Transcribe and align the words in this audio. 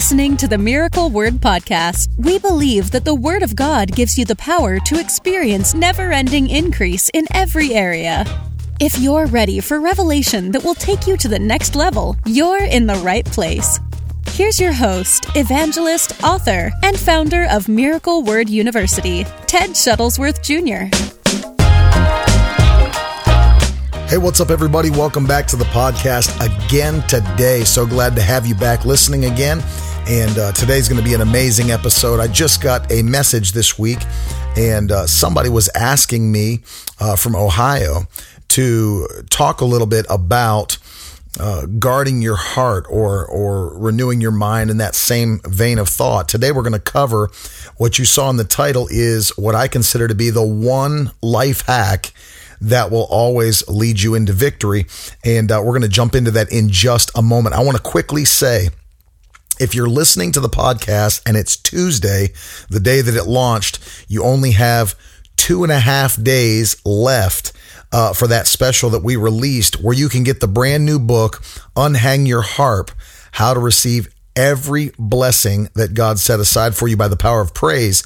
listening 0.00 0.34
to 0.34 0.48
the 0.48 0.56
Miracle 0.56 1.10
Word 1.10 1.34
Podcast. 1.34 2.08
We 2.16 2.38
believe 2.38 2.90
that 2.92 3.04
the 3.04 3.14
Word 3.14 3.42
of 3.42 3.54
God 3.54 3.94
gives 3.94 4.16
you 4.16 4.24
the 4.24 4.34
power 4.34 4.78
to 4.80 4.98
experience 4.98 5.74
never 5.74 6.10
ending 6.10 6.48
increase 6.48 7.10
in 7.12 7.26
every 7.34 7.74
area. 7.74 8.24
If 8.80 8.98
you're 8.98 9.26
ready 9.26 9.60
for 9.60 9.78
revelation 9.78 10.52
that 10.52 10.64
will 10.64 10.74
take 10.74 11.06
you 11.06 11.18
to 11.18 11.28
the 11.28 11.38
next 11.38 11.74
level, 11.76 12.16
you're 12.24 12.64
in 12.64 12.86
the 12.86 12.94
right 12.94 13.26
place. 13.26 13.78
Here's 14.28 14.58
your 14.58 14.72
host, 14.72 15.26
evangelist, 15.36 16.24
author, 16.24 16.72
and 16.82 16.98
founder 16.98 17.46
of 17.50 17.68
Miracle 17.68 18.22
Word 18.22 18.48
University, 18.48 19.24
Ted 19.46 19.72
Shuttlesworth 19.72 20.40
Jr. 20.42 20.96
Hey, 24.10 24.18
what's 24.18 24.40
up, 24.40 24.50
everybody? 24.50 24.90
Welcome 24.90 25.24
back 25.24 25.46
to 25.48 25.56
the 25.56 25.66
podcast 25.66 26.34
again 26.40 27.00
today. 27.06 27.62
So 27.62 27.86
glad 27.86 28.16
to 28.16 28.22
have 28.22 28.44
you 28.44 28.56
back 28.56 28.84
listening 28.84 29.26
again. 29.26 29.62
And 30.08 30.38
uh, 30.38 30.52
today's 30.52 30.88
going 30.88 31.00
to 31.00 31.08
be 31.08 31.14
an 31.14 31.20
amazing 31.20 31.70
episode. 31.70 32.20
I 32.20 32.26
just 32.26 32.60
got 32.62 32.90
a 32.90 33.02
message 33.02 33.52
this 33.52 33.78
week, 33.78 33.98
and 34.56 34.90
uh, 34.90 35.06
somebody 35.06 35.48
was 35.48 35.68
asking 35.74 36.32
me 36.32 36.60
uh, 36.98 37.16
from 37.16 37.36
Ohio 37.36 38.08
to 38.48 39.06
talk 39.30 39.60
a 39.60 39.64
little 39.64 39.86
bit 39.86 40.06
about 40.10 40.78
uh, 41.38 41.66
guarding 41.66 42.22
your 42.22 42.36
heart 42.36 42.86
or 42.90 43.24
or 43.24 43.78
renewing 43.78 44.20
your 44.20 44.32
mind 44.32 44.68
in 44.70 44.78
that 44.78 44.94
same 44.94 45.40
vein 45.44 45.78
of 45.78 45.88
thought. 45.88 46.28
Today 46.28 46.50
we're 46.50 46.62
going 46.62 46.72
to 46.72 46.80
cover 46.80 47.30
what 47.76 47.98
you 47.98 48.04
saw 48.04 48.28
in 48.30 48.36
the 48.36 48.44
title 48.44 48.88
is 48.90 49.30
what 49.38 49.54
I 49.54 49.68
consider 49.68 50.08
to 50.08 50.14
be 50.14 50.30
the 50.30 50.44
one 50.44 51.12
life 51.22 51.66
hack 51.66 52.12
that 52.60 52.90
will 52.90 53.06
always 53.10 53.66
lead 53.68 54.02
you 54.02 54.14
into 54.14 54.32
victory. 54.32 54.86
And 55.24 55.50
uh, 55.50 55.62
we're 55.64 55.72
going 55.72 55.82
to 55.82 55.88
jump 55.88 56.14
into 56.14 56.30
that 56.32 56.52
in 56.52 56.68
just 56.68 57.10
a 57.14 57.22
moment. 57.22 57.54
I 57.54 57.62
want 57.62 57.76
to 57.76 57.82
quickly 57.82 58.24
say, 58.24 58.68
if 59.60 59.74
you're 59.74 59.88
listening 59.88 60.32
to 60.32 60.40
the 60.40 60.48
podcast 60.48 61.22
and 61.26 61.36
it's 61.36 61.56
Tuesday, 61.56 62.32
the 62.70 62.80
day 62.80 63.02
that 63.02 63.14
it 63.14 63.26
launched, 63.26 63.78
you 64.08 64.24
only 64.24 64.52
have 64.52 64.94
two 65.36 65.62
and 65.62 65.70
a 65.70 65.80
half 65.80 66.20
days 66.20 66.80
left 66.84 67.52
uh, 67.92 68.12
for 68.14 68.26
that 68.26 68.46
special 68.46 68.88
that 68.90 69.02
we 69.02 69.16
released 69.16 69.80
where 69.80 69.94
you 69.94 70.08
can 70.08 70.24
get 70.24 70.40
the 70.40 70.48
brand 70.48 70.86
new 70.86 70.98
book, 70.98 71.42
Unhang 71.76 72.26
Your 72.26 72.40
Harp 72.40 72.90
How 73.32 73.52
to 73.52 73.60
Receive 73.60 74.08
Every 74.34 74.92
Blessing 74.98 75.68
That 75.74 75.92
God 75.92 76.18
Set 76.18 76.40
Aside 76.40 76.74
for 76.74 76.88
You 76.88 76.96
by 76.96 77.08
the 77.08 77.16
Power 77.16 77.42
of 77.42 77.52
Praise 77.52 78.02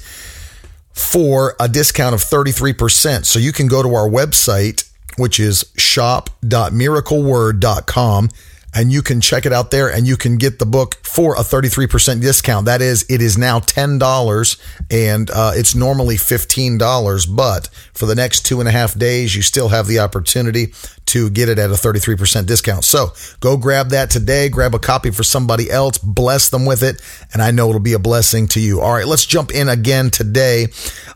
for 0.91 1.55
a 1.59 1.69
discount 1.69 2.13
of 2.13 2.21
33%. 2.21 3.25
So 3.25 3.39
you 3.39 3.53
can 3.53 3.67
go 3.67 3.81
to 3.81 3.95
our 3.95 4.09
website, 4.09 4.91
which 5.17 5.39
is 5.39 5.71
shop.miracleword.com 5.77 8.29
and 8.75 8.91
you 8.91 9.01
can 9.01 9.21
check 9.21 9.45
it 9.45 9.53
out 9.53 9.71
there 9.71 9.89
and 9.89 10.05
you 10.05 10.17
can 10.17 10.35
get 10.35 10.59
the 10.59 10.65
book 10.65 10.95
for 11.03 11.35
a 11.35 11.39
33% 11.39 12.21
discount. 12.21 12.65
That 12.65 12.81
is, 12.81 13.05
it 13.09 13.21
is 13.21 13.37
now 13.37 13.59
$10 13.59 14.59
and 14.91 15.31
uh, 15.31 15.53
it's 15.55 15.73
normally 15.73 16.17
$15, 16.17 17.35
but 17.35 17.67
for 17.93 18.05
the 18.05 18.15
next 18.15 18.45
two 18.45 18.59
and 18.59 18.67
a 18.67 18.71
half 18.73 18.93
days, 18.99 19.33
you 19.33 19.41
still 19.41 19.69
have 19.69 19.87
the 19.87 19.99
opportunity 19.99 20.73
to 21.05 21.29
get 21.29 21.47
it 21.47 21.57
at 21.57 21.69
a 21.69 21.75
33% 21.75 22.45
discount. 22.45 22.83
So 22.83 23.13
go 23.39 23.55
grab 23.55 23.89
that 23.89 24.09
today, 24.09 24.49
grab 24.49 24.75
a 24.75 24.79
copy 24.79 25.11
for 25.11 25.23
somebody 25.23 25.71
else, 25.71 25.97
bless 25.97 26.49
them 26.49 26.65
with 26.65 26.83
it, 26.83 27.01
and 27.31 27.41
I 27.41 27.51
know 27.51 27.69
it'll 27.69 27.79
be 27.79 27.93
a 27.93 27.99
blessing 27.99 28.47
to 28.49 28.59
you. 28.59 28.81
All 28.81 28.91
right, 28.91 29.07
let's 29.07 29.25
jump 29.25 29.51
in 29.51 29.69
again 29.69 30.09
today. 30.09 30.67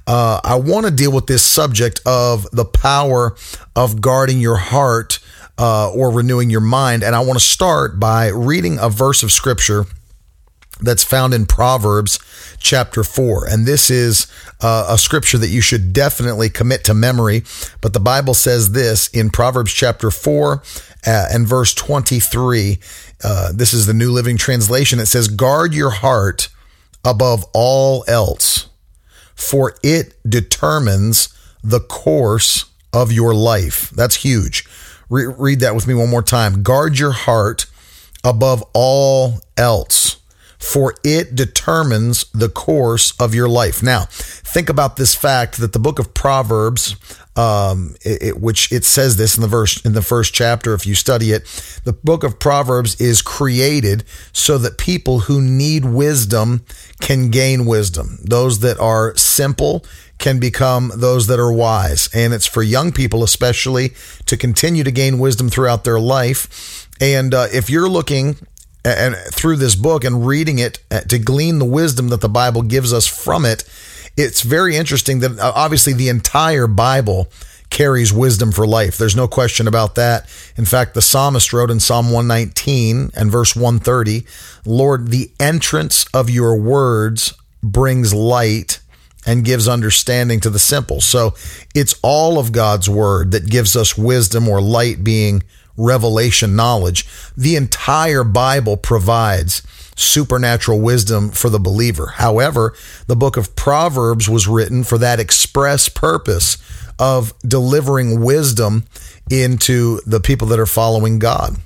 Uh, 0.08 0.40
I 0.44 0.56
want 0.56 0.86
to 0.86 0.92
deal 0.92 1.12
with 1.12 1.28
this 1.28 1.44
subject 1.44 2.00
of 2.06 2.50
the 2.52 2.66
power 2.66 3.36
of 3.76 4.00
guarding 4.00 4.40
your 4.40 4.58
heart 4.58 5.20
uh, 5.60 5.92
or 5.92 6.10
renewing 6.10 6.50
your 6.50 6.62
mind. 6.62 7.04
And 7.04 7.16
I 7.16 7.20
want 7.20 7.38
to 7.38 7.46
start 7.46 8.00
by 8.00 8.30
reading 8.30 8.80
a 8.80 8.90
verse 8.90 9.22
of 9.22 9.32
scripture 9.32 9.86
that's 10.82 11.04
found 11.04 11.34
in 11.34 11.46
Proverbs 11.46 12.18
chapter 12.60 13.04
4. 13.04 13.46
And 13.48 13.66
this 13.66 13.90
is 13.90 14.28
uh, 14.62 14.88
a 14.90 14.98
scripture 14.98 15.38
that 15.38 15.50
you 15.50 15.60
should 15.60 15.92
definitely 15.92 16.50
commit 16.50 16.86
to 16.86 16.94
memory. 16.94 17.44
But 17.82 17.92
the 17.92 18.00
Bible 18.00 18.34
says 18.34 18.72
this 18.72 19.10
in 19.10 19.30
Proverbs 19.30 19.74
chapter 19.74 20.10
4 20.10 20.64
uh, 21.06 21.26
and 21.32 21.46
verse 21.46 21.74
23. 21.74 22.80
Uh, 23.22 23.52
this 23.54 23.74
is 23.74 23.86
the 23.86 23.94
New 23.94 24.12
Living 24.12 24.38
Translation. 24.38 25.00
It 25.00 25.08
says, 25.08 25.28
Guard 25.28 25.74
your 25.74 25.92
heart 25.92 26.48
above 27.04 27.46
all 27.54 28.06
else, 28.08 28.70
for 29.36 29.76
it 29.84 30.16
determines 30.28 31.34
the 31.62 31.82
course 31.82 32.66
of 32.94 33.12
your 33.12 33.34
life. 33.34 33.90
That's 33.92 34.16
huge. 34.16 34.66
Re- 35.10 35.26
read 35.26 35.60
that 35.62 35.76
with 35.76 35.88
me 35.88 35.94
one 35.94 36.10
more 36.10 36.22
time. 36.22 36.64
Guard 36.64 37.00
your 37.00 37.12
heart 37.12 37.66
above 38.24 38.64
all 38.74 39.40
else, 39.58 40.18
for 40.60 40.96
it 41.06 41.36
determines 41.36 42.26
the 42.34 42.50
course 42.50 43.14
of 43.20 43.34
your 43.34 43.48
life. 43.48 43.82
Now, 43.82 44.06
think 44.10 44.70
about 44.70 44.98
this 44.98 45.16
fact 45.16 45.58
that 45.58 45.72
the 45.72 45.80
book 45.80 46.00
of 46.00 46.14
Proverbs, 46.14 46.98
um, 47.38 47.96
it, 48.04 48.22
it, 48.22 48.42
which 48.42 48.70
it 48.72 48.84
says 48.84 49.16
this 49.16 49.38
in 49.38 49.42
the 49.42 49.48
verse 49.48 49.84
in 49.86 49.94
the 49.94 50.02
first 50.02 50.34
chapter, 50.34 50.74
if 50.74 50.86
you 50.86 50.96
study 50.96 51.32
it, 51.32 51.46
the 51.86 51.94
book 51.94 52.26
of 52.26 52.40
Proverbs 52.40 53.00
is 53.00 53.22
created 53.22 54.04
so 54.34 54.58
that 54.58 54.78
people 54.78 55.20
who 55.22 55.42
need 55.42 55.86
wisdom 55.86 56.66
can 57.00 57.30
gain 57.30 57.66
wisdom. 57.66 58.20
Those 58.22 58.60
that 58.60 58.78
are 58.80 59.16
simple 59.16 59.86
can 60.18 60.40
become 60.40 60.92
those 60.94 61.28
that 61.28 61.40
are 61.40 61.54
wise. 61.54 62.10
And 62.14 62.34
it's 62.34 62.46
for 62.46 62.62
young 62.62 62.92
people, 62.92 63.24
especially, 63.24 63.94
to 64.26 64.36
continue 64.36 64.84
to 64.84 64.92
gain 64.92 65.18
wisdom 65.18 65.48
throughout 65.50 65.86
their 65.86 66.00
life. 66.02 66.90
And 67.00 67.34
uh, 67.34 67.48
if 67.54 67.70
you're 67.70 67.88
looking 67.88 68.36
and 68.86 69.16
through 69.16 69.58
this 69.58 69.76
book 69.76 70.04
and 70.04 70.26
reading 70.26 70.60
it 70.60 70.80
uh, 70.90 71.02
to 71.02 71.20
glean 71.20 71.60
the 71.60 71.66
wisdom 71.66 72.10
that 72.10 72.22
the 72.22 72.30
Bible 72.30 72.62
gives 72.62 72.94
us 72.94 73.08
from 73.08 73.46
it, 73.46 73.64
it's 74.16 74.42
very 74.42 74.76
interesting 74.76 75.20
that 75.20 75.40
uh, 75.40 75.52
obviously 75.56 75.94
the 75.94 76.10
entire 76.10 76.68
Bible 76.68 77.28
carries 77.70 78.12
wisdom 78.12 78.52
for 78.52 78.66
life. 78.66 78.98
There's 78.98 79.16
no 79.16 79.28
question 79.28 79.68
about 79.68 79.96
that. 79.96 80.24
In 80.58 80.66
fact, 80.66 80.94
the 80.94 81.02
psalmist 81.02 81.54
wrote 81.54 81.70
in 81.70 81.80
Psalm 81.80 82.12
119 82.12 83.12
and 83.16 83.32
verse 83.32 83.56
130, 83.56 84.26
Lord, 84.66 85.10
the 85.10 85.32
entrance 85.40 86.06
of 86.14 86.30
your 86.30 86.60
words 86.60 87.34
brings 87.62 88.14
light 88.14 88.80
and 89.26 89.46
gives 89.46 89.68
understanding 89.68 90.40
to 90.40 90.50
the 90.50 90.60
simple. 90.60 91.02
So 91.02 91.36
it's 91.76 91.94
all 92.02 92.40
of 92.40 92.52
God's 92.52 92.90
word 92.90 93.32
that 93.32 93.50
gives 93.50 93.76
us 93.76 93.98
wisdom 93.98 94.48
or 94.48 94.62
light 94.62 95.04
being 95.04 95.44
revelation 95.80 96.56
knowledge. 96.56 97.08
The 97.36 97.56
entire 97.56 98.24
Bible 98.24 98.78
provides 98.78 99.64
supernatural 99.96 100.80
wisdom 100.80 101.30
for 101.30 101.50
the 101.50 101.60
believer. 101.60 102.14
However, 102.16 102.74
the 103.08 103.16
book 103.16 103.36
of 103.36 103.56
Proverbs 103.56 104.30
was 104.30 104.48
written 104.48 104.84
for 104.84 104.98
that 104.98 105.20
express 105.20 105.90
purpose 105.90 106.58
of 106.98 107.34
delivering 107.42 108.22
wisdom 108.22 108.86
into 109.30 110.00
the 110.06 110.20
people 110.20 110.48
that 110.48 110.60
are 110.60 110.66
following 110.66 111.20
God. 111.20 111.58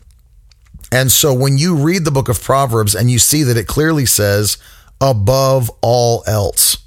And 0.91 1.11
so 1.11 1.33
when 1.33 1.57
you 1.57 1.75
read 1.75 2.05
the 2.05 2.11
book 2.11 2.29
of 2.29 2.41
Proverbs 2.41 2.93
and 2.93 3.09
you 3.09 3.19
see 3.19 3.43
that 3.43 3.57
it 3.57 3.67
clearly 3.67 4.05
says, 4.05 4.57
above 5.01 5.71
all 5.81 6.23
else, 6.27 6.77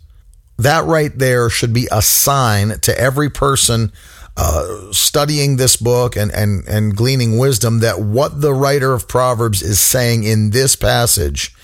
that 0.58 0.84
right 0.84 1.16
there 1.16 1.50
should 1.50 1.72
be 1.72 1.88
a 1.90 2.00
sign 2.00 2.80
to 2.80 2.98
every 2.98 3.28
person 3.28 3.92
uh, 4.36 4.92
studying 4.92 5.56
this 5.56 5.76
book 5.76 6.16
and, 6.16 6.30
and, 6.32 6.66
and 6.68 6.96
gleaning 6.96 7.38
wisdom 7.38 7.80
that 7.80 8.00
what 8.00 8.40
the 8.40 8.52
writer 8.52 8.92
of 8.92 9.08
Proverbs 9.08 9.62
is 9.62 9.80
saying 9.80 10.24
in 10.24 10.50
this 10.50 10.76
passage 10.76 11.54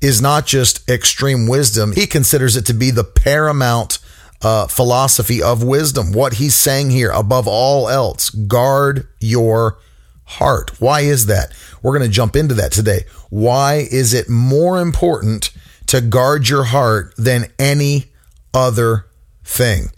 is 0.00 0.20
not 0.20 0.46
just 0.46 0.88
extreme 0.88 1.46
wisdom. 1.46 1.92
He 1.92 2.06
considers 2.06 2.56
it 2.56 2.66
to 2.66 2.74
be 2.74 2.90
the 2.90 3.04
paramount 3.04 3.98
uh, 4.42 4.66
philosophy 4.66 5.42
of 5.42 5.62
wisdom. 5.62 6.12
What 6.12 6.34
he's 6.34 6.54
saying 6.54 6.90
here, 6.90 7.10
above 7.10 7.46
all 7.46 7.88
else, 7.88 8.30
guard 8.30 9.06
your 9.20 9.78
heart. 10.24 10.80
Why 10.80 11.00
is 11.00 11.26
that? 11.26 11.52
We're 11.82 11.96
going 11.96 12.08
to 12.08 12.14
jump 12.14 12.36
into 12.36 12.54
that 12.54 12.72
today. 12.72 13.04
Why 13.28 13.86
is 13.90 14.14
it 14.14 14.28
more 14.28 14.80
important 14.80 15.50
to 15.86 16.00
guard 16.00 16.48
your 16.48 16.64
heart 16.64 17.14
than 17.16 17.52
any 17.58 18.06
other 18.54 19.06
thing? 19.44 19.90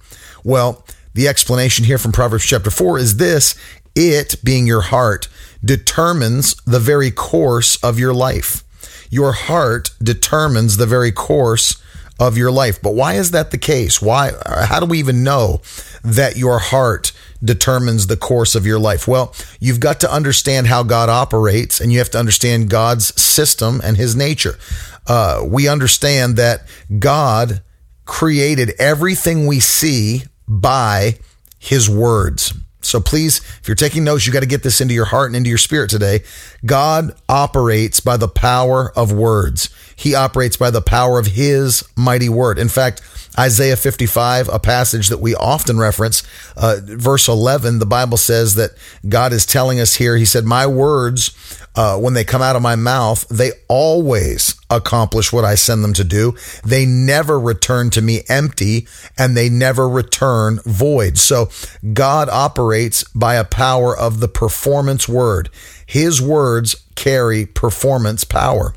Well, 0.42 0.84
the 1.14 1.28
explanation 1.28 1.84
here 1.84 1.98
from 1.98 2.12
Proverbs 2.12 2.44
chapter 2.44 2.70
4 2.70 2.98
is 2.98 3.16
this 3.16 3.54
it, 3.94 4.36
being 4.42 4.66
your 4.66 4.82
heart, 4.82 5.28
determines 5.64 6.54
the 6.64 6.80
very 6.80 7.10
course 7.10 7.76
of 7.84 7.98
your 7.98 8.14
life. 8.14 8.64
Your 9.10 9.32
heart 9.32 9.90
determines 10.02 10.78
the 10.78 10.86
very 10.86 11.12
course 11.12 11.82
of 12.18 12.38
your 12.38 12.50
life. 12.50 12.80
But 12.80 12.94
why 12.94 13.14
is 13.14 13.32
that 13.32 13.50
the 13.50 13.58
case? 13.58 14.00
Why 14.00 14.32
how 14.46 14.80
do 14.80 14.86
we 14.86 14.98
even 14.98 15.22
know 15.22 15.60
that 16.02 16.36
your 16.36 16.58
heart 16.58 17.12
determines 17.44 18.06
the 18.06 18.16
course 18.16 18.54
of 18.54 18.64
your 18.64 18.78
life? 18.78 19.06
Well, 19.08 19.34
you've 19.60 19.80
got 19.80 20.00
to 20.00 20.12
understand 20.12 20.68
how 20.68 20.82
God 20.82 21.08
operates 21.08 21.80
and 21.80 21.92
you 21.92 21.98
have 21.98 22.10
to 22.10 22.18
understand 22.18 22.70
God's 22.70 23.20
system 23.20 23.80
and 23.82 23.96
his 23.96 24.14
nature. 24.16 24.58
Uh, 25.06 25.44
we 25.46 25.68
understand 25.68 26.36
that 26.36 26.62
God 26.98 27.62
created 28.04 28.72
everything 28.78 29.46
we 29.46 29.60
see 29.60 30.22
by 30.60 31.18
his 31.58 31.88
words. 31.88 32.54
So 32.82 33.00
please, 33.00 33.38
if 33.60 33.68
you're 33.68 33.74
taking 33.76 34.04
notes, 34.04 34.26
you 34.26 34.32
got 34.32 34.40
to 34.40 34.46
get 34.46 34.64
this 34.64 34.80
into 34.80 34.92
your 34.92 35.04
heart 35.04 35.28
and 35.28 35.36
into 35.36 35.48
your 35.48 35.58
spirit 35.58 35.88
today. 35.88 36.24
God 36.66 37.14
operates 37.28 38.00
by 38.00 38.16
the 38.16 38.28
power 38.28 38.92
of 38.96 39.12
words. 39.12 39.70
He 39.94 40.14
operates 40.14 40.56
by 40.56 40.70
the 40.70 40.82
power 40.82 41.18
of 41.18 41.28
his 41.28 41.84
mighty 41.96 42.28
word. 42.28 42.58
In 42.58 42.68
fact, 42.68 43.00
Isaiah 43.38 43.76
55, 43.76 44.48
a 44.48 44.58
passage 44.58 45.08
that 45.08 45.20
we 45.20 45.34
often 45.34 45.78
reference, 45.78 46.22
uh, 46.56 46.78
verse 46.82 47.28
11, 47.28 47.78
the 47.78 47.86
Bible 47.86 48.18
says 48.18 48.56
that 48.56 48.72
God 49.08 49.32
is 49.32 49.46
telling 49.46 49.80
us 49.80 49.94
here, 49.94 50.16
He 50.16 50.26
said, 50.26 50.44
My 50.44 50.66
words, 50.66 51.28
uh, 51.74 51.98
when 51.98 52.14
they 52.14 52.24
come 52.24 52.42
out 52.42 52.56
of 52.56 52.62
my 52.62 52.76
mouth, 52.76 53.26
they 53.28 53.52
always 53.68 54.54
accomplish 54.68 55.32
what 55.32 55.44
I 55.44 55.54
send 55.54 55.82
them 55.82 55.94
to 55.94 56.04
do. 56.04 56.34
They 56.64 56.84
never 56.84 57.38
return 57.38 57.90
to 57.90 58.02
me 58.02 58.22
empty 58.28 58.86
and 59.16 59.36
they 59.36 59.48
never 59.48 59.88
return 59.88 60.60
void. 60.64 61.18
So 61.18 61.50
God 61.92 62.28
operates 62.28 63.04
by 63.14 63.36
a 63.36 63.44
power 63.44 63.96
of 63.96 64.20
the 64.20 64.28
performance 64.28 65.08
word. 65.08 65.48
His 65.86 66.20
words 66.20 66.76
carry 66.94 67.46
performance 67.46 68.24
power. 68.24 68.74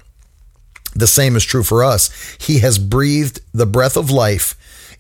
The 0.94 1.08
same 1.08 1.36
is 1.36 1.44
true 1.44 1.64
for 1.64 1.84
us. 1.84 2.10
He 2.40 2.60
has 2.60 2.78
breathed 2.78 3.42
the 3.54 3.66
breath 3.66 3.98
of 3.98 4.10
life 4.10 4.56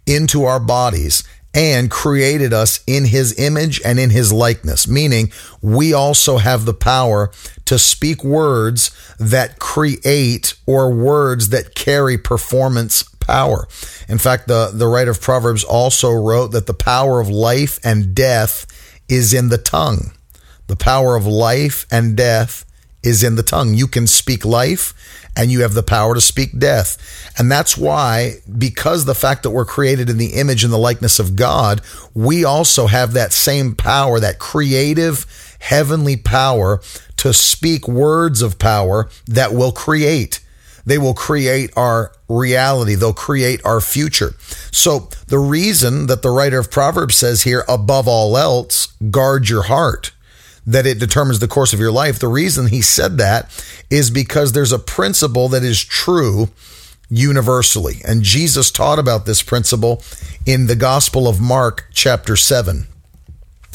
into 0.05 0.43
our 0.43 0.59
bodies 0.59 1.23
and 1.55 1.89
created 1.89 2.53
us 2.53 2.81
in 2.85 3.05
his 3.05 3.39
image 3.39 3.81
and 3.85 3.97
in 3.97 4.09
his 4.09 4.33
likeness, 4.33 4.87
meaning 4.87 5.31
we 5.61 5.93
also 5.93 6.37
have 6.37 6.65
the 6.65 6.73
power 6.73 7.31
to 7.63 7.79
speak 7.79 8.23
words 8.23 8.91
that 9.17 9.57
create 9.57 10.53
or 10.65 10.93
words 10.93 11.49
that 11.49 11.73
carry 11.73 12.17
performance 12.17 13.03
power. 13.21 13.67
In 14.09 14.17
fact, 14.17 14.47
the, 14.47 14.69
the 14.73 14.87
writer 14.87 15.11
of 15.11 15.21
Proverbs 15.21 15.63
also 15.63 16.11
wrote 16.11 16.51
that 16.51 16.67
the 16.67 16.73
power 16.73 17.21
of 17.21 17.29
life 17.29 17.79
and 17.83 18.13
death 18.13 18.67
is 19.07 19.33
in 19.33 19.47
the 19.47 19.57
tongue. 19.57 20.11
The 20.67 20.75
power 20.75 21.15
of 21.15 21.25
life 21.25 21.85
and 21.89 22.17
death 22.17 22.64
is 23.05 23.23
in 23.23 23.35
the 23.35 23.43
tongue. 23.43 23.75
You 23.75 23.87
can 23.87 24.07
speak 24.07 24.43
life 24.43 24.93
and 25.37 25.51
you 25.51 25.61
have 25.61 25.73
the 25.73 25.83
power 25.83 26.15
to 26.15 26.21
speak 26.21 26.57
death. 26.57 26.97
And 27.37 27.51
that's 27.51 27.77
why, 27.77 28.37
because 28.57 29.05
the 29.05 29.15
fact 29.15 29.43
that 29.43 29.51
we're 29.51 29.65
created 29.65 30.09
in 30.09 30.17
the 30.17 30.33
image 30.33 30.63
and 30.63 30.73
the 30.73 30.77
likeness 30.77 31.19
of 31.19 31.35
God, 31.35 31.81
we 32.13 32.43
also 32.43 32.87
have 32.87 33.13
that 33.13 33.33
same 33.33 33.75
power, 33.75 34.19
that 34.19 34.39
creative 34.39 35.25
heavenly 35.59 36.17
power 36.17 36.81
to 37.17 37.33
speak 37.33 37.87
words 37.87 38.41
of 38.41 38.59
power 38.59 39.09
that 39.27 39.53
will 39.53 39.71
create. 39.71 40.39
They 40.85 40.97
will 40.97 41.15
create 41.15 41.71
our 41.75 42.11
reality. 42.29 42.95
They'll 42.95 43.13
create 43.13 43.59
our 43.65 43.81
future. 43.81 44.35
So 44.71 45.09
the 45.27 45.39
reason 45.39 46.07
that 46.07 46.21
the 46.21 46.29
writer 46.29 46.59
of 46.59 46.71
Proverbs 46.71 47.15
says 47.15 47.41
here, 47.41 47.65
above 47.67 48.07
all 48.07 48.37
else, 48.37 48.87
guard 49.09 49.49
your 49.49 49.63
heart 49.63 50.11
that 50.67 50.85
it 50.85 50.99
determines 50.99 51.39
the 51.39 51.47
course 51.47 51.73
of 51.73 51.79
your 51.79 51.91
life. 51.91 52.19
The 52.19 52.27
reason 52.27 52.67
he 52.67 52.81
said 52.81 53.17
that 53.17 53.49
is 53.89 54.09
because 54.09 54.51
there's 54.51 54.71
a 54.71 54.79
principle 54.79 55.49
that 55.49 55.63
is 55.63 55.83
true 55.83 56.49
universally. 57.09 58.01
And 58.05 58.23
Jesus 58.23 58.71
taught 58.71 58.99
about 58.99 59.25
this 59.25 59.43
principle 59.43 60.01
in 60.45 60.67
the 60.67 60.75
Gospel 60.75 61.27
of 61.27 61.39
Mark, 61.39 61.85
chapter 61.93 62.35
7. 62.35 62.87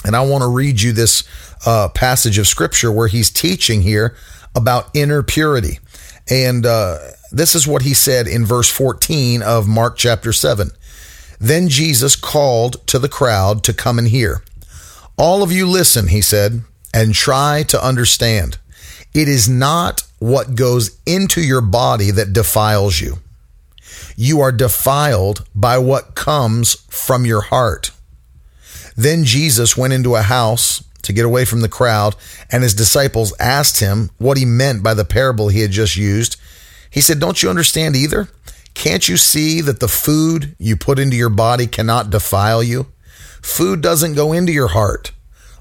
And 0.04 0.16
I 0.16 0.22
want 0.22 0.42
to 0.42 0.48
read 0.48 0.80
you 0.80 0.92
this 0.92 1.22
uh, 1.66 1.88
passage 1.88 2.38
of 2.38 2.46
scripture 2.46 2.90
where 2.90 3.08
he's 3.08 3.30
teaching 3.30 3.82
here 3.82 4.16
about 4.54 4.90
inner 4.94 5.22
purity. 5.22 5.78
And 6.28 6.66
uh, 6.66 6.98
this 7.30 7.54
is 7.54 7.66
what 7.66 7.82
he 7.82 7.94
said 7.94 8.26
in 8.26 8.44
verse 8.44 8.70
14 8.70 9.42
of 9.42 9.68
Mark 9.68 9.96
chapter 9.96 10.32
7. 10.32 10.70
Then 11.38 11.68
Jesus 11.68 12.16
called 12.16 12.86
to 12.88 12.98
the 12.98 13.08
crowd 13.08 13.62
to 13.64 13.72
come 13.72 13.98
and 13.98 14.08
hear. 14.08 14.42
All 15.16 15.42
of 15.42 15.52
you 15.52 15.66
listen, 15.66 16.08
he 16.08 16.22
said 16.22 16.62
and 16.92 17.14
try 17.14 17.62
to 17.64 17.84
understand. 17.84 18.58
It 19.12 19.28
is 19.28 19.48
not 19.48 20.02
what 20.18 20.54
goes 20.54 20.98
into 21.06 21.40
your 21.40 21.60
body 21.60 22.10
that 22.10 22.32
defiles 22.32 23.00
you. 23.00 23.18
You 24.16 24.40
are 24.40 24.52
defiled 24.52 25.46
by 25.54 25.78
what 25.78 26.14
comes 26.14 26.74
from 26.88 27.24
your 27.24 27.40
heart. 27.40 27.90
Then 28.96 29.24
Jesus 29.24 29.76
went 29.76 29.92
into 29.92 30.14
a 30.14 30.22
house 30.22 30.84
to 31.02 31.12
get 31.12 31.24
away 31.24 31.44
from 31.44 31.62
the 31.62 31.68
crowd, 31.68 32.14
and 32.52 32.62
his 32.62 32.74
disciples 32.74 33.32
asked 33.40 33.80
him 33.80 34.10
what 34.18 34.36
he 34.36 34.44
meant 34.44 34.82
by 34.82 34.94
the 34.94 35.04
parable 35.04 35.48
he 35.48 35.60
had 35.60 35.70
just 35.70 35.96
used. 35.96 36.36
He 36.90 37.00
said, 37.00 37.18
Don't 37.18 37.42
you 37.42 37.48
understand 37.48 37.96
either? 37.96 38.28
Can't 38.74 39.08
you 39.08 39.16
see 39.16 39.60
that 39.62 39.80
the 39.80 39.88
food 39.88 40.54
you 40.58 40.76
put 40.76 40.98
into 40.98 41.16
your 41.16 41.30
body 41.30 41.66
cannot 41.66 42.10
defile 42.10 42.62
you? 42.62 42.86
Food 43.42 43.80
doesn't 43.80 44.14
go 44.14 44.32
into 44.32 44.52
your 44.52 44.68
heart 44.68 45.12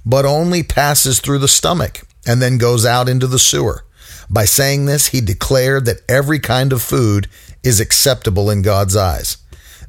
but 0.05 0.25
only 0.25 0.63
passes 0.63 1.19
through 1.19 1.39
the 1.39 1.47
stomach 1.47 2.01
and 2.25 2.41
then 2.41 2.57
goes 2.57 2.85
out 2.85 3.09
into 3.09 3.27
the 3.27 3.39
sewer. 3.39 3.85
By 4.29 4.45
saying 4.45 4.85
this, 4.85 5.07
he 5.07 5.21
declared 5.21 5.85
that 5.85 6.01
every 6.07 6.39
kind 6.39 6.71
of 6.71 6.81
food 6.81 7.27
is 7.63 7.79
acceptable 7.79 8.49
in 8.49 8.61
God's 8.61 8.95
eyes. 8.95 9.37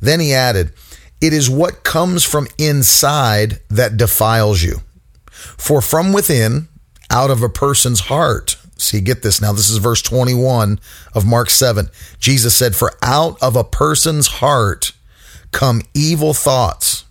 Then 0.00 0.20
he 0.20 0.32
added, 0.32 0.72
It 1.20 1.32
is 1.32 1.50
what 1.50 1.84
comes 1.84 2.24
from 2.24 2.48
inside 2.58 3.60
that 3.68 3.96
defiles 3.96 4.62
you. 4.62 4.80
For 5.30 5.82
from 5.82 6.12
within, 6.12 6.68
out 7.10 7.30
of 7.30 7.42
a 7.42 7.48
person's 7.48 8.00
heart, 8.00 8.56
see, 8.78 9.00
get 9.00 9.22
this 9.22 9.40
now, 9.40 9.52
this 9.52 9.68
is 9.68 9.78
verse 9.78 10.00
21 10.02 10.80
of 11.14 11.26
Mark 11.26 11.50
7. 11.50 11.88
Jesus 12.18 12.56
said, 12.56 12.74
For 12.74 12.92
out 13.02 13.40
of 13.42 13.56
a 13.56 13.64
person's 13.64 14.26
heart 14.26 14.92
come 15.52 15.82
evil 15.92 16.32
thoughts, 16.32 17.04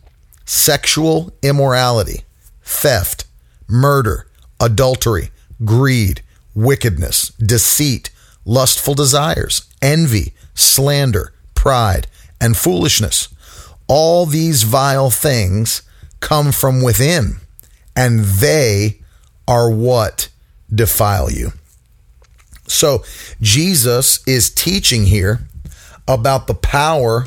sexual 0.45 1.31
immorality 1.43 2.23
theft, 2.69 3.25
murder, 3.68 4.27
adultery, 4.60 5.31
greed, 5.66 6.21
wickedness, 6.54 7.30
deceit, 7.39 8.12
lustful 8.45 8.94
desires, 8.94 9.68
envy, 9.81 10.33
slander, 10.54 11.33
pride, 11.56 12.07
and 12.39 12.56
foolishness. 12.56 13.27
All 13.88 14.25
these 14.25 14.63
vile 14.63 15.10
things 15.10 15.81
come 16.19 16.51
from 16.51 16.81
within, 16.81 17.38
and 17.95 18.19
they 18.19 19.00
are 19.48 19.71
what 19.71 20.30
defile 20.74 21.31
you. 21.31 21.51
So, 22.68 23.04
Jesus 23.42 24.25
is 24.27 24.51
teaching 24.51 25.07
here 25.07 25.39
about 26.07 26.45
the 26.45 26.54
power 26.54 27.25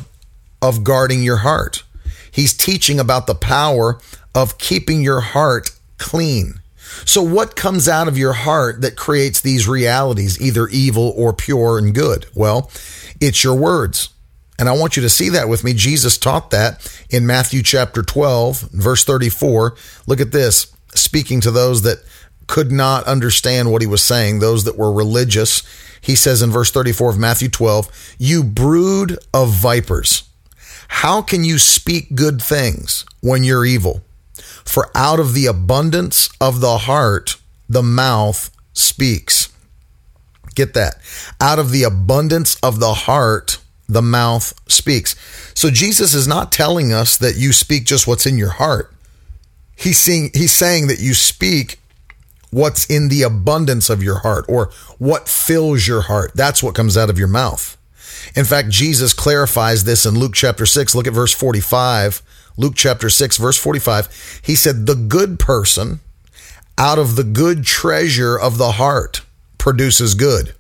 of 0.63 0.85
guarding 0.85 1.25
your 1.25 1.39
heart. 1.39 1.83
He's 2.31 2.55
teaching 2.55 3.01
about 3.01 3.27
the 3.27 3.35
power 3.35 3.99
of 4.35 4.59
keeping 4.59 5.03
your 5.03 5.21
heart 5.21 5.71
clean. 5.99 6.61
So, 7.05 7.23
what 7.23 7.57
comes 7.57 7.89
out 7.89 8.09
of 8.09 8.19
your 8.19 8.33
heart 8.33 8.83
that 8.83 8.97
creates 8.97 9.41
these 9.41 9.67
realities, 9.67 10.41
either 10.41 10.69
evil 10.69 11.13
or 11.17 11.33
pure 11.33 11.79
and 11.79 11.95
good? 11.95 12.27
Well, 12.35 12.71
it's 13.21 13.43
your 13.43 13.55
words. 13.55 14.11
And 14.59 14.69
I 14.69 14.73
want 14.73 14.97
you 14.97 15.03
to 15.03 15.09
see 15.09 15.29
that 15.31 15.49
with 15.49 15.65
me. 15.65 15.73
Jesus 15.73 16.19
taught 16.19 16.51
that 16.51 16.87
in 17.11 17.27
Matthew 17.27 17.63
chapter 17.63 18.03
12, 18.03 18.61
verse 18.73 19.05
34. 19.05 19.75
Look 20.07 20.21
at 20.21 20.33
this, 20.33 20.73
speaking 20.95 21.41
to 21.41 21.51
those 21.51 21.83
that 21.83 22.05
could 22.47 22.71
not 22.71 23.05
understand 23.05 23.73
what 23.73 23.83
he 23.83 23.87
was 23.87 24.03
saying, 24.03 24.39
those 24.39 24.65
that 24.65 24.77
were 24.77 24.93
religious. 24.93 25.63
He 26.01 26.15
says 26.15 26.43
in 26.43 26.51
verse 26.51 26.71
34 26.71 27.11
of 27.11 27.19
Matthew 27.19 27.49
12, 27.49 28.15
You 28.19 28.45
brood 28.45 29.19
of 29.33 29.53
vipers, 29.53 30.29
how 30.89 31.23
can 31.23 31.43
you 31.45 31.59
speak 31.59 32.15
good 32.15 32.43
things 32.43 33.07
when 33.21 33.45
you're 33.45 33.65
evil? 33.65 34.03
For 34.65 34.91
out 34.95 35.21
of 35.21 35.35
the 35.35 35.47
abundance 35.47 36.29
of 36.41 36.61
the 36.61 36.79
heart, 36.79 37.37
the 37.69 37.83
mouth 37.83 38.51
speaks. 38.73 39.49
Get 40.55 40.75
that. 40.75 40.97
Out 41.41 41.59
of 41.59 41.71
the 41.71 41.83
abundance 41.83 42.57
of 42.63 42.81
the 42.81 42.95
heart, 42.95 43.59
the 43.89 44.03
mouth 44.03 44.55
speaks. 44.69 45.15
So 45.55 45.71
Jesus 45.71 46.15
is 46.15 46.27
not 46.27 46.53
telling 46.53 46.93
us 46.93 47.17
that 47.19 47.37
you 47.37 47.53
speak 47.53 47.85
just 47.85 48.07
what's 48.07 48.27
in 48.27 48.39
your 48.39 48.51
heart. 48.51 48.93
He's 49.77 49.99
saying, 49.99 50.31
he's 50.35 50.53
saying 50.53 50.87
that 50.89 51.01
you 51.01 51.15
speak 51.15 51.79
what's 52.51 52.85
in 52.87 53.09
the 53.09 53.23
abundance 53.23 53.89
of 53.89 54.03
your 54.03 54.19
heart 54.19 54.45
or 54.49 54.71
what 54.99 55.29
fills 55.29 55.87
your 55.87 56.03
heart. 56.03 56.33
That's 56.35 56.63
what 56.63 56.75
comes 56.75 56.97
out 56.97 57.11
of 57.11 57.19
your 57.19 57.29
mouth. 57.29 57.77
In 58.37 58.45
fact, 58.45 58.69
Jesus 58.69 59.13
clarifies 59.13 59.85
this 59.85 60.07
in 60.07 60.15
Luke 60.15 60.35
chapter 60.35 60.67
6. 60.67 60.95
Look 60.95 61.07
at 61.07 61.13
verse 61.13 61.33
45 61.33 62.23
Luke 62.57 62.75
chapter 62.77 63.09
6, 63.09 63.37
verse 63.39 63.57
45, 63.57 64.41
he 64.43 64.55
said, 64.55 64.87
The 64.87 64.95
good 64.95 65.39
person 65.39 66.01
out 66.79 66.99
of 66.99 67.17
the 67.17 67.25
good 67.25 67.65
treasure 67.65 68.39
of 68.39 68.59
the 68.59 68.73
heart 68.73 69.23
produces 69.59 70.15
good, 70.15 70.55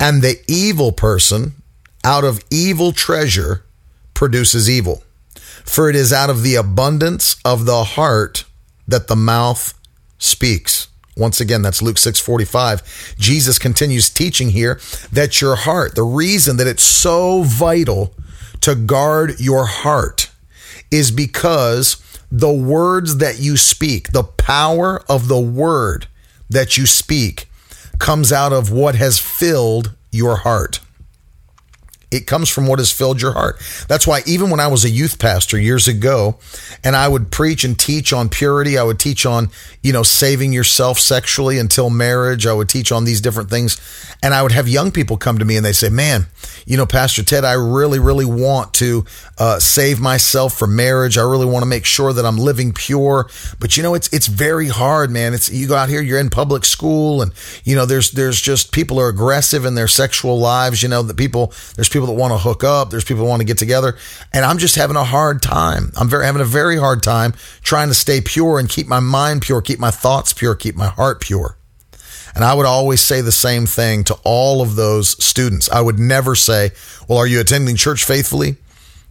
and 0.00 0.22
the 0.22 0.40
evil 0.48 0.92
person 0.92 1.54
out 2.04 2.24
of 2.24 2.42
evil 2.50 2.92
treasure 2.92 3.64
produces 4.14 4.70
evil. 4.70 5.02
For 5.64 5.90
it 5.90 5.96
is 5.96 6.12
out 6.12 6.30
of 6.30 6.42
the 6.42 6.54
abundance 6.54 7.36
of 7.44 7.66
the 7.66 7.82
heart 7.84 8.44
that 8.86 9.08
the 9.08 9.16
mouth 9.16 9.74
speaks. 10.18 10.88
Once 11.16 11.40
again, 11.40 11.62
that's 11.62 11.82
Luke 11.82 11.98
6:45. 11.98 12.82
Jesus 13.18 13.58
continues 13.58 14.10
teaching 14.10 14.50
here 14.50 14.80
that 15.12 15.40
your 15.40 15.56
heart, 15.56 15.94
the 15.94 16.04
reason 16.04 16.56
that 16.58 16.66
it's 16.66 16.82
so 16.82 17.42
vital 17.42 18.14
to 18.60 18.74
guard 18.74 19.40
your 19.40 19.66
heart 19.66 20.25
is 20.90 21.10
because 21.10 22.02
the 22.30 22.52
words 22.52 23.18
that 23.18 23.38
you 23.38 23.56
speak, 23.56 24.12
the 24.12 24.24
power 24.24 25.02
of 25.08 25.28
the 25.28 25.40
word 25.40 26.06
that 26.48 26.76
you 26.76 26.86
speak, 26.86 27.48
comes 27.98 28.32
out 28.32 28.52
of 28.52 28.70
what 28.70 28.94
has 28.94 29.18
filled 29.18 29.92
your 30.10 30.36
heart. 30.36 30.80
It 32.16 32.26
comes 32.26 32.48
from 32.48 32.66
what 32.66 32.78
has 32.78 32.90
filled 32.90 33.20
your 33.20 33.32
heart. 33.32 33.60
That's 33.88 34.06
why 34.06 34.22
even 34.26 34.50
when 34.50 34.60
I 34.60 34.68
was 34.68 34.84
a 34.84 34.90
youth 34.90 35.18
pastor 35.18 35.58
years 35.58 35.88
ago 35.88 36.38
and 36.82 36.96
I 36.96 37.08
would 37.08 37.30
preach 37.30 37.64
and 37.64 37.78
teach 37.78 38.12
on 38.12 38.28
purity, 38.28 38.78
I 38.78 38.82
would 38.82 38.98
teach 38.98 39.26
on, 39.26 39.50
you 39.82 39.92
know, 39.92 40.02
saving 40.02 40.52
yourself 40.52 40.98
sexually 40.98 41.58
until 41.58 41.90
marriage. 41.90 42.46
I 42.46 42.52
would 42.52 42.68
teach 42.68 42.90
on 42.90 43.04
these 43.04 43.20
different 43.20 43.50
things. 43.50 43.80
And 44.22 44.34
I 44.34 44.42
would 44.42 44.52
have 44.52 44.68
young 44.68 44.90
people 44.90 45.16
come 45.16 45.38
to 45.38 45.44
me 45.44 45.56
and 45.56 45.64
they 45.64 45.72
say, 45.72 45.88
man, 45.88 46.26
you 46.66 46.76
know, 46.76 46.86
Pastor 46.86 47.22
Ted, 47.22 47.44
I 47.44 47.52
really, 47.52 47.98
really 47.98 48.24
want 48.24 48.74
to 48.74 49.04
uh, 49.38 49.58
save 49.58 50.00
myself 50.00 50.54
for 50.58 50.66
marriage. 50.66 51.16
I 51.16 51.22
really 51.22 51.46
want 51.46 51.62
to 51.62 51.68
make 51.68 51.84
sure 51.84 52.12
that 52.12 52.24
I'm 52.24 52.38
living 52.38 52.72
pure. 52.72 53.28
But 53.60 53.76
you 53.76 53.82
know, 53.82 53.94
it's 53.94 54.08
it's 54.12 54.26
very 54.26 54.68
hard, 54.68 55.10
man. 55.10 55.34
It's 55.34 55.48
you 55.50 55.68
go 55.68 55.76
out 55.76 55.88
here, 55.88 56.02
you're 56.02 56.18
in 56.18 56.30
public 56.30 56.64
school, 56.64 57.22
and 57.22 57.32
you 57.64 57.76
know, 57.76 57.86
there's 57.86 58.10
there's 58.10 58.40
just 58.40 58.72
people 58.72 58.98
are 59.00 59.08
aggressive 59.08 59.64
in 59.64 59.74
their 59.74 59.88
sexual 59.88 60.38
lives. 60.38 60.82
You 60.82 60.88
know, 60.88 61.02
that 61.02 61.16
people 61.16 61.52
there's 61.76 61.88
people 61.88 62.05
that 62.06 62.12
want 62.12 62.32
to 62.32 62.38
hook 62.38 62.64
up, 62.64 62.90
there's 62.90 63.04
people 63.04 63.26
want 63.26 63.40
to 63.40 63.46
get 63.46 63.58
together, 63.58 63.96
and 64.32 64.44
I'm 64.44 64.58
just 64.58 64.76
having 64.76 64.96
a 64.96 65.04
hard 65.04 65.42
time. 65.42 65.92
I'm 65.96 66.08
very 66.08 66.24
having 66.24 66.42
a 66.42 66.46
very 66.46 66.78
hard 66.78 67.02
time 67.02 67.34
trying 67.62 67.88
to 67.88 67.94
stay 67.94 68.20
pure 68.20 68.58
and 68.58 68.68
keep 68.68 68.86
my 68.86 69.00
mind 69.00 69.42
pure, 69.42 69.60
keep 69.60 69.78
my 69.78 69.90
thoughts 69.90 70.32
pure, 70.32 70.54
keep 70.54 70.76
my 70.76 70.88
heart 70.88 71.20
pure. 71.20 71.56
And 72.34 72.44
I 72.44 72.52
would 72.52 72.66
always 72.66 73.00
say 73.00 73.22
the 73.22 73.32
same 73.32 73.64
thing 73.64 74.04
to 74.04 74.18
all 74.22 74.60
of 74.60 74.76
those 74.76 75.22
students. 75.24 75.70
I 75.70 75.80
would 75.80 75.98
never 75.98 76.34
say, 76.34 76.72
"Well, 77.08 77.18
are 77.18 77.26
you 77.26 77.40
attending 77.40 77.76
church 77.76 78.04
faithfully?" 78.04 78.56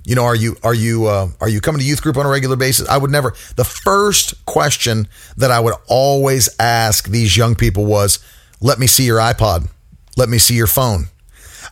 You 0.06 0.14
know, 0.14 0.24
are 0.24 0.36
you 0.36 0.56
are 0.64 0.76
you 0.76 1.08
uh, 1.08 1.30
are 1.42 1.50
you 1.50 1.60
coming 1.60 1.80
to 1.80 1.86
youth 1.86 2.04
group 2.04 2.18
on 2.18 2.28
a 2.28 2.30
regular 2.30 2.56
basis? 2.56 2.88
I 2.88 2.98
would 2.98 3.10
never. 3.10 3.34
The 3.56 3.64
first 3.64 4.46
question 4.46 5.08
that 5.38 5.50
I 5.50 5.60
would 5.60 5.74
always 5.88 6.50
ask 6.60 7.08
these 7.08 7.36
young 7.36 7.56
people 7.56 7.86
was, 7.86 8.20
"Let 8.62 8.78
me 8.78 8.86
see 8.86 9.06
your 9.06 9.18
iPod. 9.18 9.70
Let 10.16 10.30
me 10.30 10.38
see 10.38 10.54
your 10.54 10.68
phone." 10.68 11.10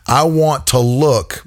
I 0.06 0.24
want 0.24 0.66
to 0.68 0.78
look 0.78 1.44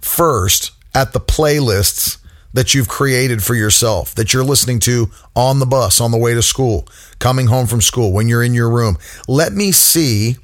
first 0.00 0.72
at 0.94 1.12
the 1.12 1.20
playlists 1.20 2.18
that 2.52 2.74
you've 2.74 2.88
created 2.88 3.42
for 3.42 3.54
yourself, 3.54 4.14
that 4.14 4.34
you're 4.34 4.44
listening 4.44 4.78
to 4.80 5.10
on 5.34 5.58
the 5.58 5.66
bus, 5.66 6.00
on 6.00 6.10
the 6.10 6.18
way 6.18 6.34
to 6.34 6.42
school, 6.42 6.86
coming 7.18 7.46
home 7.46 7.66
from 7.66 7.80
school, 7.80 8.12
when 8.12 8.28
you're 8.28 8.42
in 8.42 8.54
your 8.54 8.70
room. 8.70 8.98
Let 9.26 9.52
me 9.52 9.72
see 9.72 10.36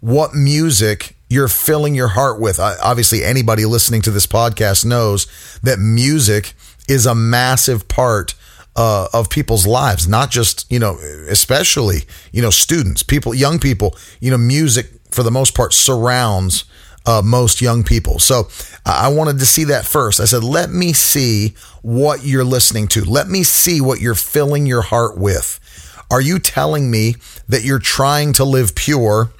what 0.00 0.34
music 0.34 1.16
you're 1.28 1.48
filling 1.48 1.94
your 1.94 2.08
heart 2.08 2.40
with. 2.40 2.58
Obviously, 2.58 3.22
anybody 3.22 3.64
listening 3.64 4.02
to 4.02 4.10
this 4.10 4.26
podcast 4.26 4.84
knows 4.84 5.26
that 5.62 5.78
music 5.78 6.54
is 6.88 7.06
a 7.06 7.14
massive 7.14 7.86
part 7.86 8.34
uh, 8.74 9.06
of 9.12 9.30
people's 9.30 9.66
lives, 9.66 10.08
not 10.08 10.30
just, 10.30 10.70
you 10.70 10.78
know, 10.78 10.98
especially, 11.28 11.98
you 12.32 12.42
know, 12.42 12.50
students, 12.50 13.02
people, 13.02 13.34
young 13.34 13.58
people, 13.58 13.96
you 14.20 14.30
know, 14.30 14.38
music 14.38 14.90
for 15.10 15.22
the 15.22 15.30
most 15.30 15.54
part 15.54 15.72
surrounds 15.72 16.64
uh, 17.06 17.22
most 17.24 17.60
young 17.60 17.82
people. 17.82 18.18
So 18.18 18.48
I 18.86 19.08
wanted 19.08 19.38
to 19.38 19.46
see 19.46 19.64
that 19.64 19.84
first. 19.84 20.20
I 20.20 20.24
said, 20.24 20.44
let 20.44 20.70
me 20.70 20.92
see 20.92 21.54
what 21.82 22.24
you're 22.24 22.44
listening 22.44 22.88
to. 22.88 23.04
Let 23.04 23.28
me 23.28 23.42
see 23.42 23.80
what 23.80 24.00
you're 24.00 24.14
filling 24.14 24.66
your 24.66 24.82
heart 24.82 25.18
with. 25.18 25.58
Are 26.10 26.20
you 26.20 26.38
telling 26.38 26.90
me 26.90 27.16
that 27.48 27.64
you're 27.64 27.78
trying 27.78 28.32
to 28.34 28.44
live 28.44 28.74
pure? 28.74 29.30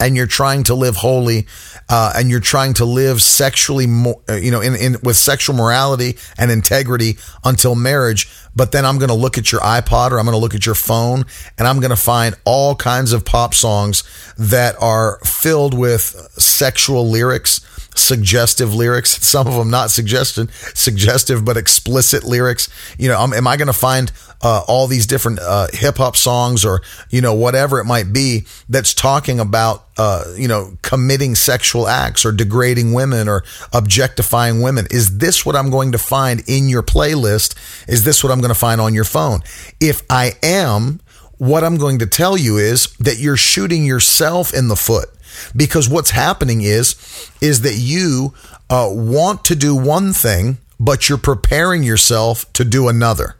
And 0.00 0.16
you're 0.16 0.26
trying 0.26 0.62
to 0.64 0.74
live 0.74 0.96
holy, 0.96 1.46
uh, 1.88 2.12
and 2.14 2.30
you're 2.30 2.40
trying 2.40 2.74
to 2.74 2.84
live 2.84 3.20
sexually, 3.22 3.86
uh, 4.28 4.34
you 4.34 4.50
know, 4.50 4.60
in, 4.60 4.74
in 4.76 4.96
with 5.02 5.16
sexual 5.16 5.56
morality 5.56 6.16
and 6.38 6.50
integrity 6.50 7.18
until 7.44 7.74
marriage. 7.74 8.28
But 8.54 8.72
then 8.72 8.84
I'm 8.84 8.98
going 8.98 9.08
to 9.08 9.14
look 9.14 9.38
at 9.38 9.52
your 9.52 9.60
iPod 9.60 10.10
or 10.10 10.18
I'm 10.18 10.24
going 10.24 10.36
to 10.36 10.40
look 10.40 10.54
at 10.54 10.66
your 10.66 10.74
phone, 10.74 11.24
and 11.58 11.66
I'm 11.68 11.80
going 11.80 11.90
to 11.90 11.96
find 11.96 12.34
all 12.44 12.74
kinds 12.74 13.12
of 13.12 13.24
pop 13.24 13.54
songs 13.54 14.04
that 14.36 14.76
are 14.80 15.18
filled 15.24 15.74
with 15.74 16.02
sexual 16.38 17.08
lyrics 17.08 17.60
suggestive 17.98 18.74
lyrics. 18.74 19.10
Some 19.26 19.46
of 19.46 19.54
them 19.54 19.70
not 19.70 19.90
suggestion, 19.90 20.48
suggestive, 20.74 21.44
but 21.44 21.56
explicit 21.56 22.24
lyrics. 22.24 22.68
You 22.98 23.08
know, 23.08 23.20
um, 23.20 23.32
am 23.32 23.46
I 23.46 23.56
going 23.56 23.66
to 23.66 23.72
find 23.72 24.12
uh, 24.40 24.62
all 24.68 24.86
these 24.86 25.06
different 25.06 25.40
uh, 25.40 25.66
hip 25.72 25.96
hop 25.96 26.16
songs 26.16 26.64
or 26.64 26.80
you 27.10 27.20
know 27.20 27.34
whatever 27.34 27.80
it 27.80 27.84
might 27.84 28.12
be 28.12 28.44
that's 28.68 28.94
talking 28.94 29.40
about 29.40 29.84
uh, 29.96 30.24
you 30.36 30.46
know 30.46 30.76
committing 30.82 31.34
sexual 31.34 31.88
acts 31.88 32.24
or 32.24 32.32
degrading 32.32 32.92
women 32.92 33.28
or 33.28 33.44
objectifying 33.72 34.62
women? 34.62 34.86
Is 34.90 35.18
this 35.18 35.44
what 35.44 35.56
I'm 35.56 35.70
going 35.70 35.92
to 35.92 35.98
find 35.98 36.42
in 36.46 36.68
your 36.68 36.82
playlist? 36.82 37.56
Is 37.88 38.04
this 38.04 38.22
what 38.22 38.32
I'm 38.32 38.40
going 38.40 38.52
to 38.52 38.58
find 38.58 38.80
on 38.80 38.94
your 38.94 39.04
phone? 39.04 39.42
If 39.80 40.02
I 40.08 40.32
am, 40.42 41.00
what 41.38 41.64
I'm 41.64 41.76
going 41.76 41.98
to 42.00 42.06
tell 42.06 42.36
you 42.36 42.58
is 42.58 42.92
that 42.98 43.18
you're 43.18 43.36
shooting 43.36 43.84
yourself 43.84 44.54
in 44.54 44.68
the 44.68 44.76
foot 44.76 45.08
because 45.54 45.88
what's 45.88 46.10
happening 46.10 46.62
is 46.62 46.94
is 47.40 47.62
that 47.62 47.76
you 47.76 48.34
uh, 48.70 48.88
want 48.90 49.44
to 49.44 49.54
do 49.54 49.74
one 49.74 50.12
thing 50.12 50.58
but 50.80 51.08
you're 51.08 51.18
preparing 51.18 51.82
yourself 51.82 52.52
to 52.52 52.64
do 52.64 52.86
another. 52.86 53.34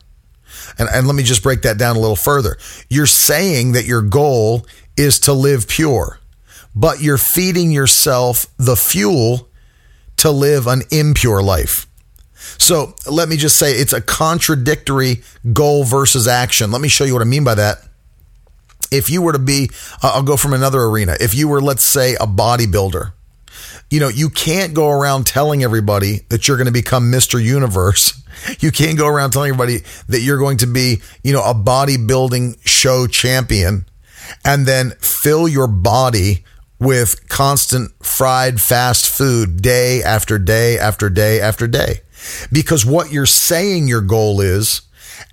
And, 0.76 0.88
and 0.92 1.06
let 1.06 1.14
me 1.14 1.22
just 1.22 1.44
break 1.44 1.62
that 1.62 1.78
down 1.78 1.94
a 1.94 2.00
little 2.00 2.16
further. 2.16 2.58
You're 2.90 3.06
saying 3.06 3.72
that 3.72 3.84
your 3.84 4.02
goal 4.02 4.66
is 4.96 5.20
to 5.20 5.32
live 5.32 5.68
pure 5.68 6.18
but 6.78 7.02
you're 7.02 7.18
feeding 7.18 7.72
yourself 7.72 8.46
the 8.56 8.76
fuel 8.76 9.48
to 10.16 10.30
live 10.30 10.68
an 10.68 10.82
impure 10.92 11.42
life. 11.42 11.86
So 12.56 12.94
let 13.10 13.28
me 13.28 13.36
just 13.36 13.56
say 13.58 13.72
it's 13.72 13.92
a 13.92 14.00
contradictory 14.00 15.22
goal 15.52 15.82
versus 15.82 16.28
action. 16.28 16.70
Let 16.70 16.80
me 16.80 16.88
show 16.88 17.04
you 17.04 17.14
what 17.14 17.22
i 17.22 17.26
mean 17.26 17.42
by 17.42 17.56
that 17.56 17.87
if 18.90 19.10
you 19.10 19.22
were 19.22 19.32
to 19.32 19.38
be, 19.38 19.70
uh, 20.02 20.12
I'll 20.14 20.22
go 20.22 20.36
from 20.36 20.52
another 20.52 20.82
arena. 20.82 21.16
If 21.20 21.34
you 21.34 21.48
were, 21.48 21.60
let's 21.60 21.84
say, 21.84 22.14
a 22.14 22.26
bodybuilder, 22.26 23.12
you 23.90 24.00
know, 24.00 24.08
you 24.08 24.28
can't 24.28 24.74
go 24.74 24.90
around 24.90 25.26
telling 25.26 25.62
everybody 25.62 26.20
that 26.28 26.46
you're 26.46 26.56
going 26.56 26.66
to 26.66 26.72
become 26.72 27.10
Mr. 27.10 27.42
Universe. 27.42 28.22
You 28.60 28.70
can't 28.70 28.96
go 28.96 29.08
around 29.08 29.32
telling 29.32 29.48
everybody 29.48 29.78
that 30.06 30.20
you're 30.20 30.38
going 30.38 30.58
to 30.58 30.68
be, 30.68 31.02
you 31.24 31.32
know, 31.32 31.42
a 31.42 31.52
bodybuilding 31.52 32.64
show 32.64 33.08
champion 33.08 33.84
and 34.44 34.64
then 34.64 34.92
fill 35.00 35.48
your 35.48 35.66
body 35.66 36.44
with 36.78 37.28
constant 37.28 37.90
fried 38.00 38.60
fast 38.60 39.08
food 39.08 39.60
day 39.60 40.04
after 40.04 40.38
day 40.38 40.78
after 40.78 41.10
day 41.10 41.40
after 41.40 41.66
day. 41.66 42.02
Because 42.52 42.86
what 42.86 43.10
you're 43.10 43.26
saying 43.26 43.88
your 43.88 44.00
goal 44.02 44.40
is, 44.40 44.82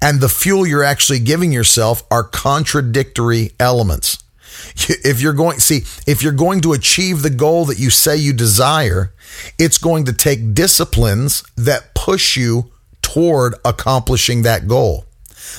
and 0.02 0.20
the 0.20 0.30
fuel 0.30 0.68
you're 0.68 0.84
actually 0.84 1.20
giving 1.20 1.52
yourself 1.52 2.04
are 2.12 2.24
contradictory 2.24 3.52
elements. 3.60 4.22
If 4.88 5.22
you're 5.22 5.34
going, 5.34 5.60
see, 5.60 5.84
if 6.08 6.22
you're 6.22 6.34
going 6.34 6.62
to 6.62 6.74
achieve 6.74 7.22
the 7.22 7.30
goal 7.30 7.66
that 7.66 7.80
you 7.80 7.90
say 7.90 8.18
you 8.18 8.34
desire, 8.34 9.14
it's 9.58 9.78
going 9.78 10.06
to 10.06 10.14
take 10.14 10.54
disciplines 10.54 11.44
that 11.56 11.94
push 11.94 12.36
you 12.36 12.72
toward 13.02 13.56
accomplishing 13.64 14.42
that 14.42 14.68
goal. 14.68 15.06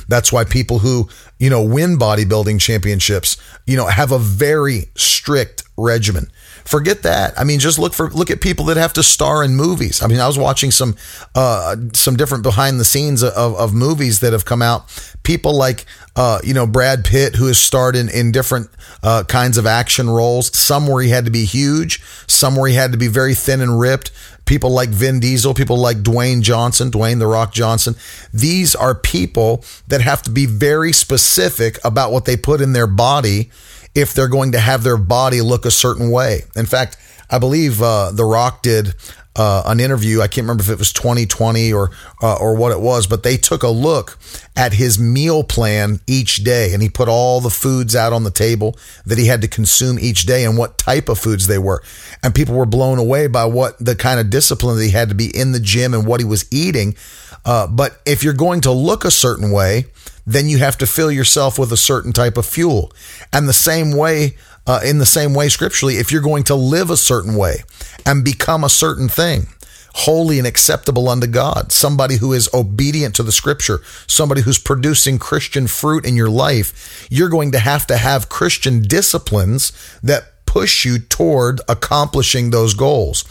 That's 0.08 0.32
why 0.32 0.44
people 0.44 0.80
who, 0.80 1.08
you 1.38 1.50
know, 1.50 1.62
win 1.62 1.98
bodybuilding 1.98 2.60
championships, 2.60 3.36
you 3.66 3.76
know, 3.76 3.86
have 3.86 4.12
a 4.12 4.18
very 4.18 4.86
strict 4.96 5.62
regimen. 5.76 6.30
Forget 6.66 7.04
that. 7.04 7.38
I 7.38 7.44
mean, 7.44 7.60
just 7.60 7.78
look 7.78 7.94
for 7.94 8.10
look 8.10 8.28
at 8.28 8.40
people 8.40 8.64
that 8.66 8.76
have 8.76 8.92
to 8.94 9.02
star 9.04 9.44
in 9.44 9.54
movies. 9.54 10.02
I 10.02 10.08
mean, 10.08 10.18
I 10.18 10.26
was 10.26 10.36
watching 10.36 10.72
some 10.72 10.96
uh, 11.36 11.76
some 11.92 12.16
different 12.16 12.42
behind 12.42 12.80
the 12.80 12.84
scenes 12.84 13.22
of, 13.22 13.54
of 13.54 13.72
movies 13.72 14.18
that 14.18 14.32
have 14.32 14.44
come 14.44 14.62
out. 14.62 14.84
People 15.22 15.56
like 15.56 15.86
uh, 16.16 16.40
you 16.42 16.54
know 16.54 16.66
Brad 16.66 17.04
Pitt, 17.04 17.36
who 17.36 17.46
has 17.46 17.58
starred 17.60 17.94
in 17.94 18.08
in 18.08 18.32
different 18.32 18.68
uh, 19.04 19.22
kinds 19.28 19.58
of 19.58 19.66
action 19.66 20.10
roles. 20.10 20.56
Some 20.58 20.88
where 20.88 21.00
he 21.04 21.10
had 21.10 21.24
to 21.26 21.30
be 21.30 21.44
huge, 21.44 22.02
some 22.26 22.56
where 22.56 22.68
he 22.68 22.74
had 22.74 22.90
to 22.90 22.98
be 22.98 23.06
very 23.06 23.36
thin 23.36 23.60
and 23.60 23.78
ripped. 23.78 24.10
People 24.44 24.70
like 24.70 24.88
Vin 24.88 25.20
Diesel, 25.20 25.54
people 25.54 25.78
like 25.78 25.98
Dwayne 25.98 26.42
Johnson, 26.42 26.90
Dwayne 26.90 27.20
the 27.20 27.28
Rock 27.28 27.52
Johnson. 27.52 27.94
These 28.34 28.74
are 28.74 28.94
people 28.94 29.64
that 29.86 30.00
have 30.00 30.22
to 30.22 30.30
be 30.30 30.46
very 30.46 30.92
specific 30.92 31.78
about 31.84 32.10
what 32.10 32.24
they 32.24 32.36
put 32.36 32.60
in 32.60 32.72
their 32.72 32.88
body 32.88 33.50
if 33.96 34.12
they're 34.14 34.28
going 34.28 34.52
to 34.52 34.60
have 34.60 34.82
their 34.82 34.98
body 34.98 35.40
look 35.40 35.64
a 35.64 35.70
certain 35.70 36.10
way. 36.10 36.42
In 36.54 36.66
fact, 36.66 36.98
I 37.30 37.38
believe 37.38 37.82
uh, 37.82 38.12
The 38.12 38.24
Rock 38.24 38.62
did 38.62 38.94
uh, 39.34 39.62
an 39.66 39.80
interview. 39.80 40.20
I 40.20 40.28
can't 40.28 40.44
remember 40.44 40.62
if 40.62 40.70
it 40.70 40.78
was 40.78 40.92
2020 40.92 41.72
or 41.72 41.90
uh, 42.22 42.36
or 42.36 42.56
what 42.56 42.72
it 42.72 42.80
was, 42.80 43.06
but 43.06 43.22
they 43.22 43.36
took 43.36 43.62
a 43.62 43.68
look 43.68 44.18
at 44.56 44.74
his 44.74 44.98
meal 44.98 45.44
plan 45.44 46.00
each 46.06 46.44
day, 46.44 46.72
and 46.72 46.82
he 46.82 46.88
put 46.88 47.08
all 47.08 47.40
the 47.40 47.50
foods 47.50 47.94
out 47.96 48.12
on 48.12 48.24
the 48.24 48.30
table 48.30 48.78
that 49.04 49.18
he 49.18 49.26
had 49.26 49.42
to 49.42 49.48
consume 49.48 49.98
each 49.98 50.24
day 50.24 50.44
and 50.44 50.56
what 50.56 50.78
type 50.78 51.08
of 51.08 51.18
foods 51.18 51.46
they 51.46 51.58
were. 51.58 51.82
And 52.22 52.34
people 52.34 52.54
were 52.54 52.66
blown 52.66 52.98
away 52.98 53.26
by 53.26 53.44
what 53.44 53.78
the 53.78 53.96
kind 53.96 54.20
of 54.20 54.30
discipline 54.30 54.76
that 54.76 54.84
he 54.84 54.90
had 54.90 55.08
to 55.08 55.14
be 55.14 55.36
in 55.36 55.52
the 55.52 55.60
gym 55.60 55.92
and 55.94 56.06
what 56.06 56.20
he 56.20 56.26
was 56.26 56.46
eating. 56.50 56.96
Uh, 57.44 57.66
but 57.66 58.00
if 58.06 58.24
you're 58.24 58.32
going 58.32 58.60
to 58.62 58.72
look 58.72 59.04
a 59.04 59.10
certain 59.10 59.50
way, 59.52 59.86
then 60.26 60.48
you 60.48 60.58
have 60.58 60.76
to 60.78 60.86
fill 60.86 61.10
yourself 61.10 61.58
with 61.58 61.72
a 61.72 61.76
certain 61.76 62.12
type 62.12 62.36
of 62.36 62.44
fuel. 62.44 62.92
And 63.32 63.48
the 63.48 63.52
same 63.52 63.96
way, 63.96 64.36
uh, 64.66 64.80
in 64.84 64.98
the 64.98 65.06
same 65.06 65.34
way, 65.34 65.48
scripturally, 65.48 65.96
if 65.96 66.10
you're 66.10 66.20
going 66.20 66.44
to 66.44 66.54
live 66.54 66.90
a 66.90 66.96
certain 66.96 67.36
way 67.36 67.62
and 68.04 68.24
become 68.24 68.64
a 68.64 68.68
certain 68.68 69.08
thing, 69.08 69.46
holy 69.94 70.38
and 70.38 70.46
acceptable 70.46 71.08
unto 71.08 71.26
God, 71.26 71.72
somebody 71.72 72.16
who 72.16 72.32
is 72.32 72.52
obedient 72.52 73.14
to 73.16 73.22
the 73.22 73.32
scripture, 73.32 73.80
somebody 74.06 74.42
who's 74.42 74.58
producing 74.58 75.18
Christian 75.18 75.66
fruit 75.66 76.04
in 76.04 76.16
your 76.16 76.28
life, 76.28 77.06
you're 77.10 77.30
going 77.30 77.52
to 77.52 77.58
have 77.58 77.86
to 77.86 77.96
have 77.96 78.28
Christian 78.28 78.82
disciplines 78.82 79.72
that 80.02 80.44
push 80.44 80.84
you 80.84 80.98
toward 80.98 81.60
accomplishing 81.68 82.50
those 82.50 82.74
goals. 82.74 83.24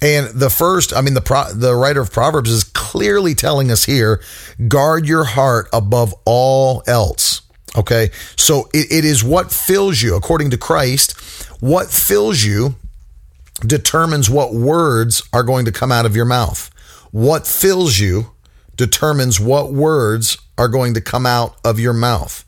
And 0.00 0.28
the 0.28 0.50
first, 0.50 0.94
I 0.94 1.00
mean, 1.00 1.14
the 1.14 1.20
pro, 1.20 1.52
the 1.52 1.74
writer 1.74 2.00
of 2.00 2.12
Proverbs 2.12 2.50
is 2.50 2.64
clearly 2.64 3.34
telling 3.34 3.70
us 3.70 3.84
here: 3.84 4.22
guard 4.68 5.06
your 5.06 5.24
heart 5.24 5.68
above 5.72 6.14
all 6.24 6.82
else. 6.86 7.42
Okay, 7.76 8.10
so 8.36 8.68
it, 8.72 8.90
it 8.90 9.04
is 9.04 9.22
what 9.22 9.52
fills 9.52 10.00
you, 10.00 10.16
according 10.16 10.50
to 10.50 10.56
Christ. 10.56 11.18
What 11.60 11.88
fills 11.88 12.44
you 12.44 12.76
determines 13.60 14.30
what 14.30 14.54
words 14.54 15.22
are 15.32 15.42
going 15.42 15.64
to 15.64 15.72
come 15.72 15.90
out 15.90 16.06
of 16.06 16.14
your 16.14 16.24
mouth. 16.24 16.70
What 17.10 17.46
fills 17.46 17.98
you 17.98 18.32
determines 18.76 19.40
what 19.40 19.72
words 19.72 20.38
are 20.56 20.68
going 20.68 20.94
to 20.94 21.00
come 21.00 21.26
out 21.26 21.56
of 21.64 21.80
your 21.80 21.92
mouth. 21.92 22.44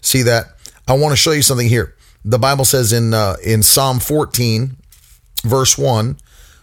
See 0.00 0.22
that? 0.22 0.46
I 0.88 0.94
want 0.94 1.12
to 1.12 1.16
show 1.16 1.32
you 1.32 1.42
something 1.42 1.68
here. 1.68 1.94
The 2.24 2.38
Bible 2.38 2.64
says 2.64 2.92
in 2.92 3.14
uh, 3.14 3.36
in 3.44 3.62
Psalm 3.62 4.00
14, 4.00 4.76
verse 5.44 5.78
1, 5.78 6.18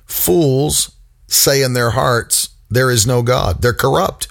fools 0.07 0.91
say 1.27 1.61
in 1.61 1.73
their 1.73 1.91
hearts, 1.91 2.49
there 2.69 2.89
is 2.89 3.05
no 3.05 3.21
God. 3.21 3.61
They're 3.61 3.73
corrupt 3.73 4.27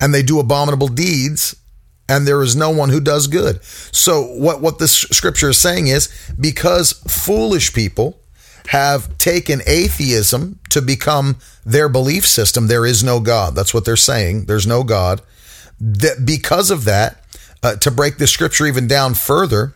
and 0.00 0.14
they 0.14 0.22
do 0.22 0.40
abominable 0.40 0.88
deeds 0.88 1.56
and 2.08 2.26
there 2.26 2.42
is 2.42 2.56
no 2.56 2.70
one 2.70 2.88
who 2.88 3.00
does 3.00 3.28
good. 3.28 3.62
So 3.64 4.22
what 4.22 4.60
what 4.60 4.78
this 4.78 4.92
scripture 4.92 5.50
is 5.50 5.58
saying 5.58 5.86
is 5.86 6.08
because 6.38 6.92
foolish 6.92 7.72
people 7.72 8.20
have 8.68 9.16
taken 9.18 9.60
atheism 9.66 10.58
to 10.70 10.82
become 10.82 11.36
their 11.64 11.88
belief 11.88 12.26
system, 12.26 12.66
there 12.66 12.86
is 12.86 13.02
no 13.02 13.20
God. 13.20 13.54
That's 13.54 13.74
what 13.74 13.84
they're 13.84 13.96
saying. 13.96 14.46
There's 14.46 14.66
no 14.66 14.82
God. 14.82 15.22
That 15.80 16.24
because 16.24 16.70
of 16.70 16.84
that, 16.84 17.24
uh, 17.62 17.76
to 17.76 17.90
break 17.90 18.18
the 18.18 18.26
scripture 18.26 18.66
even 18.66 18.86
down 18.86 19.14
further, 19.14 19.74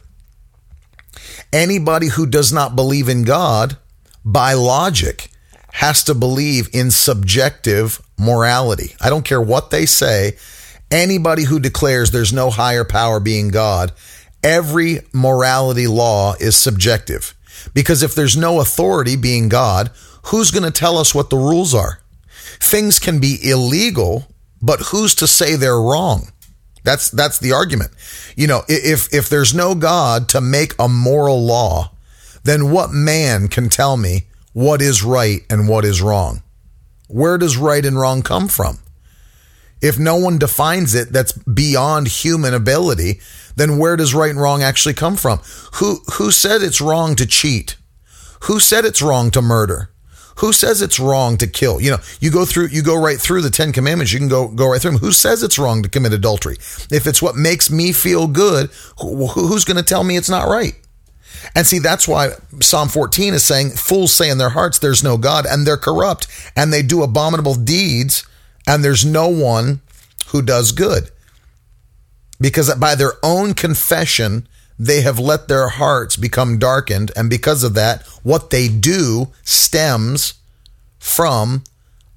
anybody 1.53 2.09
who 2.09 2.27
does 2.27 2.53
not 2.53 2.77
believe 2.77 3.09
in 3.09 3.23
God 3.23 3.77
by 4.25 4.55
logic 4.55 5.31
has 5.75 6.05
to 6.05 6.15
believe 6.15 6.69
in 6.73 6.89
subjective 6.89 8.01
morality. 8.17 8.95
I 9.01 9.11
don't 9.11 9.25
care 9.25 9.41
what 9.41 9.71
they 9.73 9.87
say. 9.87 10.37
Anybody 10.89 11.43
who 11.43 11.59
declares 11.59 12.13
there's 12.13 12.33
no 12.33 12.49
higher 12.49 12.85
power 12.85 13.19
being 13.19 13.49
God, 13.49 13.91
every 14.45 15.01
morality 15.13 15.89
law 15.89 16.35
is 16.39 16.57
subjective. 16.57 17.35
Because 17.75 18.05
if 18.05 18.15
there's 18.15 18.37
no 18.37 18.61
authority 18.61 19.17
being 19.17 19.49
God, 19.49 19.91
who's 20.27 20.53
going 20.53 20.63
to 20.63 20.71
tell 20.71 20.97
us 20.97 21.13
what 21.13 21.29
the 21.29 21.37
rules 21.37 21.75
are? 21.75 21.99
Things 22.61 23.01
can 23.01 23.19
be 23.19 23.37
illegal, 23.43 24.29
but 24.63 24.79
who's 24.79 25.17
to 25.17 25.27
say 25.27 25.57
they're 25.57 25.81
wrong? 25.81 26.29
That's 26.85 27.11
that's 27.11 27.41
the 27.41 27.51
argument. 27.51 27.91
You 28.37 28.47
know, 28.47 28.63
if 28.69 29.13
if 29.13 29.29
there's 29.29 29.55
no 29.55 29.75
God 29.75 30.29
to 30.29 30.41
make 30.41 30.75
a 30.79 30.89
moral 30.89 31.45
law, 31.45 31.91
then 32.45 32.71
what 32.71 32.93
man 32.93 33.49
can 33.49 33.69
tell 33.69 33.97
me 33.97 34.27
what 34.55 34.81
is 34.81 35.03
right 35.03 35.43
and 35.51 35.69
what 35.69 35.85
is 35.85 36.01
wrong? 36.01 36.43
Where 37.09 37.37
does 37.37 37.59
right 37.59 37.85
and 37.85 37.99
wrong 37.99 38.23
come 38.23 38.49
from? 38.49 38.79
If 39.83 39.99
no 39.99 40.17
one 40.17 40.39
defines 40.39 40.95
it 40.95 41.13
that's 41.13 41.33
beyond 41.33 42.09
human 42.09 42.55
ability, 42.55 43.21
then 43.57 43.79
where 43.79 43.97
does 43.97 44.15
right 44.15 44.31
and 44.31 44.41
wrong 44.41 44.63
actually 44.63 44.95
come 44.95 45.17
from? 45.17 45.41
Who 45.75 46.01
who 46.15 46.31
said 46.31 46.63
it's 46.63 46.81
wrong 46.81 47.17
to 47.17 47.27
cheat? 47.27 47.77
Who 48.45 48.61
said 48.61 48.85
it's 48.85 49.03
wrong 49.03 49.31
to 49.33 49.43
murder? 49.43 49.91
Who 50.39 50.53
says 50.53 50.83
it's 50.83 50.99
wrong 50.99 51.37
to 51.39 51.47
kill? 51.47 51.81
You 51.81 51.93
know, 51.93 51.99
you 52.21 52.31
go 52.31 52.45
through, 52.45 52.69
you 52.69 52.83
go 52.83 53.01
right 53.01 53.21
through 53.21 53.43
the 53.43 53.51
Ten 53.51 53.73
Commandments. 53.73 54.13
You 54.13 54.19
can 54.19 54.29
go 54.29 54.49
go 54.49 54.71
right 54.71 54.81
through 54.81 54.93
them. 54.93 55.01
Who 55.01 55.13
says 55.13 55.43
it's 55.43 55.59
wrong 55.59 55.83
to 55.83 55.89
commit 55.89 56.13
adultery? 56.13 56.57
If 56.91 57.07
it's 57.07 57.21
what 57.21 57.37
makes 57.37 57.71
me 57.71 57.93
feel 57.93 58.27
good, 58.27 58.71
who, 59.01 59.27
who's 59.27 59.65
going 59.65 59.77
to 59.77 59.83
tell 59.83 60.05
me 60.05 60.17
it's 60.17 60.31
not 60.31 60.49
right? 60.49 60.75
And 61.55 61.67
see, 61.67 61.79
that's 61.79 62.09
why 62.09 62.31
Psalm 62.61 62.89
14 62.89 63.35
is 63.35 63.45
saying, 63.45 63.71
fools 63.71 64.13
say 64.13 64.31
in 64.31 64.39
their 64.39 64.51
hearts, 64.51 64.79
there's 64.79 65.05
no 65.05 65.17
God, 65.17 65.47
and 65.47 65.67
they're 65.67 65.77
corrupt, 65.77 66.27
and 66.57 66.73
they 66.73 66.83
do 66.83 67.03
abominable 67.03 67.55
deeds, 67.55 68.27
and 68.67 68.85
there's 68.85 69.05
no 69.05 69.29
one 69.29 69.81
who 70.29 70.43
does 70.43 70.73
good. 70.73 71.11
Because 72.41 72.75
by 72.75 72.95
their 72.95 73.13
own 73.23 73.55
confession, 73.55 74.49
they 74.79 75.03
have 75.03 75.19
let 75.19 75.49
their 75.49 75.69
hearts 75.69 76.17
become 76.17 76.59
darkened. 76.59 77.13
And 77.17 77.31
because 77.31 77.63
of 77.63 77.75
that, 77.75 78.03
what 78.23 78.51
they 78.51 78.69
do 78.69 79.29
stems 79.43 80.35
from 80.99 81.63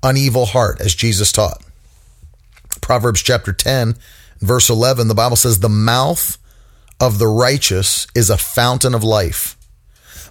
an 0.02 0.18
evil 0.18 0.48
heart, 0.48 0.82
as 0.82 0.96
Jesus 0.96 1.32
taught. 1.32 1.62
Proverbs 2.82 3.22
chapter 3.22 3.54
10, 3.54 3.96
verse 4.40 4.70
11, 4.70 5.08
the 5.08 5.16
Bible 5.16 5.36
says, 5.36 5.60
The 5.60 5.70
mouth 5.70 6.38
of 7.00 7.20
the 7.20 7.28
righteous 7.28 8.08
is 8.16 8.30
a 8.30 8.38
fountain 8.38 8.96
of 8.96 9.04
life, 9.04 9.56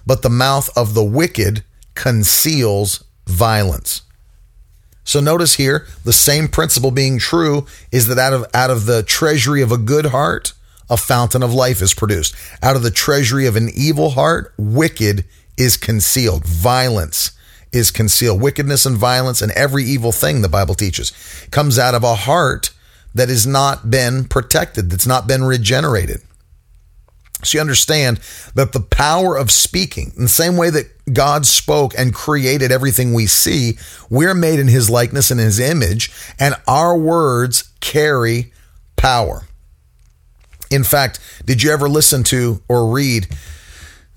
but 0.05 0.21
the 0.21 0.29
mouth 0.29 0.69
of 0.77 0.93
the 0.93 1.03
wicked 1.03 1.63
conceals 1.95 3.03
violence. 3.25 4.01
So 5.03 5.21
notice 5.21 5.55
here, 5.55 5.87
the 6.03 6.11
same 6.11 6.49
principle 6.49 6.91
being 6.91 7.17
true 7.17 7.65
is 7.91 8.07
that 8.07 8.19
out 8.19 8.33
of 8.33 8.45
out 8.53 8.69
of 8.69 8.85
the 8.85 9.03
treasury 9.03 9.61
of 9.61 9.71
a 9.71 9.77
good 9.77 10.07
heart, 10.07 10.51
a 10.89 10.97
fountain 10.97 11.43
of 11.43 11.53
life 11.53 11.81
is 11.81 11.93
produced. 11.93 12.35
Out 12.61 12.75
of 12.75 12.83
the 12.83 12.91
treasury 12.91 13.47
of 13.47 13.55
an 13.55 13.69
evil 13.73 14.11
heart, 14.11 14.53
wicked 14.57 15.23
is 15.57 15.77
concealed. 15.77 16.45
Violence 16.45 17.31
is 17.71 17.89
concealed. 17.89 18.41
Wickedness 18.41 18.85
and 18.85 18.97
violence 18.97 19.41
and 19.41 19.51
every 19.53 19.85
evil 19.85 20.11
thing 20.11 20.41
the 20.41 20.49
Bible 20.49 20.75
teaches 20.75 21.13
comes 21.51 21.79
out 21.79 21.95
of 21.95 22.03
a 22.03 22.15
heart 22.15 22.71
that 23.15 23.29
has 23.29 23.47
not 23.47 23.89
been 23.89 24.25
protected, 24.25 24.89
that's 24.89 25.07
not 25.07 25.25
been 25.25 25.43
regenerated. 25.43 26.21
So 27.43 27.57
you 27.57 27.61
understand 27.61 28.19
that 28.55 28.73
the 28.73 28.79
power 28.79 29.37
of 29.37 29.51
speaking, 29.51 30.11
in 30.15 30.23
the 30.23 30.29
same 30.29 30.57
way 30.57 30.71
that 30.71 31.13
God 31.13 31.45
spoke 31.45 31.93
and 31.97 32.13
created 32.13 32.71
everything 32.71 33.13
we 33.13 33.27
see, 33.27 33.77
we're 34.09 34.33
made 34.33 34.59
in 34.59 34.67
his 34.67 34.89
likeness 34.89 35.29
and 35.29 35.39
his 35.39 35.59
image, 35.59 36.11
and 36.39 36.55
our 36.67 36.97
words 36.97 37.69
carry 37.79 38.51
power. 38.95 39.43
In 40.71 40.83
fact, 40.83 41.19
did 41.45 41.63
you 41.63 41.71
ever 41.71 41.87
listen 41.87 42.23
to 42.25 42.61
or 42.67 42.91
read 42.91 43.27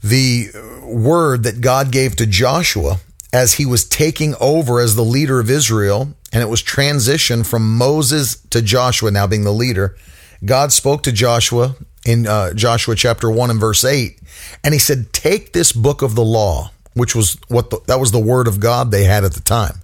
the 0.02 0.48
word 0.82 1.42
that 1.44 1.60
God 1.60 1.92
gave 1.92 2.16
to 2.16 2.26
Joshua 2.26 3.00
as 3.32 3.54
he 3.54 3.66
was 3.66 3.84
taking 3.84 4.34
over 4.40 4.80
as 4.80 4.96
the 4.96 5.04
leader 5.04 5.38
of 5.38 5.50
Israel? 5.50 6.14
And 6.32 6.42
it 6.42 6.48
was 6.48 6.62
transition 6.62 7.44
from 7.44 7.76
Moses 7.76 8.40
to 8.50 8.62
Joshua 8.62 9.10
now 9.10 9.26
being 9.26 9.44
the 9.44 9.52
leader. 9.52 9.96
God 10.44 10.72
spoke 10.72 11.02
to 11.04 11.12
Joshua 11.12 11.76
in 12.04 12.26
uh, 12.26 12.54
Joshua 12.54 12.94
chapter 12.94 13.30
1 13.30 13.50
and 13.50 13.60
verse 13.60 13.84
8. 13.84 14.18
And 14.64 14.72
he 14.72 14.80
said, 14.80 15.12
Take 15.12 15.52
this 15.52 15.72
book 15.72 16.02
of 16.02 16.14
the 16.14 16.24
law, 16.24 16.70
which 16.94 17.14
was 17.14 17.38
what 17.48 17.70
the, 17.70 17.80
that 17.86 18.00
was 18.00 18.12
the 18.12 18.20
word 18.20 18.48
of 18.48 18.60
God 18.60 18.90
they 18.90 19.04
had 19.04 19.24
at 19.24 19.34
the 19.34 19.40
time. 19.40 19.80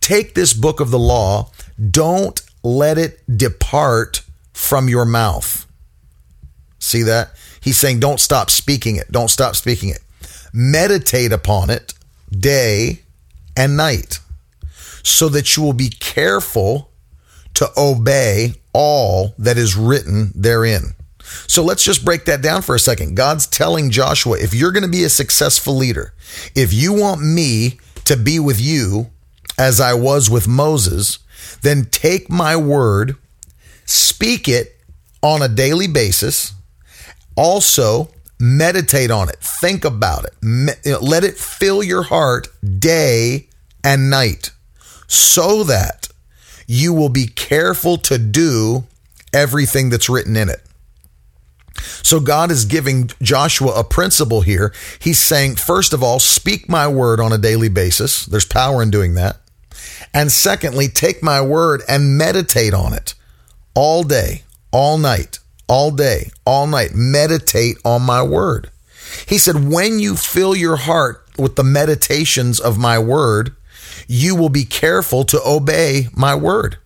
Take 0.00 0.34
this 0.34 0.52
book 0.52 0.80
of 0.80 0.90
the 0.90 0.98
law, 0.98 1.50
don't 1.90 2.40
let 2.62 2.98
it 2.98 3.20
depart 3.34 4.22
from 4.52 4.88
your 4.88 5.04
mouth. 5.04 5.66
See 6.78 7.02
that? 7.02 7.30
He's 7.60 7.78
saying, 7.78 8.00
don't 8.00 8.18
stop 8.18 8.50
speaking 8.50 8.96
it. 8.96 9.10
Don't 9.10 9.28
stop 9.28 9.54
speaking 9.54 9.90
it. 9.90 10.00
Meditate 10.52 11.32
upon 11.32 11.70
it 11.70 11.94
day 12.30 13.02
and 13.56 13.76
night 13.76 14.18
so 15.04 15.28
that 15.28 15.56
you 15.56 15.62
will 15.62 15.72
be 15.72 15.88
careful 15.88 16.90
to 17.54 17.68
obey 17.76 18.54
all 18.72 19.34
that 19.38 19.58
is 19.58 19.76
written 19.76 20.32
therein. 20.34 20.94
So 21.46 21.62
let's 21.62 21.84
just 21.84 22.04
break 22.04 22.24
that 22.26 22.42
down 22.42 22.62
for 22.62 22.74
a 22.74 22.80
second. 22.80 23.16
God's 23.16 23.46
telling 23.46 23.90
Joshua, 23.90 24.38
if 24.38 24.54
you're 24.54 24.72
going 24.72 24.82
to 24.82 24.88
be 24.88 25.04
a 25.04 25.08
successful 25.08 25.74
leader, 25.74 26.12
if 26.54 26.72
you 26.72 26.92
want 26.92 27.22
me 27.22 27.78
to 28.04 28.16
be 28.16 28.38
with 28.38 28.60
you 28.60 29.10
as 29.58 29.80
I 29.80 29.94
was 29.94 30.28
with 30.28 30.48
Moses, 30.48 31.18
then 31.62 31.86
take 31.86 32.28
my 32.28 32.56
word, 32.56 33.16
speak 33.84 34.48
it 34.48 34.76
on 35.22 35.42
a 35.42 35.48
daily 35.48 35.88
basis. 35.88 36.52
Also, 37.36 38.10
meditate 38.38 39.10
on 39.10 39.28
it, 39.28 39.36
think 39.36 39.84
about 39.84 40.24
it, 40.24 41.00
let 41.00 41.24
it 41.24 41.38
fill 41.38 41.82
your 41.82 42.02
heart 42.02 42.48
day 42.78 43.48
and 43.84 44.10
night 44.10 44.50
so 45.06 45.62
that 45.64 46.08
you 46.66 46.92
will 46.92 47.08
be 47.08 47.26
careful 47.26 47.96
to 47.98 48.18
do 48.18 48.84
everything 49.32 49.90
that's 49.90 50.08
written 50.08 50.36
in 50.36 50.48
it. 50.48 50.60
So 52.02 52.20
God 52.20 52.50
is 52.50 52.64
giving 52.64 53.10
Joshua 53.20 53.72
a 53.72 53.84
principle 53.84 54.42
here. 54.42 54.72
He's 55.00 55.18
saying, 55.18 55.56
first 55.56 55.92
of 55.92 56.02
all, 56.02 56.18
speak 56.18 56.68
my 56.68 56.86
word 56.86 57.20
on 57.20 57.32
a 57.32 57.38
daily 57.38 57.68
basis. 57.68 58.26
There's 58.26 58.44
power 58.44 58.82
in 58.82 58.90
doing 58.90 59.14
that. 59.14 59.38
And 60.14 60.30
secondly, 60.30 60.88
take 60.88 61.22
my 61.22 61.40
word 61.40 61.82
and 61.88 62.18
meditate 62.18 62.74
on 62.74 62.92
it 62.92 63.14
all 63.74 64.02
day, 64.02 64.42
all 64.70 64.98
night, 64.98 65.38
all 65.68 65.90
day, 65.90 66.30
all 66.44 66.66
night. 66.66 66.90
Meditate 66.94 67.78
on 67.84 68.02
my 68.02 68.22
word. 68.22 68.70
He 69.26 69.38
said, 69.38 69.70
when 69.70 69.98
you 69.98 70.16
fill 70.16 70.54
your 70.54 70.76
heart 70.76 71.24
with 71.38 71.56
the 71.56 71.64
meditations 71.64 72.60
of 72.60 72.78
my 72.78 72.98
word, 72.98 73.56
you 74.08 74.36
will 74.36 74.48
be 74.48 74.64
careful 74.64 75.24
to 75.24 75.40
obey 75.44 76.08
my 76.14 76.34
word. 76.34 76.78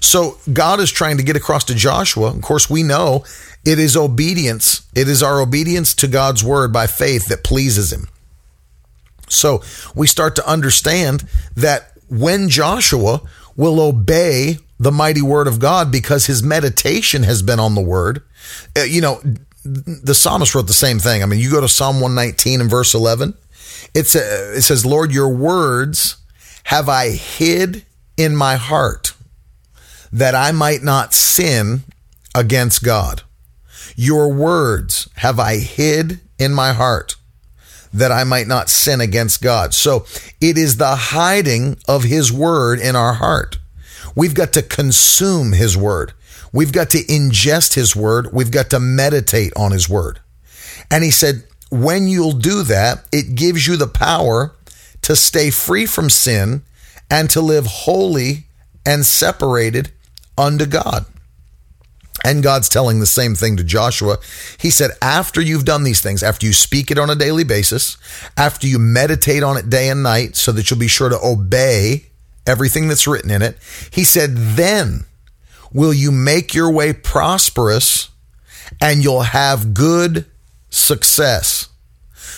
So 0.00 0.38
God 0.52 0.80
is 0.80 0.90
trying 0.90 1.18
to 1.18 1.22
get 1.22 1.36
across 1.36 1.64
to 1.64 1.74
Joshua. 1.74 2.28
Of 2.28 2.42
course, 2.42 2.70
we 2.70 2.82
know 2.82 3.24
it 3.64 3.78
is 3.78 3.96
obedience. 3.96 4.86
It 4.94 5.08
is 5.08 5.22
our 5.22 5.40
obedience 5.40 5.94
to 5.96 6.08
God's 6.08 6.44
word 6.44 6.72
by 6.72 6.86
faith 6.86 7.26
that 7.26 7.44
pleases 7.44 7.92
him. 7.92 8.08
So 9.28 9.62
we 9.94 10.06
start 10.06 10.36
to 10.36 10.48
understand 10.48 11.26
that 11.56 11.92
when 12.08 12.48
Joshua 12.48 13.22
will 13.56 13.80
obey 13.80 14.58
the 14.78 14.92
mighty 14.92 15.22
word 15.22 15.46
of 15.46 15.60
God 15.60 15.90
because 15.90 16.26
his 16.26 16.42
meditation 16.42 17.22
has 17.22 17.42
been 17.42 17.60
on 17.60 17.74
the 17.74 17.80
word, 17.80 18.22
uh, 18.76 18.82
you 18.82 19.00
know, 19.00 19.20
the 19.64 20.14
psalmist 20.14 20.54
wrote 20.54 20.66
the 20.66 20.74
same 20.74 20.98
thing. 20.98 21.22
I 21.22 21.26
mean, 21.26 21.40
you 21.40 21.50
go 21.50 21.60
to 21.60 21.68
Psalm 21.68 21.96
119 22.00 22.60
and 22.60 22.70
verse 22.70 22.92
11, 22.92 23.34
it's 23.94 24.14
a, 24.14 24.56
it 24.56 24.62
says, 24.62 24.84
Lord, 24.84 25.10
your 25.12 25.28
words 25.28 26.16
have 26.64 26.88
I 26.88 27.10
hid 27.10 27.84
in 28.16 28.36
my 28.36 28.56
heart 28.56 29.14
that 30.12 30.34
I 30.34 30.52
might 30.52 30.82
not 30.82 31.12
sin 31.12 31.82
against 32.34 32.84
God. 32.84 33.22
Your 33.96 34.32
words 34.32 35.08
have 35.16 35.38
I 35.38 35.58
hid 35.58 36.20
in 36.38 36.52
my 36.52 36.72
heart 36.72 37.16
that 37.92 38.10
I 38.10 38.24
might 38.24 38.48
not 38.48 38.68
sin 38.68 39.00
against 39.00 39.40
God. 39.40 39.72
So 39.72 40.04
it 40.40 40.58
is 40.58 40.76
the 40.76 40.96
hiding 40.96 41.78
of 41.86 42.02
his 42.02 42.32
word 42.32 42.80
in 42.80 42.96
our 42.96 43.14
heart. 43.14 43.58
We've 44.16 44.34
got 44.34 44.52
to 44.54 44.62
consume 44.62 45.52
his 45.52 45.76
word. 45.76 46.12
We've 46.52 46.72
got 46.72 46.90
to 46.90 46.98
ingest 47.04 47.74
his 47.74 47.94
word. 47.94 48.32
We've 48.32 48.50
got 48.50 48.70
to 48.70 48.80
meditate 48.80 49.52
on 49.56 49.72
his 49.72 49.88
word. 49.88 50.20
And 50.90 51.04
he 51.04 51.10
said, 51.10 51.44
when 51.70 52.06
you'll 52.06 52.32
do 52.32 52.62
that, 52.64 53.06
it 53.12 53.34
gives 53.34 53.66
you 53.66 53.76
the 53.76 53.88
power 53.88 54.54
to 55.04 55.14
stay 55.14 55.50
free 55.50 55.86
from 55.86 56.10
sin 56.10 56.62
and 57.10 57.28
to 57.30 57.40
live 57.40 57.66
holy 57.66 58.46
and 58.86 59.04
separated 59.04 59.92
unto 60.36 60.66
God. 60.66 61.04
And 62.24 62.42
God's 62.42 62.70
telling 62.70 63.00
the 63.00 63.06
same 63.06 63.34
thing 63.34 63.58
to 63.58 63.64
Joshua. 63.64 64.16
He 64.58 64.70
said, 64.70 64.92
after 65.02 65.42
you've 65.42 65.66
done 65.66 65.84
these 65.84 66.00
things, 66.00 66.22
after 66.22 66.46
you 66.46 66.54
speak 66.54 66.90
it 66.90 66.98
on 66.98 67.10
a 67.10 67.14
daily 67.14 67.44
basis, 67.44 67.98
after 68.36 68.66
you 68.66 68.78
meditate 68.78 69.42
on 69.42 69.58
it 69.58 69.68
day 69.68 69.90
and 69.90 70.02
night 70.02 70.36
so 70.36 70.50
that 70.52 70.70
you'll 70.70 70.80
be 70.80 70.88
sure 70.88 71.10
to 71.10 71.18
obey 71.22 72.06
everything 72.46 72.88
that's 72.88 73.06
written 73.06 73.30
in 73.30 73.42
it, 73.42 73.58
he 73.92 74.04
said, 74.04 74.30
then 74.34 75.04
will 75.70 75.92
you 75.92 76.10
make 76.10 76.54
your 76.54 76.70
way 76.70 76.94
prosperous 76.94 78.08
and 78.80 79.04
you'll 79.04 79.22
have 79.22 79.74
good 79.74 80.24
success. 80.70 81.68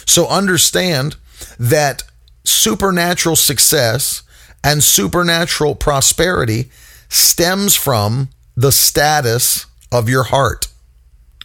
So 0.05 0.27
understand 0.27 1.15
that 1.61 2.03
supernatural 2.49 3.37
success 3.37 4.23
and 4.63 4.83
supernatural 4.83 5.75
prosperity 5.75 6.71
stems 7.09 7.75
from 7.75 8.29
the 8.57 8.73
status 8.73 9.67
of 9.93 10.09
your 10.09 10.25
heart. 10.25 10.69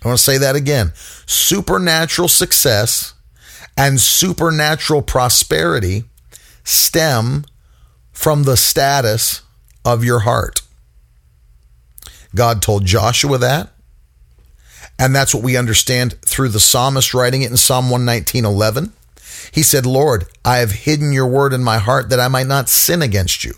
I 0.04 0.08
want 0.08 0.18
to 0.18 0.24
say 0.24 0.38
that 0.40 0.56
again. 0.56 0.94
Supernatural 1.26 2.28
success 2.28 3.14
and 3.78 4.00
supernatural 4.00 5.02
prosperity 5.02 6.06
stem 6.64 7.46
from 8.12 8.44
the 8.44 8.58
status 8.58 9.42
of 9.86 10.04
your 10.04 10.20
heart. 10.20 10.62
God 12.34 12.62
told 12.62 12.86
Joshua 12.86 13.38
that. 13.38 13.70
And 14.98 15.16
that's 15.16 15.34
what 15.34 15.44
we 15.44 15.58
understand 15.58 16.14
through 16.22 16.50
the 16.50 16.60
psalmist 16.60 17.14
writing 17.14 17.42
it 17.42 17.50
in 17.50 17.58
Psalm 17.58 17.90
119 17.90 18.46
11. 18.46 18.94
He 19.52 19.64
said, 19.64 19.86
Lord, 19.86 20.26
I 20.46 20.58
have 20.58 20.72
hidden 20.72 21.12
your 21.12 21.28
word 21.28 21.54
in 21.54 21.64
my 21.64 21.78
heart 21.78 22.10
that 22.10 22.20
I 22.20 22.28
might 22.28 22.48
not 22.48 22.70
sin 22.70 23.02
against 23.02 23.44
you. 23.44 23.54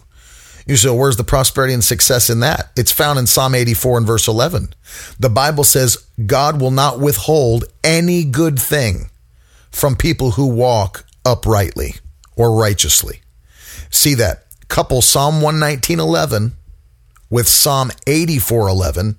You 0.65 0.77
say, 0.77 0.89
where's 0.89 1.17
the 1.17 1.23
prosperity 1.23 1.73
and 1.73 1.83
success 1.83 2.29
in 2.29 2.39
that? 2.39 2.71
It's 2.77 2.91
found 2.91 3.19
in 3.19 3.27
Psalm 3.27 3.53
84 3.53 3.97
and 3.99 4.07
verse 4.07 4.27
11. 4.27 4.73
The 5.19 5.29
Bible 5.29 5.63
says 5.63 5.97
God 6.25 6.61
will 6.61 6.71
not 6.71 6.99
withhold 6.99 7.65
any 7.83 8.23
good 8.23 8.59
thing 8.59 9.09
from 9.71 9.95
people 9.95 10.31
who 10.31 10.47
walk 10.47 11.05
uprightly 11.25 11.95
or 12.35 12.55
righteously. 12.55 13.21
See 13.89 14.13
that. 14.15 14.45
Couple 14.69 15.01
Psalm 15.01 15.41
119.11 15.41 16.53
with 17.29 17.47
Psalm 17.47 17.89
84.11 18.07 19.15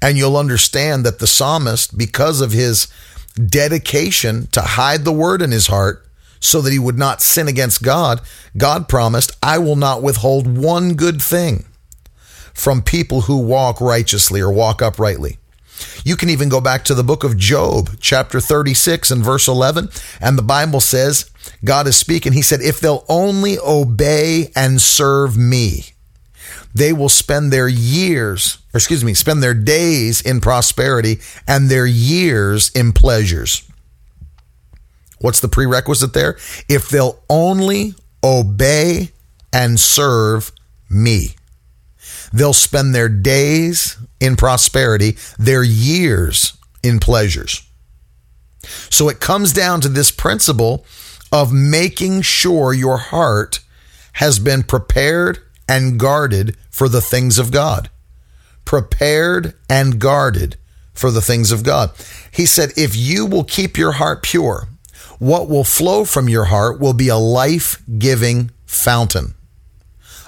and 0.00 0.16
you'll 0.16 0.36
understand 0.36 1.04
that 1.04 1.18
the 1.18 1.26
psalmist, 1.26 1.96
because 1.96 2.40
of 2.40 2.52
his 2.52 2.88
dedication 3.34 4.46
to 4.48 4.60
hide 4.60 5.04
the 5.04 5.12
word 5.12 5.42
in 5.42 5.50
his 5.50 5.66
heart, 5.66 6.06
so 6.42 6.60
that 6.60 6.72
he 6.72 6.78
would 6.78 6.98
not 6.98 7.22
sin 7.22 7.48
against 7.48 7.82
God, 7.82 8.20
God 8.56 8.88
promised, 8.88 9.30
I 9.42 9.58
will 9.58 9.76
not 9.76 10.02
withhold 10.02 10.58
one 10.58 10.94
good 10.94 11.22
thing 11.22 11.64
from 12.52 12.82
people 12.82 13.22
who 13.22 13.38
walk 13.38 13.80
righteously 13.80 14.40
or 14.40 14.52
walk 14.52 14.82
uprightly. 14.82 15.38
You 16.04 16.16
can 16.16 16.28
even 16.30 16.48
go 16.48 16.60
back 16.60 16.84
to 16.84 16.94
the 16.94 17.04
book 17.04 17.24
of 17.24 17.38
Job, 17.38 17.90
chapter 18.00 18.40
36 18.40 19.10
and 19.10 19.24
verse 19.24 19.48
11, 19.48 19.88
and 20.20 20.36
the 20.36 20.42
Bible 20.42 20.80
says, 20.80 21.30
God 21.64 21.86
is 21.86 21.96
speaking. 21.96 22.32
He 22.32 22.42
said, 22.42 22.60
If 22.60 22.80
they'll 22.80 23.04
only 23.08 23.58
obey 23.58 24.50
and 24.54 24.80
serve 24.80 25.36
me, 25.36 25.86
they 26.74 26.92
will 26.92 27.08
spend 27.08 27.52
their 27.52 27.68
years, 27.68 28.58
or 28.74 28.78
excuse 28.78 29.04
me, 29.04 29.14
spend 29.14 29.42
their 29.42 29.54
days 29.54 30.20
in 30.20 30.40
prosperity 30.40 31.20
and 31.46 31.68
their 31.68 31.86
years 31.86 32.70
in 32.70 32.92
pleasures. 32.92 33.62
What's 35.22 35.40
the 35.40 35.48
prerequisite 35.48 36.12
there? 36.12 36.36
If 36.68 36.88
they'll 36.88 37.18
only 37.30 37.94
obey 38.22 39.10
and 39.52 39.80
serve 39.80 40.52
me, 40.90 41.36
they'll 42.32 42.52
spend 42.52 42.94
their 42.94 43.08
days 43.08 43.96
in 44.20 44.36
prosperity, 44.36 45.16
their 45.38 45.62
years 45.62 46.56
in 46.82 46.98
pleasures. 46.98 47.66
So 48.90 49.08
it 49.08 49.20
comes 49.20 49.52
down 49.52 49.80
to 49.80 49.88
this 49.88 50.10
principle 50.10 50.84
of 51.32 51.52
making 51.52 52.22
sure 52.22 52.72
your 52.72 52.98
heart 52.98 53.60
has 54.14 54.38
been 54.38 54.62
prepared 54.62 55.38
and 55.68 55.98
guarded 55.98 56.56
for 56.70 56.88
the 56.88 57.00
things 57.00 57.38
of 57.38 57.50
God. 57.50 57.90
Prepared 58.64 59.54
and 59.68 59.98
guarded 59.98 60.56
for 60.92 61.10
the 61.10 61.22
things 61.22 61.50
of 61.50 61.62
God. 61.62 61.90
He 62.30 62.46
said, 62.46 62.72
if 62.76 62.94
you 62.94 63.26
will 63.26 63.44
keep 63.44 63.76
your 63.76 63.92
heart 63.92 64.22
pure, 64.22 64.68
what 65.22 65.48
will 65.48 65.62
flow 65.62 66.04
from 66.04 66.28
your 66.28 66.46
heart 66.46 66.80
will 66.80 66.94
be 66.94 67.06
a 67.06 67.16
life 67.16 67.80
giving 67.96 68.50
fountain. 68.66 69.34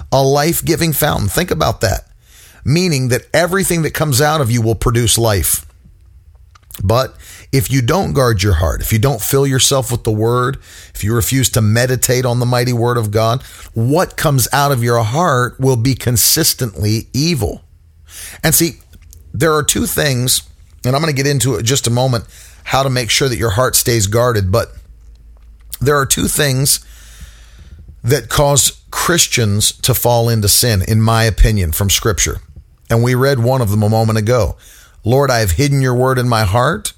A 0.09 0.23
life 0.23 0.63
giving 0.63 0.93
fountain. 0.93 1.27
Think 1.27 1.51
about 1.51 1.81
that. 1.81 2.07
Meaning 2.63 3.09
that 3.09 3.27
everything 3.33 3.81
that 3.81 3.91
comes 3.91 4.21
out 4.21 4.39
of 4.39 4.49
you 4.49 4.61
will 4.61 4.73
produce 4.73 5.17
life. 5.17 5.65
But 6.81 7.13
if 7.51 7.69
you 7.69 7.81
don't 7.81 8.13
guard 8.13 8.41
your 8.41 8.53
heart, 8.53 8.79
if 8.79 8.93
you 8.93 8.99
don't 8.99 9.19
fill 9.21 9.45
yourself 9.45 9.91
with 9.91 10.05
the 10.05 10.13
word, 10.13 10.59
if 10.93 11.03
you 11.03 11.13
refuse 11.13 11.49
to 11.49 11.61
meditate 11.61 12.25
on 12.25 12.39
the 12.39 12.45
mighty 12.45 12.71
word 12.71 12.95
of 12.95 13.11
God, 13.11 13.43
what 13.73 14.15
comes 14.15 14.47
out 14.53 14.71
of 14.71 14.81
your 14.81 15.03
heart 15.03 15.59
will 15.59 15.75
be 15.75 15.95
consistently 15.95 17.09
evil. 17.11 17.63
And 18.45 18.55
see, 18.55 18.79
there 19.33 19.51
are 19.51 19.63
two 19.63 19.87
things, 19.87 20.49
and 20.85 20.95
I'm 20.95 21.01
going 21.01 21.13
to 21.13 21.21
get 21.21 21.29
into 21.29 21.55
it 21.55 21.59
in 21.59 21.65
just 21.65 21.85
a 21.85 21.91
moment, 21.91 22.23
how 22.63 22.81
to 22.81 22.89
make 22.89 23.09
sure 23.09 23.27
that 23.27 23.37
your 23.37 23.51
heart 23.51 23.75
stays 23.75 24.07
guarded. 24.07 24.53
But 24.53 24.73
there 25.79 25.97
are 25.97 26.05
two 26.05 26.27
things 26.27 26.85
that 28.03 28.29
cause 28.29 28.83
Christians 28.91 29.71
to 29.79 29.93
fall 29.93 30.29
into 30.29 30.47
sin, 30.47 30.81
in 30.87 31.01
my 31.01 31.23
opinion, 31.23 31.71
from 31.71 31.89
Scripture. 31.89 32.37
And 32.89 33.03
we 33.03 33.15
read 33.15 33.39
one 33.39 33.61
of 33.61 33.71
them 33.71 33.83
a 33.83 33.89
moment 33.89 34.19
ago. 34.19 34.57
Lord, 35.03 35.31
I 35.31 35.39
have 35.39 35.51
hidden 35.51 35.81
your 35.81 35.95
word 35.95 36.17
in 36.17 36.29
my 36.29 36.43
heart 36.43 36.93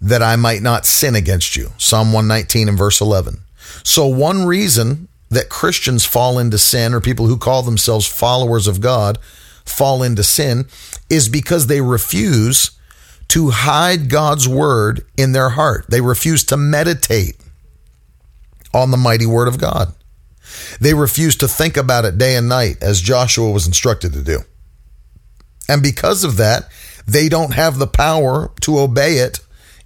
that 0.00 0.22
I 0.22 0.36
might 0.36 0.62
not 0.62 0.86
sin 0.86 1.14
against 1.14 1.56
you. 1.56 1.70
Psalm 1.76 2.12
119 2.12 2.68
and 2.68 2.78
verse 2.78 3.00
11. 3.00 3.38
So, 3.84 4.06
one 4.06 4.46
reason 4.46 5.08
that 5.30 5.48
Christians 5.48 6.04
fall 6.04 6.38
into 6.38 6.58
sin, 6.58 6.92
or 6.94 7.00
people 7.00 7.26
who 7.26 7.36
call 7.36 7.62
themselves 7.62 8.06
followers 8.06 8.66
of 8.66 8.80
God 8.80 9.18
fall 9.64 10.02
into 10.02 10.22
sin, 10.22 10.66
is 11.08 11.28
because 11.28 11.66
they 11.66 11.80
refuse 11.80 12.72
to 13.28 13.50
hide 13.50 14.10
God's 14.10 14.48
word 14.48 15.06
in 15.16 15.32
their 15.32 15.50
heart. 15.50 15.86
They 15.88 16.00
refuse 16.00 16.44
to 16.44 16.56
meditate 16.56 17.36
on 18.74 18.90
the 18.90 18.96
mighty 18.96 19.26
word 19.26 19.48
of 19.48 19.58
God. 19.58 19.94
They 20.80 20.94
refused 20.94 21.40
to 21.40 21.48
think 21.48 21.76
about 21.76 22.04
it 22.04 22.18
day 22.18 22.36
and 22.36 22.48
night 22.48 22.76
as 22.82 23.00
Joshua 23.00 23.50
was 23.50 23.66
instructed 23.66 24.12
to 24.12 24.22
do. 24.22 24.40
And 25.68 25.82
because 25.82 26.24
of 26.24 26.36
that, 26.36 26.68
they 27.06 27.28
don't 27.28 27.54
have 27.54 27.78
the 27.78 27.86
power 27.86 28.50
to 28.62 28.78
obey 28.78 29.18
it 29.18 29.40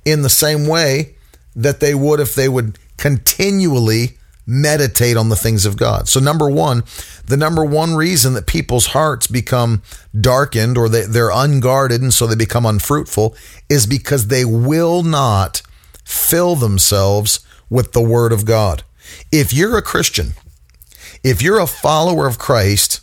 in 0.04 0.22
the 0.22 0.30
same 0.30 0.66
way 0.66 1.16
that 1.54 1.80
they 1.80 1.94
would 1.94 2.20
if 2.20 2.34
they 2.34 2.48
would 2.48 2.78
continually 2.96 4.18
meditate 4.46 5.16
on 5.16 5.28
the 5.28 5.36
things 5.36 5.66
of 5.66 5.76
God. 5.76 6.08
So, 6.08 6.20
number 6.20 6.48
one, 6.48 6.84
the 7.26 7.36
number 7.36 7.64
one 7.64 7.94
reason 7.94 8.34
that 8.34 8.46
people's 8.46 8.86
hearts 8.86 9.26
become 9.26 9.82
darkened 10.18 10.78
or 10.78 10.88
they, 10.88 11.02
they're 11.02 11.30
unguarded 11.30 12.00
and 12.00 12.14
so 12.14 12.26
they 12.26 12.36
become 12.36 12.64
unfruitful 12.64 13.34
is 13.68 13.86
because 13.86 14.28
they 14.28 14.44
will 14.44 15.02
not 15.02 15.62
fill 16.04 16.54
themselves 16.54 17.40
with 17.68 17.92
the 17.92 18.02
Word 18.02 18.32
of 18.32 18.44
God. 18.44 18.82
If 19.30 19.52
you're 19.52 19.76
a 19.76 19.82
Christian, 19.82 20.32
if 21.22 21.42
you're 21.42 21.60
a 21.60 21.66
follower 21.66 22.26
of 22.26 22.38
Christ, 22.38 23.00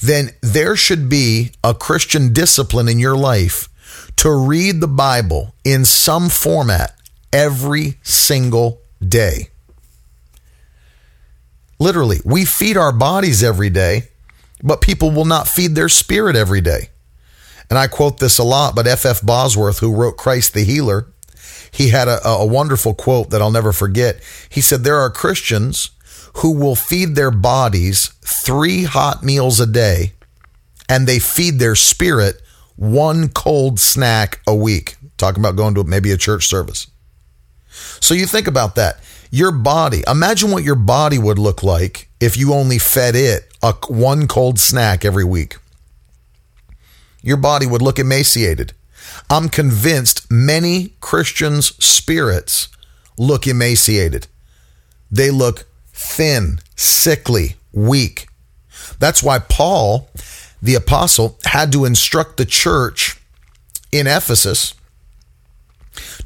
then 0.00 0.30
there 0.42 0.76
should 0.76 1.08
be 1.08 1.52
a 1.62 1.74
Christian 1.74 2.32
discipline 2.32 2.88
in 2.88 2.98
your 2.98 3.16
life 3.16 3.68
to 4.16 4.30
read 4.30 4.80
the 4.80 4.88
Bible 4.88 5.54
in 5.64 5.84
some 5.84 6.28
format 6.28 6.96
every 7.32 7.98
single 8.02 8.80
day. 9.06 9.48
Literally, 11.78 12.20
we 12.24 12.44
feed 12.44 12.76
our 12.76 12.92
bodies 12.92 13.42
every 13.42 13.70
day, 13.70 14.08
but 14.62 14.80
people 14.80 15.10
will 15.10 15.24
not 15.24 15.48
feed 15.48 15.74
their 15.74 15.88
spirit 15.88 16.36
every 16.36 16.60
day. 16.60 16.90
And 17.68 17.78
I 17.78 17.88
quote 17.88 18.18
this 18.18 18.38
a 18.38 18.44
lot, 18.44 18.74
but 18.74 18.86
F.F. 18.86 19.22
Bosworth, 19.22 19.78
who 19.78 19.94
wrote 19.94 20.16
Christ 20.16 20.54
the 20.54 20.64
Healer, 20.64 21.06
he 21.74 21.88
had 21.88 22.06
a, 22.06 22.24
a 22.24 22.46
wonderful 22.46 22.94
quote 22.94 23.30
that 23.30 23.42
I'll 23.42 23.50
never 23.50 23.72
forget. 23.72 24.20
He 24.48 24.60
said, 24.60 24.84
There 24.84 24.98
are 24.98 25.10
Christians 25.10 25.90
who 26.36 26.52
will 26.52 26.76
feed 26.76 27.16
their 27.16 27.32
bodies 27.32 28.08
three 28.22 28.84
hot 28.84 29.24
meals 29.24 29.58
a 29.58 29.66
day 29.66 30.12
and 30.88 31.06
they 31.06 31.18
feed 31.18 31.58
their 31.58 31.74
spirit 31.74 32.40
one 32.76 33.28
cold 33.28 33.80
snack 33.80 34.40
a 34.46 34.54
week. 34.54 34.96
Talking 35.16 35.42
about 35.42 35.56
going 35.56 35.74
to 35.74 35.82
maybe 35.82 36.12
a 36.12 36.16
church 36.16 36.46
service. 36.46 36.86
So 38.00 38.14
you 38.14 38.26
think 38.26 38.46
about 38.46 38.76
that. 38.76 39.00
Your 39.32 39.50
body, 39.50 40.04
imagine 40.06 40.52
what 40.52 40.62
your 40.62 40.76
body 40.76 41.18
would 41.18 41.40
look 41.40 41.64
like 41.64 42.08
if 42.20 42.36
you 42.36 42.52
only 42.52 42.78
fed 42.78 43.16
it 43.16 43.52
a 43.64 43.72
one 43.88 44.28
cold 44.28 44.60
snack 44.60 45.04
every 45.04 45.24
week. 45.24 45.56
Your 47.20 47.36
body 47.36 47.66
would 47.66 47.82
look 47.82 47.98
emaciated. 47.98 48.74
I'm 49.30 49.48
convinced 49.48 50.30
many 50.30 50.94
Christians' 51.00 51.74
spirits 51.84 52.68
look 53.16 53.46
emaciated. 53.46 54.26
They 55.10 55.30
look 55.30 55.66
thin, 55.92 56.60
sickly, 56.76 57.56
weak. 57.72 58.28
That's 58.98 59.22
why 59.22 59.38
Paul, 59.38 60.08
the 60.60 60.74
apostle, 60.74 61.38
had 61.44 61.72
to 61.72 61.84
instruct 61.84 62.36
the 62.36 62.44
church 62.44 63.20
in 63.92 64.06
Ephesus 64.06 64.74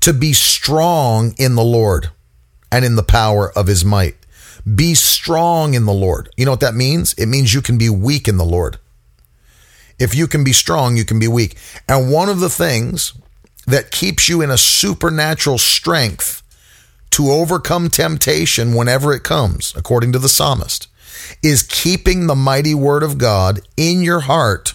to 0.01 0.13
be 0.13 0.33
strong 0.33 1.35
in 1.39 1.55
the 1.55 1.65
Lord 1.65 2.11
and 2.73 2.85
in 2.85 2.97
the 2.97 3.03
power 3.03 3.51
of 3.53 3.67
his 3.67 3.85
might. 3.85 4.17
Be 4.75 4.95
strong 4.95 5.75
in 5.75 5.87
the 5.87 5.93
Lord. 5.93 6.29
You 6.37 6.45
know 6.45 6.51
what 6.51 6.61
that 6.61 6.75
means? 6.75 7.15
It 7.15 7.27
means 7.27 7.55
you 7.55 7.63
can 7.63 7.79
be 7.79 7.89
weak 7.89 8.29
in 8.29 8.37
the 8.37 8.45
Lord. 8.45 8.79
If 9.99 10.15
you 10.15 10.27
can 10.27 10.45
be 10.45 10.53
strong, 10.53 10.97
you 10.97 11.05
can 11.05 11.19
be 11.19 11.29
weak. 11.29 11.57
And 11.89 12.11
one 12.11 12.29
of 12.29 12.41
the 12.41 12.51
things 12.51 13.15
that 13.67 13.91
keeps 13.91 14.29
you 14.29 14.41
in 14.41 14.51
a 14.51 14.59
supernatural 14.59 15.59
strength 15.59 16.43
to 17.11 17.31
overcome 17.31 17.89
temptation 17.91 18.75
whenever 18.75 19.13
it 19.13 19.23
comes, 19.23 19.75
according 19.77 20.13
to 20.13 20.19
the 20.19 20.29
psalmist, 20.29 20.89
is 21.43 21.63
keeping 21.63 22.27
the 22.27 22.35
mighty 22.35 22.75
word 22.75 23.03
of 23.03 23.19
God 23.19 23.61
in 23.77 24.03
your 24.03 24.21
heart 24.21 24.75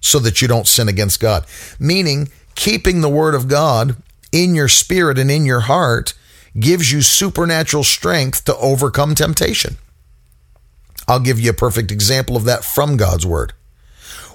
so 0.00 0.18
that 0.20 0.40
you 0.40 0.48
don't 0.48 0.66
sin 0.66 0.88
against 0.88 1.20
God. 1.20 1.44
Meaning, 1.78 2.28
keeping 2.54 3.00
the 3.00 3.08
word 3.08 3.34
of 3.34 3.48
God 3.48 3.96
in 4.32 4.54
your 4.54 4.68
spirit 4.68 5.18
and 5.18 5.30
in 5.30 5.44
your 5.44 5.60
heart 5.60 6.14
gives 6.58 6.90
you 6.90 7.02
supernatural 7.02 7.84
strength 7.84 8.44
to 8.44 8.56
overcome 8.56 9.14
temptation. 9.14 9.76
I'll 11.06 11.20
give 11.20 11.40
you 11.40 11.50
a 11.50 11.54
perfect 11.54 11.90
example 11.90 12.36
of 12.36 12.44
that 12.44 12.64
from 12.64 12.96
God's 12.96 13.26
word. 13.26 13.52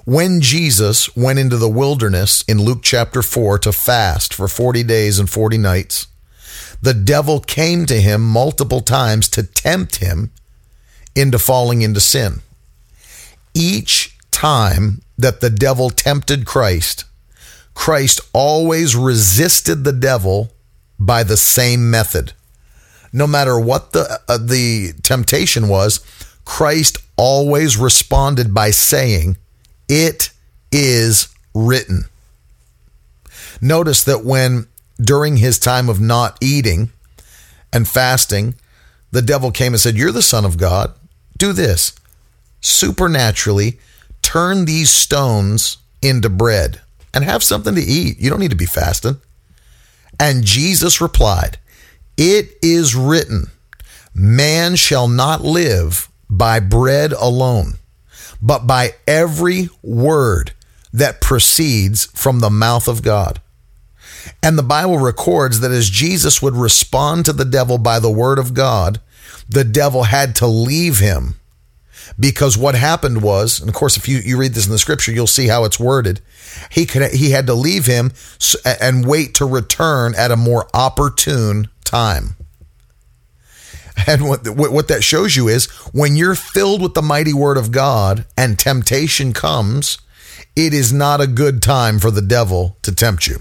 When 0.06 0.40
Jesus 0.40 1.16
went 1.16 1.40
into 1.40 1.56
the 1.56 1.68
wilderness 1.68 2.42
in 2.46 2.62
Luke 2.62 2.78
chapter 2.84 3.22
4 3.22 3.58
to 3.58 3.72
fast 3.72 4.32
for 4.32 4.46
40 4.46 4.84
days 4.84 5.18
and 5.18 5.28
40 5.28 5.58
nights, 5.58 6.06
the 6.80 6.94
devil 6.94 7.40
came 7.40 7.86
to 7.86 8.00
him 8.00 8.22
multiple 8.22 8.82
times 8.82 9.28
to 9.30 9.42
tempt 9.42 9.96
him 9.96 10.30
into 11.16 11.40
falling 11.40 11.82
into 11.82 11.98
sin. 11.98 12.42
Each 13.52 14.16
time 14.30 15.02
that 15.18 15.40
the 15.40 15.50
devil 15.50 15.90
tempted 15.90 16.46
Christ, 16.46 17.04
Christ 17.74 18.20
always 18.32 18.94
resisted 18.94 19.82
the 19.82 19.92
devil 19.92 20.52
by 21.00 21.24
the 21.24 21.36
same 21.36 21.90
method. 21.90 22.32
No 23.12 23.26
matter 23.26 23.58
what 23.58 23.90
the 23.90 24.20
uh, 24.28 24.38
the 24.38 24.92
temptation 25.02 25.66
was, 25.66 25.98
Christ 26.44 26.98
always 27.16 27.76
responded 27.76 28.54
by 28.54 28.70
saying, 28.70 29.36
"It 29.88 30.30
is 30.72 31.28
written." 31.54 32.06
Notice 33.60 34.04
that 34.04 34.24
when 34.24 34.66
during 35.00 35.36
his 35.36 35.58
time 35.58 35.88
of 35.88 36.00
not 36.00 36.36
eating 36.40 36.90
and 37.72 37.88
fasting, 37.88 38.54
the 39.10 39.22
devil 39.22 39.50
came 39.50 39.72
and 39.72 39.80
said, 39.80 39.96
You're 39.96 40.12
the 40.12 40.22
Son 40.22 40.44
of 40.44 40.58
God. 40.58 40.92
Do 41.38 41.52
this. 41.52 41.92
Supernaturally, 42.60 43.78
turn 44.22 44.64
these 44.64 44.90
stones 44.90 45.78
into 46.02 46.28
bread 46.28 46.80
and 47.14 47.24
have 47.24 47.42
something 47.42 47.74
to 47.74 47.80
eat. 47.80 48.18
You 48.18 48.30
don't 48.30 48.40
need 48.40 48.50
to 48.50 48.56
be 48.56 48.66
fasting. 48.66 49.20
And 50.18 50.44
Jesus 50.44 51.00
replied, 51.00 51.58
It 52.16 52.56
is 52.62 52.94
written, 52.94 53.50
Man 54.14 54.76
shall 54.76 55.08
not 55.08 55.42
live 55.42 56.08
by 56.28 56.60
bread 56.60 57.12
alone, 57.12 57.74
but 58.40 58.66
by 58.66 58.94
every 59.06 59.68
word 59.82 60.52
that 60.92 61.20
proceeds 61.20 62.06
from 62.06 62.40
the 62.40 62.50
mouth 62.50 62.88
of 62.88 63.02
God. 63.02 63.40
And 64.42 64.58
the 64.58 64.62
Bible 64.62 64.98
records 64.98 65.60
that 65.60 65.70
as 65.70 65.90
Jesus 65.90 66.42
would 66.42 66.54
respond 66.54 67.24
to 67.24 67.32
the 67.32 67.44
devil 67.44 67.78
by 67.78 67.98
the 67.98 68.10
word 68.10 68.38
of 68.38 68.54
God, 68.54 69.00
the 69.48 69.64
devil 69.64 70.04
had 70.04 70.34
to 70.36 70.46
leave 70.46 70.98
him. 70.98 71.36
Because 72.18 72.56
what 72.56 72.74
happened 72.74 73.22
was, 73.22 73.60
and 73.60 73.68
of 73.68 73.74
course, 73.74 73.96
if 73.96 74.08
you, 74.08 74.18
you 74.18 74.38
read 74.38 74.54
this 74.54 74.66
in 74.66 74.72
the 74.72 74.78
scripture, 74.78 75.12
you'll 75.12 75.26
see 75.26 75.48
how 75.48 75.64
it's 75.64 75.80
worded. 75.80 76.20
He 76.70 76.86
could 76.86 77.12
he 77.12 77.32
had 77.32 77.46
to 77.48 77.54
leave 77.54 77.86
him 77.86 78.12
and 78.80 79.06
wait 79.06 79.34
to 79.34 79.44
return 79.44 80.14
at 80.14 80.30
a 80.30 80.36
more 80.36 80.68
opportune 80.72 81.68
time. 81.84 82.36
And 84.06 84.28
what, 84.28 84.46
what 84.46 84.88
that 84.88 85.02
shows 85.02 85.36
you 85.36 85.48
is 85.48 85.66
when 85.92 86.16
you're 86.16 86.34
filled 86.34 86.82
with 86.82 86.94
the 86.94 87.02
mighty 87.02 87.32
word 87.32 87.56
of 87.56 87.72
God 87.72 88.26
and 88.36 88.58
temptation 88.58 89.32
comes, 89.32 89.98
it 90.54 90.74
is 90.74 90.92
not 90.92 91.20
a 91.20 91.26
good 91.26 91.62
time 91.62 91.98
for 91.98 92.10
the 92.10 92.22
devil 92.22 92.76
to 92.82 92.94
tempt 92.94 93.26
you. 93.26 93.40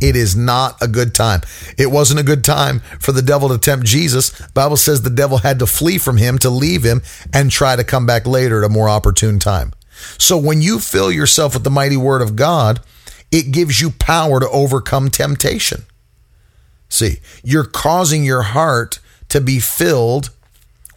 It 0.00 0.14
is 0.16 0.36
not 0.36 0.80
a 0.80 0.86
good 0.86 1.14
time. 1.14 1.40
It 1.76 1.90
wasn't 1.90 2.20
a 2.20 2.24
good 2.24 2.44
time 2.44 2.80
for 3.00 3.12
the 3.12 3.22
devil 3.22 3.48
to 3.48 3.58
tempt 3.58 3.86
Jesus. 3.86 4.30
Bible 4.48 4.76
says 4.76 5.02
the 5.02 5.10
devil 5.10 5.38
had 5.38 5.58
to 5.58 5.66
flee 5.66 5.98
from 5.98 6.18
him 6.18 6.38
to 6.38 6.50
leave 6.50 6.84
him 6.84 7.02
and 7.32 7.50
try 7.50 7.74
to 7.74 7.84
come 7.84 8.06
back 8.06 8.26
later 8.26 8.62
at 8.62 8.66
a 8.66 8.72
more 8.72 8.88
opportune 8.88 9.38
time. 9.38 9.72
So 10.16 10.38
when 10.38 10.62
you 10.62 10.78
fill 10.78 11.10
yourself 11.10 11.54
with 11.54 11.64
the 11.64 11.70
mighty 11.70 11.96
word 11.96 12.22
of 12.22 12.36
God, 12.36 12.80
it 13.32 13.50
gives 13.50 13.80
you 13.80 13.90
power 13.90 14.38
to 14.38 14.48
overcome 14.50 15.10
temptation. 15.10 15.84
See, 16.88 17.18
you're 17.42 17.64
causing 17.64 18.24
your 18.24 18.42
heart 18.42 19.00
to 19.28 19.40
be 19.40 19.58
filled 19.58 20.30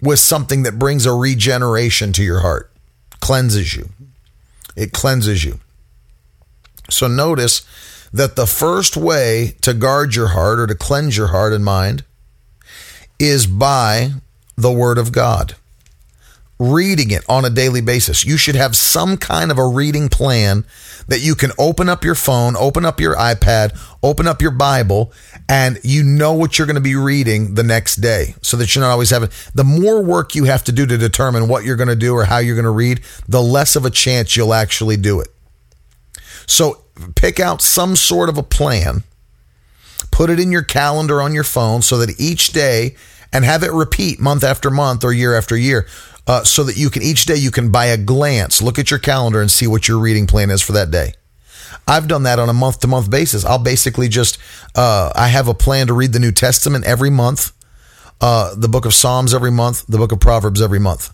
with 0.02 0.20
something 0.20 0.63
that 0.63 0.80
brings 0.80 1.06
a 1.06 1.13
regeneration 1.13 2.12
to 2.13 2.24
your 2.24 2.39
heart, 2.39 2.72
cleanses 3.20 3.76
you. 3.76 3.89
It 4.76 4.94
cleanses 4.94 5.44
you. 5.44 5.60
So 6.89 7.08
notice 7.08 7.65
that 8.13 8.36
the 8.36 8.48
first 8.48 8.98
way 8.98 9.56
to 9.62 9.74
guard 9.74 10.15
your 10.15 10.30
heart 10.30 10.60
or 10.60 10.67
to 10.67 10.76
cleanse 10.76 11.15
your 11.15 11.28
heart 11.28 11.54
and 11.54 11.63
mind 11.63 12.04
is 13.20 13.46
by 13.46 14.12
the 14.58 14.72
Word 14.72 14.98
of 14.98 15.12
God. 15.12 15.56
Reading 16.63 17.10
it 17.10 17.24
on 17.28 17.43
a 17.43 17.50
daily 17.50 17.82
basis. 17.82 18.24
You 18.24 18.38
should 18.38 18.54
have 18.54 18.76
some 18.76 19.17
kind 19.17 19.50
of 19.50 19.58
a 19.58 19.65
reading 19.65 20.10
plan 20.10 20.63
that 21.08 21.19
you 21.19 21.34
can 21.34 21.50
open 21.58 21.89
up 21.89 22.04
your 22.04 22.13
phone, 22.13 22.56
open 22.56 22.86
up 22.86 23.00
your 23.00 23.15
iPad, 23.15 23.76
open 24.04 24.28
up 24.28 24.43
your 24.43 24.52
Bible, 24.52 25.12
and 25.50 25.80
you 25.84 26.04
know 26.04 26.34
what 26.34 26.60
you're 26.60 26.67
going 26.67 26.76
to 26.76 26.80
be 26.80 26.95
reading 26.95 27.56
the 27.56 27.63
next 27.63 27.95
day 27.95 28.36
so 28.43 28.58
that 28.58 28.76
you're 28.76 28.84
not 28.84 28.91
always 28.91 29.10
having. 29.10 29.30
The 29.56 29.63
more 29.63 30.04
work 30.04 30.36
you 30.36 30.43
have 30.43 30.63
to 30.65 30.71
do 30.71 30.86
to 30.86 31.00
determine 31.00 31.47
what 31.47 31.65
you're 31.65 31.76
going 31.76 31.89
to 31.89 31.95
do 31.95 32.13
or 32.13 32.26
how 32.26 32.38
you're 32.38 32.54
going 32.54 32.65
to 32.65 32.69
read, 32.69 33.02
the 33.28 33.41
less 33.41 33.76
of 33.76 33.84
a 33.84 33.89
chance 33.89 34.38
you'll 34.38 34.54
actually 34.54 34.97
do 34.97 35.19
it. 35.19 35.30
So 36.45 36.84
pick 37.15 37.39
out 37.39 37.63
some 37.63 37.95
sort 37.95 38.30
of 38.30 38.38
a 38.38 38.43
plan, 38.43 39.04
put 40.12 40.30
it 40.30 40.39
in 40.39 40.52
your 40.52 40.62
calendar 40.62 41.24
on 41.24 41.34
your 41.34 41.43
phone 41.43 41.82
so 41.82 41.97
that 41.97 42.19
each 42.19 42.50
day, 42.50 42.95
and 43.34 43.45
have 43.45 43.63
it 43.63 43.71
repeat 43.71 44.19
month 44.19 44.43
after 44.43 44.69
month 44.69 45.04
or 45.04 45.13
year 45.13 45.36
after 45.36 45.56
year. 45.56 45.88
Uh, 46.28 46.44
so 46.44 46.64
that 46.64 46.78
you 46.78 46.90
can 46.90 47.02
each 47.02 47.26
day 47.26 47.36
you 47.36 47.52
can 47.52 47.72
by 47.72 47.86
a 47.86 47.98
glance 47.98 48.62
look 48.62 48.78
at 48.78 48.92
your 48.92 49.00
calendar 49.00 49.42
and 49.42 49.50
see 49.50 49.66
what 49.66 49.88
your 49.88 49.98
reading 49.98 50.28
plan 50.28 50.50
is 50.50 50.62
for 50.62 50.72
that 50.72 50.92
day. 50.92 51.14
I've 51.88 52.08
done 52.08 52.24
that 52.24 52.38
on 52.38 52.48
a 52.48 52.54
month 52.54 52.80
to 52.82 52.88
month 52.88 53.10
basis. 53.10 53.44
I'll 53.44 53.58
basically 53.58 54.08
just 54.08 54.38
uh, 54.76 55.12
I 55.16 55.28
have 55.30 55.48
a 55.48 55.54
plan 55.54 55.88
to 55.88 55.94
read 55.94 56.14
the 56.14 56.20
New 56.20 56.32
Testament 56.32 56.86
every 56.86 57.10
month, 57.10 57.52
uh, 58.22 58.54
the 58.56 58.70
book 58.70 58.86
of 58.86 58.94
Psalms 58.94 59.34
every 59.34 59.52
month, 59.52 59.86
the 59.88 59.98
book 59.98 60.12
of 60.12 60.20
Proverbs 60.20 60.62
every 60.62 60.80
month 60.80 61.12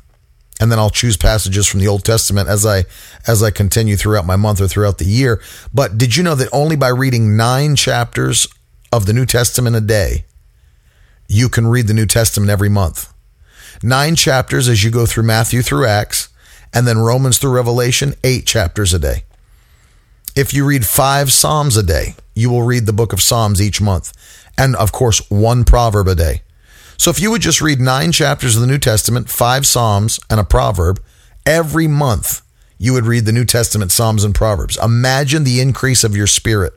and 0.59 0.71
then 0.71 0.79
I'll 0.79 0.89
choose 0.89 1.17
passages 1.17 1.67
from 1.67 1.79
the 1.79 1.87
Old 1.87 2.03
Testament 2.03 2.49
as 2.49 2.65
I 2.65 2.85
as 3.27 3.43
I 3.43 3.51
continue 3.51 3.95
throughout 3.95 4.25
my 4.25 4.35
month 4.35 4.61
or 4.61 4.67
throughout 4.67 4.97
the 4.97 5.05
year. 5.05 5.41
But 5.73 5.97
did 5.97 6.15
you 6.15 6.23
know 6.23 6.35
that 6.35 6.49
only 6.51 6.75
by 6.75 6.89
reading 6.89 7.37
9 7.37 7.75
chapters 7.75 8.47
of 8.91 9.05
the 9.05 9.13
New 9.13 9.25
Testament 9.25 9.75
a 9.75 9.81
day 9.81 10.25
you 11.27 11.49
can 11.49 11.67
read 11.67 11.87
the 11.87 11.93
New 11.93 12.05
Testament 12.05 12.49
every 12.49 12.69
month? 12.69 13.13
9 13.83 14.15
chapters 14.15 14.67
as 14.67 14.83
you 14.83 14.91
go 14.91 15.05
through 15.05 15.23
Matthew 15.23 15.61
through 15.61 15.85
Acts 15.85 16.29
and 16.73 16.87
then 16.87 16.97
Romans 16.97 17.37
through 17.37 17.51
Revelation, 17.51 18.13
eight 18.23 18.45
chapters 18.45 18.93
a 18.93 18.99
day. 18.99 19.23
If 20.35 20.53
you 20.53 20.65
read 20.65 20.85
five 20.85 21.31
Psalms 21.31 21.77
a 21.77 21.83
day, 21.83 22.15
you 22.35 22.49
will 22.49 22.63
read 22.63 22.85
the 22.85 22.93
book 22.93 23.13
of 23.13 23.21
Psalms 23.21 23.61
each 23.61 23.81
month. 23.81 24.13
And 24.57 24.75
of 24.75 24.91
course, 24.91 25.27
one 25.31 25.63
proverb 25.63 26.07
a 26.07 26.15
day. 26.15 26.43
So 26.97 27.09
if 27.09 27.19
you 27.19 27.31
would 27.31 27.41
just 27.41 27.61
read 27.61 27.79
nine 27.79 28.11
chapters 28.11 28.55
of 28.55 28.61
the 28.61 28.67
New 28.67 28.77
Testament, 28.77 29.29
five 29.29 29.65
Psalms, 29.65 30.19
and 30.29 30.39
a 30.39 30.43
proverb 30.43 31.01
every 31.45 31.87
month, 31.87 32.41
you 32.77 32.93
would 32.93 33.05
read 33.05 33.25
the 33.25 33.31
New 33.31 33.45
Testament, 33.45 33.91
Psalms, 33.91 34.23
and 34.23 34.35
Proverbs. 34.35 34.77
Imagine 34.77 35.43
the 35.43 35.59
increase 35.59 36.03
of 36.03 36.15
your 36.15 36.27
spirit 36.27 36.73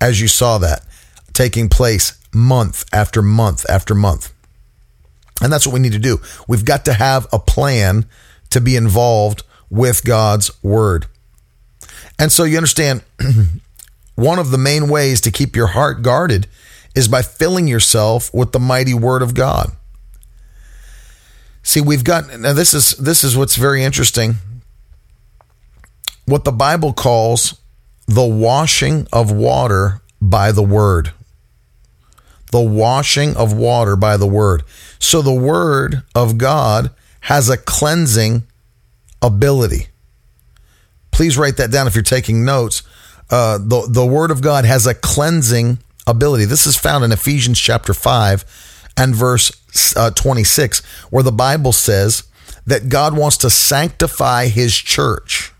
as 0.00 0.20
you 0.20 0.28
saw 0.28 0.58
that 0.58 0.84
taking 1.32 1.68
place 1.68 2.18
month 2.32 2.84
after 2.92 3.22
month 3.22 3.68
after 3.68 3.94
month. 3.94 4.32
And 5.40 5.52
that's 5.52 5.66
what 5.66 5.72
we 5.72 5.80
need 5.80 5.92
to 5.92 5.98
do. 5.98 6.20
We've 6.46 6.64
got 6.64 6.84
to 6.84 6.92
have 6.92 7.26
a 7.32 7.38
plan 7.38 8.06
to 8.50 8.60
be 8.60 8.76
involved 8.76 9.42
with 9.70 10.04
God's 10.04 10.50
word. 10.62 11.06
And 12.18 12.30
so 12.30 12.44
you 12.44 12.56
understand 12.56 13.02
one 14.14 14.38
of 14.38 14.50
the 14.50 14.58
main 14.58 14.88
ways 14.88 15.20
to 15.22 15.30
keep 15.30 15.56
your 15.56 15.68
heart 15.68 16.02
guarded 16.02 16.46
is 16.94 17.08
by 17.08 17.22
filling 17.22 17.68
yourself 17.68 18.32
with 18.34 18.52
the 18.52 18.58
mighty 18.58 18.94
word 18.94 19.22
of 19.22 19.34
God. 19.34 19.72
See, 21.62 21.80
we've 21.80 22.04
got 22.04 22.38
now 22.38 22.52
this 22.52 22.74
is 22.74 22.92
this 22.92 23.22
is 23.22 23.36
what's 23.36 23.56
very 23.56 23.84
interesting. 23.84 24.36
What 26.26 26.44
the 26.44 26.52
Bible 26.52 26.92
calls 26.92 27.60
the 28.06 28.26
washing 28.26 29.06
of 29.12 29.30
water 29.30 30.00
by 30.20 30.52
the 30.52 30.62
word. 30.62 31.12
The 32.50 32.60
washing 32.60 33.36
of 33.36 33.52
water 33.52 33.94
by 33.94 34.16
the 34.16 34.26
word. 34.26 34.64
So 35.00 35.22
the 35.22 35.34
word 35.34 36.02
of 36.14 36.38
God 36.38 36.90
has 37.22 37.48
a 37.48 37.56
cleansing 37.56 38.44
ability. 39.20 39.88
Please 41.10 41.36
write 41.36 41.56
that 41.56 41.70
down 41.70 41.86
if 41.86 41.94
you're 41.94 42.02
taking 42.02 42.44
notes. 42.44 42.82
Uh, 43.28 43.58
the, 43.58 43.86
the 43.88 44.06
word 44.06 44.30
of 44.30 44.40
God 44.40 44.64
has 44.64 44.86
a 44.86 44.94
cleansing 44.94 45.78
ability. 46.06 46.44
This 46.44 46.66
is 46.66 46.76
found 46.76 47.04
in 47.04 47.12
Ephesians 47.12 47.58
chapter 47.58 47.94
5 47.94 48.92
and 48.96 49.14
verse 49.14 49.52
uh, 49.96 50.10
26, 50.10 50.84
where 51.10 51.22
the 51.22 51.32
Bible 51.32 51.72
says 51.72 52.24
that 52.66 52.88
God 52.88 53.16
wants 53.16 53.36
to 53.38 53.50
sanctify 53.50 54.46
his 54.46 54.74
church, 54.74 55.52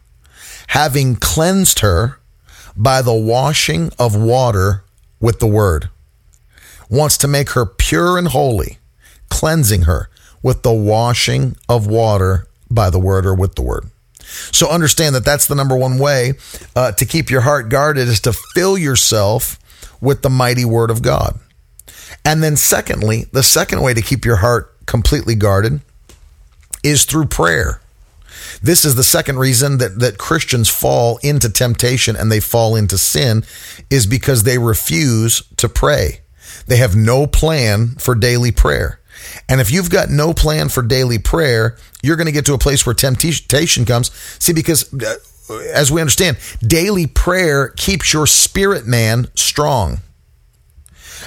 having 0.69 1.17
cleansed 1.17 1.81
her 1.81 2.19
by 2.77 3.03
the 3.03 3.15
washing 3.15 3.91
of 3.99 4.17
water 4.17 4.85
with 5.21 5.39
the 5.39 5.47
word. 5.47 5.89
Wants 6.89 7.17
to 7.19 7.29
make 7.29 7.51
her 7.51 7.65
pure 7.65 8.19
and 8.19 8.29
holy, 8.29 8.79
cleansing 9.31 9.83
her 9.83 10.11
with 10.43 10.63
the 10.63 10.73
washing 10.73 11.57
of 11.69 11.87
water 11.87 12.47
by 12.71 12.91
the 12.91 12.99
word 12.99 13.27
or 13.27 13.35
with 13.35 13.55
the 13.55 13.63
word. 13.63 13.85
So 14.53 14.69
understand 14.69 15.15
that 15.15 15.25
that's 15.25 15.47
the 15.47 15.55
number 15.55 15.77
one 15.77 15.99
way 15.99 16.35
uh, 16.77 16.93
to 16.93 17.05
keep 17.05 17.31
your 17.31 17.41
heart 17.41 17.69
guarded 17.69 18.09
is 18.09 18.21
to 18.21 18.33
fill 18.55 18.79
yourself 18.79 19.59
with 20.01 20.23
the 20.23 20.31
mighty 20.31 20.65
word 20.65 20.91
of 20.91 21.03
God. 21.03 21.39
And 22.25 22.43
then, 22.43 22.57
secondly, 22.57 23.27
the 23.33 23.43
second 23.43 23.83
way 23.83 23.95
to 23.95 24.03
keep 24.03 24.25
your 24.25 24.37
heart 24.37 24.75
completely 24.87 25.35
guarded 25.35 25.81
is 26.83 27.05
through 27.05 27.27
prayer. 27.27 27.81
This 28.63 28.85
is 28.85 28.95
the 28.95 29.05
second 29.05 29.39
reason 29.39 29.79
that, 29.79 29.99
that 30.01 30.19
Christians 30.19 30.69
fall 30.69 31.19
into 31.23 31.49
temptation 31.49 32.17
and 32.17 32.31
they 32.31 32.41
fall 32.41 32.77
into 32.77 32.99
sin 32.99 33.45
is 33.91 34.07
because 34.07 34.43
they 34.43 34.59
refuse 34.59 35.43
to 35.57 35.69
pray. 35.69 36.21
They 36.67 36.77
have 36.77 36.95
no 36.95 37.27
plan 37.27 37.97
for 37.99 38.15
daily 38.15 38.53
prayer. 38.53 39.00
And 39.49 39.61
if 39.61 39.71
you've 39.71 39.91
got 39.91 40.09
no 40.11 40.33
plan 40.33 40.69
for 40.69 40.83
daily 40.83 41.19
prayer, 41.19 41.77
you're 42.03 42.17
going 42.17 42.27
to 42.27 42.33
get 42.33 42.47
to 42.47 42.55
a 42.55 42.59
place 42.59 42.87
where 42.87 42.95
temptation 42.95 43.85
comes. 43.85 44.11
See, 44.39 44.53
because 44.53 44.93
uh, 44.95 45.17
as 45.73 45.91
we 45.91 46.01
understand, 46.01 46.39
daily 46.63 47.07
prayer 47.07 47.69
keeps 47.69 48.13
your 48.13 48.27
spirit 48.27 48.87
man 48.87 49.29
strong. 49.35 50.01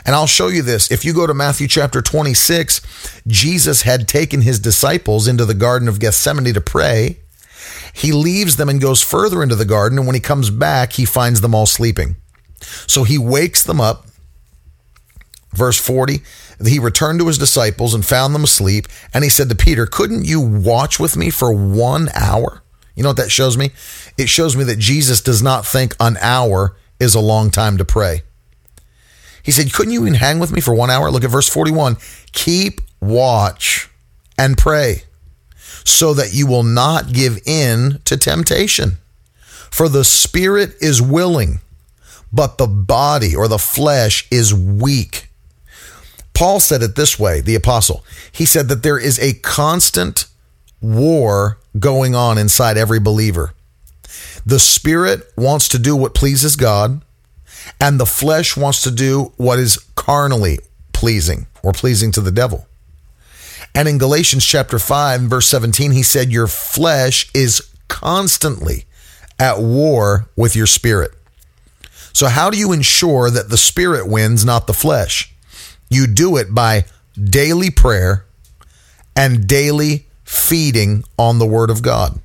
And 0.05 0.15
I'll 0.15 0.27
show 0.27 0.47
you 0.47 0.63
this. 0.63 0.91
If 0.91 1.05
you 1.05 1.13
go 1.13 1.27
to 1.27 1.33
Matthew 1.33 1.67
chapter 1.67 2.01
26, 2.01 3.21
Jesus 3.27 3.83
had 3.83 4.07
taken 4.07 4.41
his 4.41 4.59
disciples 4.59 5.27
into 5.27 5.45
the 5.45 5.53
Garden 5.53 5.87
of 5.87 5.99
Gethsemane 5.99 6.53
to 6.53 6.61
pray. 6.61 7.19
He 7.93 8.11
leaves 8.11 8.55
them 8.55 8.69
and 8.69 8.81
goes 8.81 9.01
further 9.01 9.43
into 9.43 9.55
the 9.55 9.65
garden. 9.65 9.99
And 9.99 10.07
when 10.07 10.15
he 10.15 10.19
comes 10.19 10.49
back, 10.49 10.93
he 10.93 11.05
finds 11.05 11.41
them 11.41 11.53
all 11.53 11.67
sleeping. 11.67 12.15
So 12.59 13.03
he 13.03 13.17
wakes 13.17 13.63
them 13.63 13.79
up. 13.79 14.07
Verse 15.53 15.79
40 15.79 16.21
He 16.65 16.79
returned 16.79 17.19
to 17.19 17.27
his 17.27 17.37
disciples 17.37 17.93
and 17.93 18.05
found 18.05 18.33
them 18.33 18.43
asleep. 18.43 18.87
And 19.13 19.23
he 19.23 19.29
said 19.29 19.49
to 19.49 19.55
Peter, 19.55 19.85
Couldn't 19.85 20.25
you 20.25 20.41
watch 20.41 20.99
with 20.99 21.17
me 21.17 21.29
for 21.29 21.53
one 21.53 22.09
hour? 22.15 22.63
You 22.95 23.03
know 23.03 23.09
what 23.09 23.17
that 23.17 23.31
shows 23.31 23.57
me? 23.57 23.71
It 24.17 24.29
shows 24.29 24.55
me 24.55 24.63
that 24.65 24.79
Jesus 24.79 25.21
does 25.21 25.41
not 25.41 25.65
think 25.65 25.95
an 25.99 26.17
hour 26.21 26.75
is 26.99 27.15
a 27.15 27.19
long 27.19 27.49
time 27.49 27.77
to 27.77 27.85
pray. 27.85 28.21
He 29.41 29.51
said, 29.51 29.73
Couldn't 29.73 29.93
you 29.93 30.01
even 30.01 30.15
hang 30.15 30.39
with 30.39 30.51
me 30.51 30.61
for 30.61 30.73
one 30.73 30.89
hour? 30.89 31.11
Look 31.11 31.23
at 31.23 31.29
verse 31.31 31.49
41. 31.49 31.97
Keep 32.31 32.81
watch 33.01 33.89
and 34.37 34.57
pray 34.57 35.03
so 35.83 36.13
that 36.13 36.33
you 36.33 36.47
will 36.47 36.63
not 36.63 37.11
give 37.11 37.39
in 37.45 37.99
to 38.05 38.15
temptation. 38.15 38.97
For 39.69 39.89
the 39.89 40.05
spirit 40.05 40.75
is 40.79 41.01
willing, 41.01 41.59
but 42.31 42.57
the 42.57 42.67
body 42.67 43.35
or 43.35 43.47
the 43.47 43.57
flesh 43.57 44.27
is 44.31 44.53
weak. 44.53 45.29
Paul 46.33 46.59
said 46.59 46.81
it 46.81 46.95
this 46.95 47.19
way, 47.19 47.41
the 47.41 47.55
apostle. 47.55 48.03
He 48.31 48.45
said 48.45 48.67
that 48.69 48.83
there 48.83 48.97
is 48.97 49.19
a 49.19 49.33
constant 49.33 50.25
war 50.81 51.59
going 51.79 52.15
on 52.15 52.37
inside 52.37 52.77
every 52.77 52.99
believer. 52.99 53.53
The 54.45 54.59
spirit 54.59 55.31
wants 55.37 55.67
to 55.69 55.79
do 55.79 55.95
what 55.95 56.13
pleases 56.13 56.55
God, 56.55 57.01
and 57.79 57.99
the 57.99 58.05
flesh 58.05 58.57
wants 58.57 58.81
to 58.83 58.91
do 58.91 59.31
what 59.37 59.59
is 59.59 59.77
carnally 59.95 60.59
pleasing 60.91 61.47
or 61.61 61.71
pleasing 61.71 62.11
to 62.11 62.21
the 62.21 62.31
devil. 62.31 62.67
And 63.75 63.87
in 63.87 63.97
Galatians 63.97 64.45
chapter 64.45 64.77
5, 64.77 65.21
verse 65.21 65.47
17, 65.47 65.91
he 65.91 66.03
said, 66.03 66.31
Your 66.31 66.47
flesh 66.47 67.29
is 67.33 67.69
constantly 67.87 68.85
at 69.39 69.59
war 69.59 70.29
with 70.35 70.55
your 70.55 70.67
spirit. 70.67 71.11
So, 72.11 72.27
how 72.27 72.51
do 72.51 72.57
you 72.57 72.71
ensure 72.71 73.31
that 73.31 73.49
the 73.49 73.57
spirit 73.57 74.07
wins, 74.07 74.45
not 74.45 74.67
the 74.67 74.73
flesh? 74.73 75.32
You 75.93 76.07
do 76.07 76.37
it 76.37 76.53
by 76.53 76.85
daily 77.21 77.69
prayer 77.69 78.25
and 79.15 79.47
daily 79.47 80.07
feeding 80.23 81.03
on 81.17 81.39
the 81.39 81.45
Word 81.45 81.69
of 81.69 81.81
God. 81.81 82.19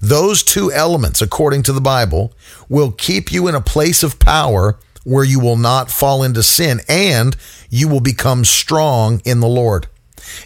Those 0.00 0.42
two 0.42 0.72
elements, 0.72 1.22
according 1.22 1.62
to 1.64 1.72
the 1.72 1.80
Bible, 1.80 2.32
will 2.68 2.90
keep 2.90 3.32
you 3.32 3.48
in 3.48 3.54
a 3.54 3.60
place 3.60 4.02
of 4.02 4.18
power 4.18 4.78
where 5.04 5.24
you 5.24 5.38
will 5.38 5.56
not 5.56 5.90
fall 5.90 6.22
into 6.22 6.42
sin 6.42 6.80
and 6.88 7.36
you 7.70 7.88
will 7.88 8.00
become 8.00 8.44
strong 8.44 9.20
in 9.24 9.40
the 9.40 9.46
Lord. 9.46 9.86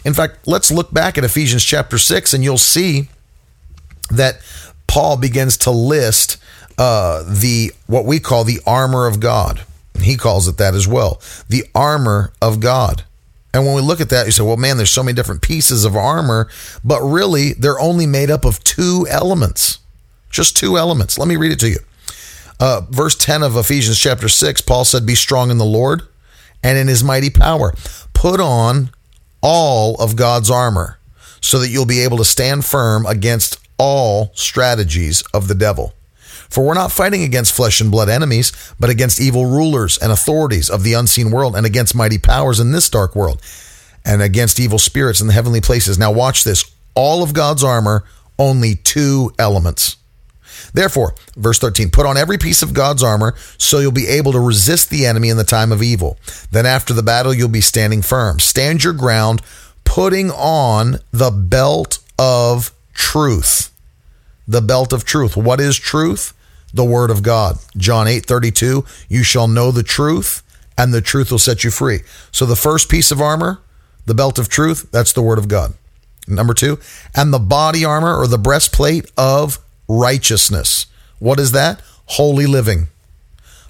In 0.05 0.13
fact, 0.13 0.47
let's 0.47 0.71
look 0.71 0.93
back 0.93 1.17
at 1.17 1.23
Ephesians 1.23 1.63
chapter 1.63 1.97
6 1.97 2.33
and 2.33 2.43
you'll 2.43 2.57
see 2.59 3.09
that 4.11 4.39
Paul 4.87 5.17
begins 5.17 5.57
to 5.57 5.71
list 5.71 6.37
uh, 6.77 7.23
the 7.23 7.71
what 7.87 8.05
we 8.05 8.19
call 8.19 8.43
the 8.43 8.59
armor 8.65 9.07
of 9.07 9.19
God. 9.19 9.61
He 9.99 10.17
calls 10.17 10.47
it 10.47 10.57
that 10.57 10.73
as 10.73 10.87
well. 10.87 11.21
The 11.47 11.65
armor 11.75 12.31
of 12.41 12.59
God. 12.59 13.03
And 13.53 13.65
when 13.65 13.75
we 13.75 13.81
look 13.81 13.99
at 13.99 14.09
that, 14.09 14.25
you 14.25 14.31
say, 14.31 14.43
well, 14.43 14.57
man, 14.57 14.77
there's 14.77 14.91
so 14.91 15.03
many 15.03 15.15
different 15.15 15.41
pieces 15.41 15.83
of 15.83 15.95
armor, 15.95 16.49
but 16.83 17.01
really 17.01 17.53
they're 17.53 17.79
only 17.79 18.07
made 18.07 18.31
up 18.31 18.45
of 18.45 18.63
two 18.63 19.05
elements. 19.09 19.79
Just 20.29 20.55
two 20.55 20.77
elements. 20.77 21.17
Let 21.17 21.27
me 21.27 21.35
read 21.35 21.51
it 21.51 21.59
to 21.59 21.69
you. 21.69 21.79
Uh, 22.59 22.81
verse 22.89 23.15
10 23.15 23.43
of 23.43 23.57
Ephesians 23.57 23.99
chapter 23.99 24.29
6, 24.29 24.61
Paul 24.61 24.85
said, 24.85 25.05
Be 25.05 25.15
strong 25.15 25.51
in 25.51 25.57
the 25.57 25.65
Lord 25.65 26.03
and 26.63 26.77
in 26.77 26.87
his 26.87 27.03
mighty 27.03 27.29
power. 27.29 27.73
Put 28.13 28.39
on 28.39 28.91
all 29.41 29.95
of 29.95 30.15
God's 30.15 30.49
armor 30.49 30.99
so 31.41 31.59
that 31.59 31.69
you'll 31.69 31.85
be 31.85 32.01
able 32.01 32.17
to 32.17 32.25
stand 32.25 32.63
firm 32.63 33.05
against 33.05 33.59
all 33.77 34.31
strategies 34.35 35.23
of 35.33 35.47
the 35.47 35.55
devil. 35.55 35.93
For 36.51 36.65
we're 36.65 36.73
not 36.73 36.91
fighting 36.91 37.23
against 37.23 37.55
flesh 37.55 37.79
and 37.79 37.89
blood 37.89 38.09
enemies, 38.09 38.51
but 38.77 38.89
against 38.89 39.21
evil 39.21 39.45
rulers 39.45 39.97
and 39.97 40.11
authorities 40.11 40.69
of 40.69 40.83
the 40.83 40.93
unseen 40.93 41.31
world 41.31 41.55
and 41.55 41.65
against 41.65 41.95
mighty 41.95 42.17
powers 42.17 42.59
in 42.59 42.73
this 42.73 42.89
dark 42.89 43.15
world 43.15 43.41
and 44.03 44.21
against 44.21 44.59
evil 44.59 44.77
spirits 44.77 45.21
in 45.21 45.27
the 45.27 45.33
heavenly 45.33 45.61
places. 45.61 45.97
Now, 45.97 46.11
watch 46.11 46.43
this 46.43 46.69
all 46.93 47.23
of 47.23 47.33
God's 47.33 47.63
armor, 47.63 48.03
only 48.37 48.75
two 48.75 49.31
elements. 49.39 49.95
Therefore, 50.73 51.15
verse 51.37 51.57
13, 51.57 51.89
put 51.89 52.05
on 52.05 52.17
every 52.17 52.37
piece 52.37 52.61
of 52.61 52.73
God's 52.73 53.01
armor 53.01 53.33
so 53.57 53.79
you'll 53.79 53.93
be 53.93 54.07
able 54.07 54.33
to 54.33 54.39
resist 54.39 54.89
the 54.89 55.05
enemy 55.05 55.29
in 55.29 55.37
the 55.37 55.45
time 55.45 55.71
of 55.71 55.81
evil. 55.81 56.17
Then 56.51 56.65
after 56.65 56.93
the 56.93 57.01
battle, 57.01 57.33
you'll 57.33 57.47
be 57.47 57.61
standing 57.61 58.01
firm. 58.01 58.39
Stand 58.39 58.83
your 58.83 58.93
ground, 58.93 59.41
putting 59.85 60.31
on 60.31 60.97
the 61.11 61.31
belt 61.31 61.99
of 62.19 62.73
truth. 62.93 63.71
The 64.47 64.61
belt 64.61 64.91
of 64.91 65.05
truth. 65.05 65.37
What 65.37 65.61
is 65.61 65.77
truth? 65.77 66.33
The 66.73 66.85
word 66.85 67.09
of 67.09 67.23
God. 67.23 67.57
John 67.77 68.07
8 68.07 68.25
32, 68.25 68.85
you 69.09 69.23
shall 69.23 69.47
know 69.47 69.71
the 69.71 69.83
truth, 69.83 70.43
and 70.77 70.93
the 70.93 71.01
truth 71.01 71.31
will 71.31 71.39
set 71.39 71.63
you 71.63 71.71
free. 71.71 71.99
So 72.31 72.45
the 72.45 72.55
first 72.55 72.89
piece 72.89 73.11
of 73.11 73.21
armor, 73.21 73.61
the 74.05 74.15
belt 74.15 74.39
of 74.39 74.49
truth, 74.49 74.89
that's 74.91 75.13
the 75.13 75.21
word 75.21 75.37
of 75.37 75.47
God. 75.47 75.73
Number 76.27 76.53
two, 76.53 76.79
and 77.15 77.33
the 77.33 77.39
body 77.39 77.83
armor 77.83 78.15
or 78.15 78.27
the 78.27 78.37
breastplate 78.37 79.11
of 79.17 79.59
righteousness. 79.87 80.85
What 81.19 81.39
is 81.39 81.51
that? 81.51 81.81
Holy 82.05 82.45
living. 82.45 82.87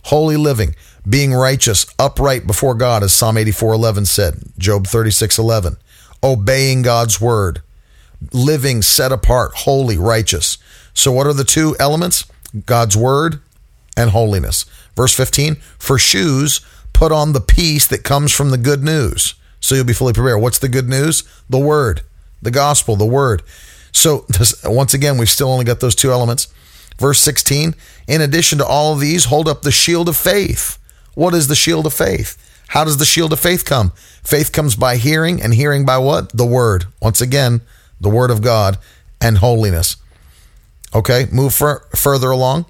Holy 0.06 0.36
living, 0.36 0.76
being 1.08 1.34
righteous, 1.34 1.86
upright 2.00 2.48
before 2.48 2.74
God, 2.74 3.04
as 3.04 3.14
Psalm 3.14 3.38
84:11 3.38 4.06
said, 4.06 4.40
Job 4.58 4.88
36:11. 4.88 5.78
Obeying 6.24 6.82
God's 6.82 7.20
word, 7.22 7.62
living 8.32 8.82
set 8.82 9.12
apart, 9.12 9.54
holy, 9.56 9.98
righteous. 9.98 10.58
So 10.94 11.12
what 11.12 11.28
are 11.28 11.34
the 11.34 11.44
two 11.44 11.76
elements? 11.80 12.26
God's 12.66 12.98
word 12.98 13.42
and 13.98 14.12
holiness. 14.12 14.66
Verse 14.96 15.16
15, 15.16 15.56
for 15.78 15.98
shoes, 15.98 16.62
put 16.94 17.12
on 17.12 17.34
the 17.34 17.42
peace 17.42 17.88
that 17.88 18.04
comes 18.04 18.32
from 18.32 18.50
the 18.50 18.58
good 18.58 18.84
news. 18.84 19.36
So 19.60 19.76
you'll 19.76 19.86
be 19.86 19.94
fully 19.94 20.14
prepared. 20.14 20.42
What's 20.42 20.60
the 20.60 20.70
good 20.70 20.90
news? 20.90 21.24
The 21.50 21.60
word, 21.60 22.02
the 22.42 22.52
gospel, 22.52 22.96
the 22.96 23.06
word. 23.06 23.44
So 23.92 24.26
this, 24.30 24.62
once 24.64 24.94
again, 24.94 25.18
we've 25.18 25.30
still 25.30 25.50
only 25.50 25.66
got 25.66 25.80
those 25.80 25.96
two 25.96 26.12
elements. 26.12 26.48
Verse 26.98 27.20
16, 27.20 27.76
in 28.08 28.22
addition 28.22 28.58
to 28.60 28.66
all 28.66 28.94
of 28.94 29.00
these, 29.00 29.26
hold 29.26 29.48
up 29.48 29.62
the 29.62 29.72
shield 29.72 30.10
of 30.10 30.18
faith. 30.18 30.78
What 31.16 31.34
is 31.34 31.48
the 31.48 31.56
shield 31.56 31.86
of 31.86 31.94
faith? 31.94 32.38
How 32.70 32.84
does 32.86 32.98
the 32.98 33.06
shield 33.06 33.34
of 33.34 33.40
faith 33.40 33.66
come? 33.66 33.92
Faith 34.24 34.52
comes 34.52 34.76
by 34.76 34.98
hearing, 34.98 35.42
and 35.42 35.54
hearing 35.54 35.86
by 35.86 35.98
what? 35.98 36.30
The 36.30 36.46
word. 36.46 36.86
Once 37.02 37.20
again, 37.20 37.62
the 38.00 38.10
word 38.10 38.32
of 38.32 38.42
God 38.42 38.78
and 39.20 39.40
holiness. 39.40 39.98
Okay, 40.94 41.28
move 41.32 41.54
fur- 41.54 41.86
further 41.96 42.30
along, 42.30 42.66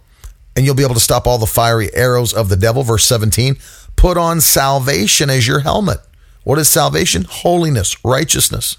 and 0.55 0.65
you'll 0.65 0.75
be 0.75 0.83
able 0.83 0.93
to 0.93 0.99
stop 0.99 1.25
all 1.25 1.37
the 1.37 1.45
fiery 1.45 1.89
arrows 1.93 2.33
of 2.33 2.49
the 2.49 2.55
devil. 2.55 2.83
Verse 2.83 3.05
17, 3.05 3.57
put 3.95 4.17
on 4.17 4.41
salvation 4.41 5.29
as 5.29 5.47
your 5.47 5.59
helmet. 5.59 5.99
What 6.43 6.59
is 6.59 6.69
salvation? 6.69 7.25
Holiness, 7.29 8.03
righteousness. 8.03 8.77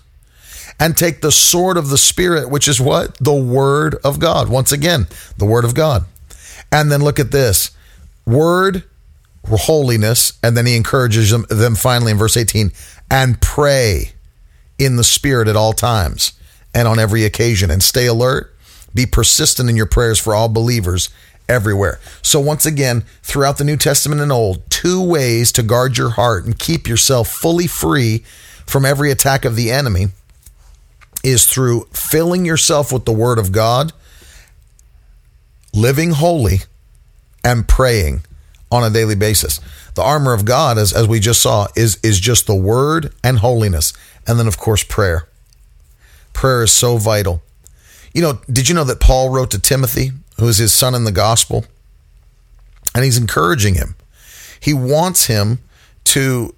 And 0.80 0.96
take 0.96 1.20
the 1.20 1.30
sword 1.30 1.76
of 1.76 1.90
the 1.90 1.98
Spirit, 1.98 2.50
which 2.50 2.66
is 2.66 2.80
what? 2.80 3.16
The 3.18 3.34
Word 3.34 3.96
of 4.04 4.18
God. 4.18 4.48
Once 4.48 4.72
again, 4.72 5.06
the 5.38 5.44
Word 5.44 5.64
of 5.64 5.74
God. 5.74 6.04
And 6.72 6.90
then 6.90 7.02
look 7.02 7.20
at 7.20 7.30
this 7.30 7.70
Word, 8.26 8.84
holiness. 9.46 10.32
And 10.42 10.56
then 10.56 10.66
he 10.66 10.76
encourages 10.76 11.30
them, 11.30 11.46
them 11.48 11.74
finally 11.74 12.12
in 12.12 12.18
verse 12.18 12.36
18 12.36 12.72
and 13.10 13.40
pray 13.40 14.12
in 14.78 14.96
the 14.96 15.04
Spirit 15.04 15.46
at 15.46 15.56
all 15.56 15.72
times 15.72 16.32
and 16.74 16.88
on 16.88 16.98
every 16.98 17.24
occasion. 17.24 17.70
And 17.70 17.82
stay 17.82 18.06
alert. 18.06 18.51
Be 18.94 19.06
persistent 19.06 19.70
in 19.70 19.76
your 19.76 19.86
prayers 19.86 20.18
for 20.18 20.34
all 20.34 20.48
believers 20.48 21.08
everywhere. 21.48 22.00
So, 22.22 22.40
once 22.40 22.66
again, 22.66 23.04
throughout 23.22 23.58
the 23.58 23.64
New 23.64 23.76
Testament 23.76 24.20
and 24.20 24.32
Old, 24.32 24.68
two 24.70 25.02
ways 25.02 25.52
to 25.52 25.62
guard 25.62 25.98
your 25.98 26.10
heart 26.10 26.44
and 26.44 26.58
keep 26.58 26.88
yourself 26.88 27.28
fully 27.28 27.66
free 27.66 28.24
from 28.66 28.84
every 28.84 29.10
attack 29.10 29.44
of 29.44 29.56
the 29.56 29.70
enemy 29.70 30.08
is 31.22 31.46
through 31.46 31.86
filling 31.92 32.44
yourself 32.44 32.92
with 32.92 33.04
the 33.04 33.12
Word 33.12 33.38
of 33.38 33.52
God, 33.52 33.92
living 35.72 36.12
holy, 36.12 36.60
and 37.44 37.68
praying 37.68 38.24
on 38.70 38.84
a 38.84 38.90
daily 38.90 39.14
basis. 39.14 39.60
The 39.94 40.02
armor 40.02 40.32
of 40.32 40.44
God, 40.44 40.78
as, 40.78 40.92
as 40.92 41.06
we 41.06 41.20
just 41.20 41.42
saw, 41.42 41.68
is, 41.76 41.98
is 42.02 42.18
just 42.18 42.46
the 42.46 42.54
Word 42.54 43.12
and 43.22 43.38
holiness. 43.38 43.92
And 44.26 44.38
then, 44.38 44.46
of 44.46 44.58
course, 44.58 44.82
prayer. 44.82 45.28
Prayer 46.32 46.62
is 46.62 46.72
so 46.72 46.96
vital. 46.96 47.42
You 48.14 48.22
know, 48.22 48.40
did 48.50 48.68
you 48.68 48.74
know 48.74 48.84
that 48.84 49.00
Paul 49.00 49.30
wrote 49.30 49.50
to 49.52 49.58
Timothy 49.58 50.12
who 50.42 50.48
is 50.48 50.58
his 50.58 50.72
son 50.72 50.94
in 50.94 51.04
the 51.04 51.12
gospel. 51.12 51.64
And 52.94 53.04
he's 53.04 53.16
encouraging 53.16 53.74
him. 53.74 53.94
He 54.58 54.74
wants 54.74 55.26
him 55.26 55.60
to 56.04 56.54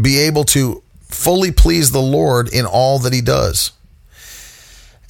be 0.00 0.18
able 0.18 0.44
to 0.44 0.82
fully 1.08 1.50
please 1.50 1.90
the 1.90 2.02
Lord 2.02 2.52
in 2.52 2.66
all 2.66 2.98
that 2.98 3.14
he 3.14 3.20
does. 3.20 3.72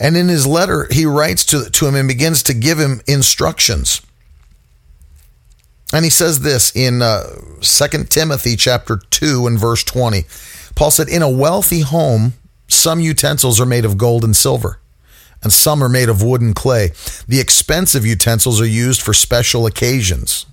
And 0.01 0.16
in 0.16 0.28
his 0.28 0.47
letter, 0.47 0.87
he 0.91 1.07
writes 1.07 1.45
to, 1.47 1.70
to 1.70 1.87
him 1.87 1.95
and 1.95 2.09
begins 2.09 2.45
to 2.45 2.55
give 2.55 2.78
him 2.78 3.01
instructions. 3.07 4.01
And 5.93 6.05
he 6.05 6.11
says 6.11 6.41
this 6.41 6.74
in 6.74 7.03
uh, 7.03 7.24
2 7.61 8.05
Timothy 8.05 8.57
chapter 8.57 9.01
2 9.11 9.47
and 9.47 9.59
verse 9.59 9.85
20. 9.85 10.24
Paul 10.74 10.91
said, 10.91 11.09
In 11.09 11.22
a 11.22 11.30
wealthy 11.30 11.80
home, 11.80 12.35
some 12.68 13.01
utensils 13.01 13.61
are 13.61 13.66
made 13.66 13.85
of 13.85 13.99
gold 13.99 14.24
and 14.24 14.37
silver 14.37 14.78
and 15.45 15.53
some 15.53 15.84
are 15.84 15.88
made 15.88 16.09
of 16.09 16.22
wood 16.22 16.40
and 16.40 16.57
clay. 16.57 16.90
The 17.28 17.38
expensive 17.38 18.05
utensils 18.05 18.61
are 18.61 18.66
used 18.66 19.01
for 19.01 19.14
special 19.14 19.66
occasions, 19.66 20.47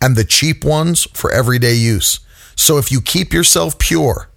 and 0.00 0.16
the 0.16 0.24
cheap 0.24 0.64
ones 0.64 1.06
for 1.12 1.30
everyday 1.30 1.74
use. 1.74 2.18
So 2.56 2.78
if 2.78 2.90
you 2.90 3.00
keep 3.00 3.32
yourself 3.32 3.78
pure, 3.78 4.28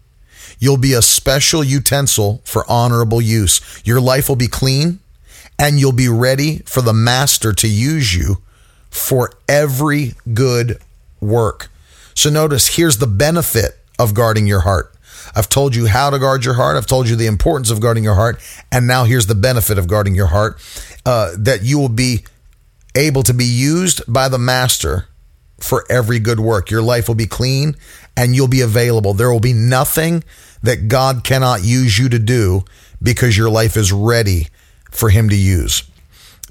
you'll 0.60 0.78
be 0.78 0.94
a 0.94 1.02
special 1.02 1.64
utensil 1.64 2.42
for 2.44 2.70
honorable 2.70 3.22
use. 3.22 3.62
Your 3.84 4.02
life 4.02 4.30
will 4.30 4.36
be 4.36 4.48
clean, 4.48 5.00
and 5.58 5.80
you'll 5.80 5.94
be 5.94 6.10
ready 6.10 6.60
for 6.66 6.82
the 6.82 6.94
master 6.94 7.54
to 7.54 7.68
use 7.68 8.14
you 8.14 8.42
for 8.92 9.32
every 9.48 10.14
good 10.34 10.80
work. 11.22 11.70
So 12.14 12.30
notice 12.30 12.76
here's 12.76 12.98
the 12.98 13.08
benefit 13.08 13.80
of 13.98 14.14
guarding 14.14 14.46
your 14.46 14.62
heart. 14.62 14.94
I've 15.36 15.50
told 15.50 15.76
you 15.76 15.88
how 15.88 16.10
to 16.10 16.20
guard 16.20 16.46
your 16.46 16.56
heart. 16.56 16.78
I've 16.78 16.86
told 16.86 17.08
you 17.08 17.16
the 17.16 17.28
importance 17.28 17.70
of 17.70 17.80
guarding 17.80 18.04
your 18.04 18.16
heart. 18.16 18.42
And 18.72 18.88
now 18.88 19.04
here's 19.04 19.28
the 19.28 19.36
benefit 19.36 19.78
of 19.78 19.88
guarding 19.88 20.16
your 20.16 20.28
heart 20.28 20.60
uh, 21.06 21.32
that 21.38 21.64
you 21.64 21.80
will 21.80 21.90
be 21.90 22.26
able 22.96 23.24
to 23.24 23.34
be 23.34 23.46
used 23.46 24.02
by 24.12 24.30
the 24.30 24.40
master 24.40 25.08
for 25.60 25.86
every 25.90 26.20
good 26.20 26.40
work. 26.40 26.72
Your 26.72 26.82
life 26.82 27.08
will 27.08 27.16
be 27.16 27.28
clean 27.28 27.76
and 28.16 28.36
you'll 28.36 28.48
be 28.48 28.62
available. 28.62 29.14
There 29.14 29.32
will 29.32 29.40
be 29.40 29.54
nothing 29.54 30.24
that 30.64 30.88
God 30.88 31.24
cannot 31.24 31.64
use 31.64 31.98
you 31.98 32.10
to 32.10 32.20
do 32.20 32.64
because 33.02 33.38
your 33.38 33.50
life 33.50 33.78
is 33.78 33.92
ready 33.92 34.48
for 34.92 35.10
Him 35.10 35.30
to 35.30 35.36
use. 35.36 35.84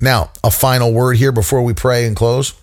Now, 0.01 0.31
a 0.45 0.51
final 0.51 0.93
word 0.93 1.17
here 1.17 1.33
before 1.33 1.63
we 1.63 1.75
pray 1.75 2.07
and 2.07 2.15
close. 2.15 2.55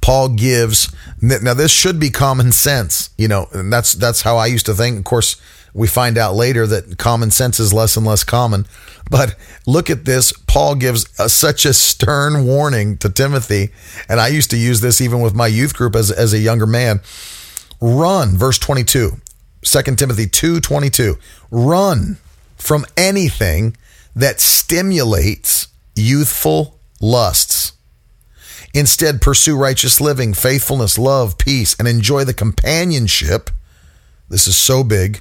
Paul 0.00 0.30
gives 0.30 0.94
now 1.20 1.54
this 1.54 1.72
should 1.72 1.98
be 1.98 2.10
common 2.10 2.52
sense, 2.52 3.10
you 3.16 3.28
know, 3.28 3.48
and 3.52 3.72
that's 3.72 3.94
that's 3.94 4.22
how 4.22 4.36
I 4.36 4.46
used 4.46 4.66
to 4.66 4.74
think. 4.74 4.98
Of 4.98 5.04
course, 5.04 5.36
we 5.72 5.88
find 5.88 6.16
out 6.16 6.34
later 6.34 6.66
that 6.66 6.98
common 6.98 7.30
sense 7.30 7.58
is 7.58 7.72
less 7.72 7.96
and 7.96 8.06
less 8.06 8.24
common. 8.24 8.66
But 9.10 9.34
look 9.66 9.90
at 9.90 10.04
this. 10.04 10.32
Paul 10.32 10.76
gives 10.76 11.06
a, 11.18 11.28
such 11.28 11.66
a 11.66 11.74
stern 11.74 12.46
warning 12.46 12.96
to 12.98 13.10
Timothy, 13.10 13.70
and 14.08 14.20
I 14.20 14.28
used 14.28 14.50
to 14.50 14.56
use 14.56 14.80
this 14.80 15.00
even 15.00 15.20
with 15.20 15.34
my 15.34 15.46
youth 15.46 15.74
group 15.74 15.96
as 15.96 16.10
as 16.10 16.32
a 16.32 16.38
younger 16.38 16.66
man. 16.66 17.00
Run, 17.80 18.36
verse 18.36 18.58
22. 18.58 19.20
2 19.62 19.82
Timothy 19.96 20.26
2:22. 20.26 21.18
Run 21.50 22.18
from 22.56 22.86
anything 22.96 23.76
that 24.14 24.40
stimulates 24.40 25.68
youthful 25.94 26.78
lusts 27.00 27.72
Instead, 28.74 29.20
pursue 29.22 29.56
righteous 29.56 30.00
living, 30.00 30.34
faithfulness, 30.34 30.98
love, 30.98 31.38
peace, 31.38 31.76
and 31.78 31.86
enjoy 31.86 32.24
the 32.24 32.34
companionship. 32.34 33.48
This 34.28 34.48
is 34.48 34.56
so 34.56 34.82
big 34.82 35.20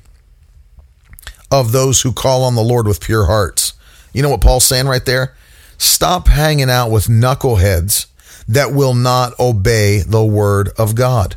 of 1.52 1.72
those 1.72 2.02
who 2.02 2.12
call 2.12 2.44
on 2.44 2.56
the 2.56 2.64
Lord 2.64 2.88
with 2.88 3.00
pure 3.00 3.28
hearts. 3.28 3.74
You 4.12 4.24
know 4.24 4.30
what 4.30 4.42
Paul's 4.42 4.66
saying 4.66 4.88
right 4.88 5.06
there? 5.06 5.36
Stop 5.78 6.28
hanging 6.28 6.70
out 6.70 6.90
with 6.90 7.06
knuckleheads 7.06 8.08
that 8.48 8.74
will 8.74 8.96
not 8.96 9.40
obey 9.40 10.02
the 10.02 10.26
word 10.26 10.70
of 10.78 10.96
God. 10.96 11.36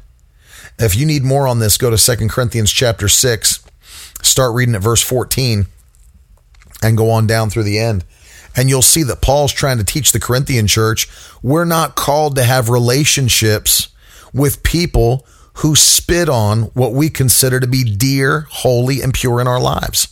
If 0.78 0.96
you 0.96 1.04
need 1.04 1.22
more 1.22 1.46
on 1.46 1.58
this, 1.58 1.76
go 1.76 1.94
to 1.94 2.16
2 2.16 2.28
Corinthians 2.28 2.72
chapter 2.72 3.08
6, 3.08 3.64
start 4.22 4.54
reading 4.54 4.74
at 4.74 4.82
verse 4.82 5.02
14, 5.02 5.66
and 6.82 6.96
go 6.96 7.10
on 7.10 7.26
down 7.26 7.50
through 7.50 7.64
the 7.64 7.78
end. 7.78 8.04
And 8.56 8.68
you'll 8.68 8.82
see 8.82 9.02
that 9.04 9.20
Paul's 9.20 9.52
trying 9.52 9.78
to 9.78 9.84
teach 9.84 10.12
the 10.12 10.20
Corinthian 10.20 10.66
church 10.66 11.08
we're 11.42 11.64
not 11.64 11.94
called 11.94 12.36
to 12.36 12.44
have 12.44 12.68
relationships 12.68 13.88
with 14.32 14.62
people 14.62 15.26
who 15.58 15.76
spit 15.76 16.28
on 16.28 16.62
what 16.74 16.92
we 16.92 17.08
consider 17.08 17.60
to 17.60 17.66
be 17.66 17.84
dear, 17.84 18.46
holy, 18.50 19.00
and 19.00 19.14
pure 19.14 19.40
in 19.40 19.46
our 19.46 19.60
lives. 19.60 20.08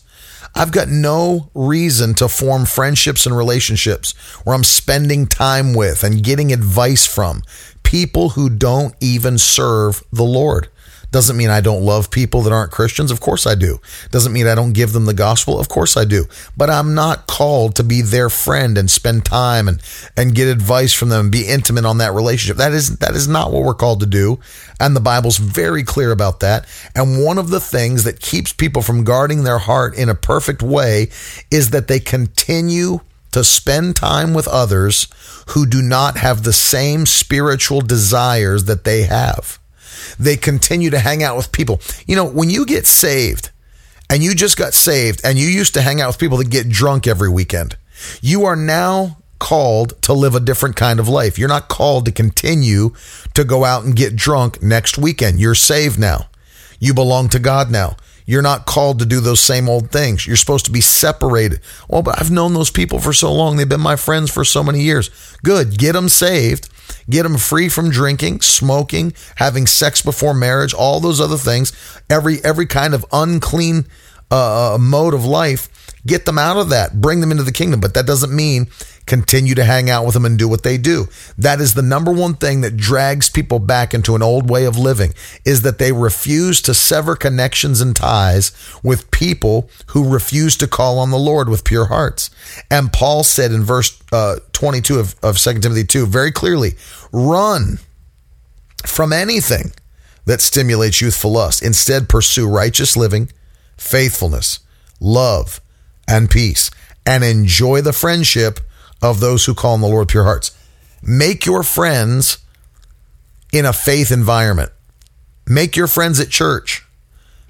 I've 0.55 0.73
got 0.73 0.89
no 0.89 1.51
reason 1.55 2.15
to 2.15 2.29
form 2.29 2.65
friendships 2.65 3.27
and 3.27 3.37
relationships 3.37 4.13
where 4.45 4.55
I'm 4.55 4.65
spending 4.65 5.27
time 5.27 5.75
with 5.75 6.05
and 6.05 6.23
getting 6.23 6.53
advice 6.53 7.05
from 7.05 7.43
people 7.83 8.31
who 8.31 8.49
don't 8.49 8.95
even 9.01 9.37
serve 9.37 10.05
the 10.13 10.25
Lord. 10.25 10.69
Doesn't 11.15 11.37
mean 11.37 11.49
I 11.49 11.61
don't 11.61 11.85
love 11.85 12.11
people 12.11 12.43
that 12.43 12.53
aren't 12.53 12.73
Christians. 12.73 13.13
Of 13.13 13.21
course 13.21 13.47
I 13.47 13.55
do. 13.55 13.81
Doesn't 14.11 14.33
mean 14.33 14.49
I 14.49 14.57
don't 14.57 14.73
give 14.73 14.93
them 14.93 15.05
the 15.05 15.15
gospel. 15.15 15.61
Of 15.61 15.69
course 15.69 15.97
I 15.97 16.05
do. 16.05 16.25
But 16.57 16.71
I'm 16.71 16.93
not 16.93 17.29
called 17.29 17.77
to 17.77 17.85
be 17.85 18.03
their 18.03 18.29
friend 18.29 18.77
and 18.77 18.91
spend 18.91 19.25
time 19.25 19.69
and, 19.69 19.81
and 20.17 20.35
get 20.35 20.49
advice 20.49 20.93
from 20.93 21.11
them 21.11 21.21
and 21.21 21.31
be 21.31 21.47
intimate 21.47 21.85
on 21.85 21.99
that 21.99 22.15
relationship. 22.15 22.57
That 22.57 22.73
is, 22.73 22.99
that 22.99 23.15
is 23.15 23.29
not 23.29 23.53
what 23.53 23.63
we're 23.63 23.75
called 23.75 24.01
to 24.01 24.07
do. 24.07 24.41
And 24.81 24.97
the 24.97 25.01
Bible's 25.01 25.37
very 25.37 25.85
clear 25.85 26.11
about 26.11 26.41
that. 26.41 26.67
And 26.97 27.25
one 27.25 27.39
of 27.39 27.49
the 27.49 27.61
things 27.61 28.03
that 28.03 28.19
keeps 28.19 28.53
people 28.53 28.83
from 28.83 29.05
guarding 29.05 29.45
their 29.45 29.59
heart 29.59 29.95
in 29.95 30.09
a 30.09 30.17
perfect 30.17 30.65
way 30.65 31.11
is 31.49 31.71
that 31.71 31.87
they 31.87 32.01
continue 32.01 32.99
to 33.31 33.45
spend 33.45 33.95
time 33.95 34.35
with 34.35 34.49
others 34.49 35.07
who 35.51 35.65
do 35.65 35.81
not 35.81 36.17
have 36.17 36.43
the 36.43 36.53
same 36.53 37.07
spiritual 37.07 37.83
desires 37.83 38.65
that 38.65 38.83
they 38.83 39.05
have. 39.05 39.61
They 40.19 40.37
continue 40.37 40.91
to 40.91 40.99
hang 40.99 41.23
out 41.23 41.37
with 41.37 41.53
people. 41.53 41.81
You 42.07 42.17
know, 42.17 42.25
when 42.25 42.51
you 42.51 42.67
get 42.67 42.87
saved 42.87 43.51
and 44.11 44.23
you 44.23 44.35
just 44.35 44.57
got 44.57 44.75
saved 44.75 45.21
and 45.25 45.39
you 45.39 45.47
used 45.47 45.75
to 45.75 45.83
hang 45.83 46.01
out 46.01 46.09
with 46.09 46.19
people 46.19 46.39
that 46.39 46.51
get 46.51 46.69
drunk 46.69 47.07
every 47.07 47.29
weekend, 47.29 47.77
you 48.21 48.45
are 48.45 48.57
now 48.57 49.19
called 49.39 50.01
to 50.03 50.13
live 50.13 50.35
a 50.35 50.41
different 50.41 50.77
kind 50.77 50.99
of 50.99 51.09
life. 51.09 51.39
You're 51.39 51.49
not 51.49 51.69
called 51.69 52.07
to 52.07 52.13
continue 52.13 52.93
to 53.35 53.45
go 53.45 53.65
out 53.65 53.85
and 53.85 53.95
get 53.95 54.17
drunk 54.17 54.63
next 54.63 54.97
weekend. 54.97 55.41
You're 55.41 55.55
saved 55.55 55.99
now. 55.99 56.29
You 56.81 56.95
belong 56.95 57.29
to 57.31 57.39
God 57.39 57.71
now. 57.71 57.97
You're 58.27 58.43
not 58.43 58.65
called 58.65 59.01
to 59.01 59.07
do 59.07 59.21
those 59.21 59.41
same 59.41 59.69
old 59.69 59.91
things. 59.91 60.27
You're 60.27 60.37
supposed 60.37 60.65
to 60.65 60.73
be 60.73 60.81
separated. 60.81 61.61
Well, 61.89 62.03
but 62.03 62.19
I've 62.19 62.31
known 62.31 62.55
those 62.55 62.71
people 62.71 62.99
for 62.99 63.13
so 63.13 63.33
long. 63.33 63.57
They've 63.57 63.69
been 63.69 63.81
my 63.81 63.97
friends 63.97 64.31
for 64.31 64.45
so 64.45 64.63
many 64.63 64.81
years. 64.81 65.11
Good. 65.43 65.77
Get 65.77 65.93
them 65.93 66.09
saved. 66.09 66.71
Get 67.09 67.25
them 67.25 67.37
free 67.37 67.69
from 67.69 67.91
drinking, 67.91 68.41
smoking, 68.41 69.13
having 69.37 69.67
sex 69.67 70.03
before 70.03 70.35
marriage, 70.35 70.75
all 70.75 71.01
those 71.01 71.21
other 71.21 71.37
things. 71.37 71.73
Every 72.09 72.43
every 72.45 72.67
kind 72.67 72.95
of 72.95 73.05
unclean 73.13 73.87
uh, 74.31 74.79
mode 74.81 75.15
of 75.15 75.25
life. 75.25 75.84
Get 76.07 76.27
them 76.27 76.39
out 76.39 76.57
of 76.59 76.69
that. 76.69 77.01
Bring 77.01 77.21
them 77.21 77.31
into 77.31 77.43
the 77.43 77.53
kingdom. 77.53 77.81
But 77.81 77.95
that 77.95 78.07
doesn't 78.07 78.35
mean 78.35 78.67
continue 79.07 79.55
to 79.55 79.65
hang 79.65 79.91
out 79.91 80.05
with 80.05 80.15
them 80.15 80.25
and 80.25 80.39
do 80.39 80.49
what 80.49 80.63
they 80.63 80.79
do. 80.79 81.09
That 81.37 81.61
is 81.61 81.75
the 81.75 81.83
number 81.83 82.11
one 82.13 82.35
thing 82.35 82.63
that 82.63 82.77
drags 82.77 83.29
people 83.31 83.59
back 83.59 83.95
into 83.95 84.15
an 84.15 84.23
old 84.23 84.49
way 84.49 84.65
of 84.65 84.79
living 84.79 85.15
is 85.45 85.63
that 85.63 85.79
they 85.79 85.93
refuse 85.93 86.63
to 86.63 86.75
sever 86.75 87.17
connections 87.17 87.81
and 87.81 87.95
ties 87.95 88.53
with 88.83 89.11
people 89.11 89.69
who 89.89 90.13
refuse 90.13 90.57
to 90.59 90.69
call 90.69 90.99
on 90.99 91.11
the 91.11 91.19
Lord 91.19 91.49
with 91.49 91.65
pure 91.65 91.87
hearts. 91.87 92.31
And 92.71 92.93
Paul 92.93 93.25
said 93.25 93.53
in 93.53 93.63
verse 93.63 94.01
uh, 94.13 94.37
22 94.53 94.99
of, 94.99 95.15
of 95.23 95.39
2 95.39 95.61
Timothy 95.61 95.85
2 95.85 96.07
very 96.07 96.33
clearly, 96.33 96.73
run 97.13 97.79
from 98.87 99.13
anything 99.13 99.73
that 100.27 100.41
stimulates 100.41 101.01
youthful 101.01 101.33
lust. 101.33 101.63
Instead, 101.63 102.09
pursue 102.09 102.49
righteous 102.49 102.97
living, 102.97 103.31
faithfulness, 103.77 104.61
love, 105.01 105.61
and 106.09 106.31
peace, 106.31 106.71
and 107.07 107.25
enjoy 107.25 107.81
the 107.81 107.93
friendship 107.93 108.61
of 109.03 109.21
those 109.21 109.45
who 109.45 109.55
call 109.55 109.75
on 109.75 109.81
the 109.81 109.89
Lord 109.89 110.09
pure 110.09 110.25
hearts. 110.25 110.57
Make 111.03 111.45
your 111.45 111.63
friends 111.63 112.39
in 113.53 113.67
a 113.67 113.73
faith 113.73 114.11
environment. 114.11 114.73
Make 115.47 115.77
your 115.77 115.87
friends 115.87 116.19
at 116.21 116.31
church. 116.31 116.87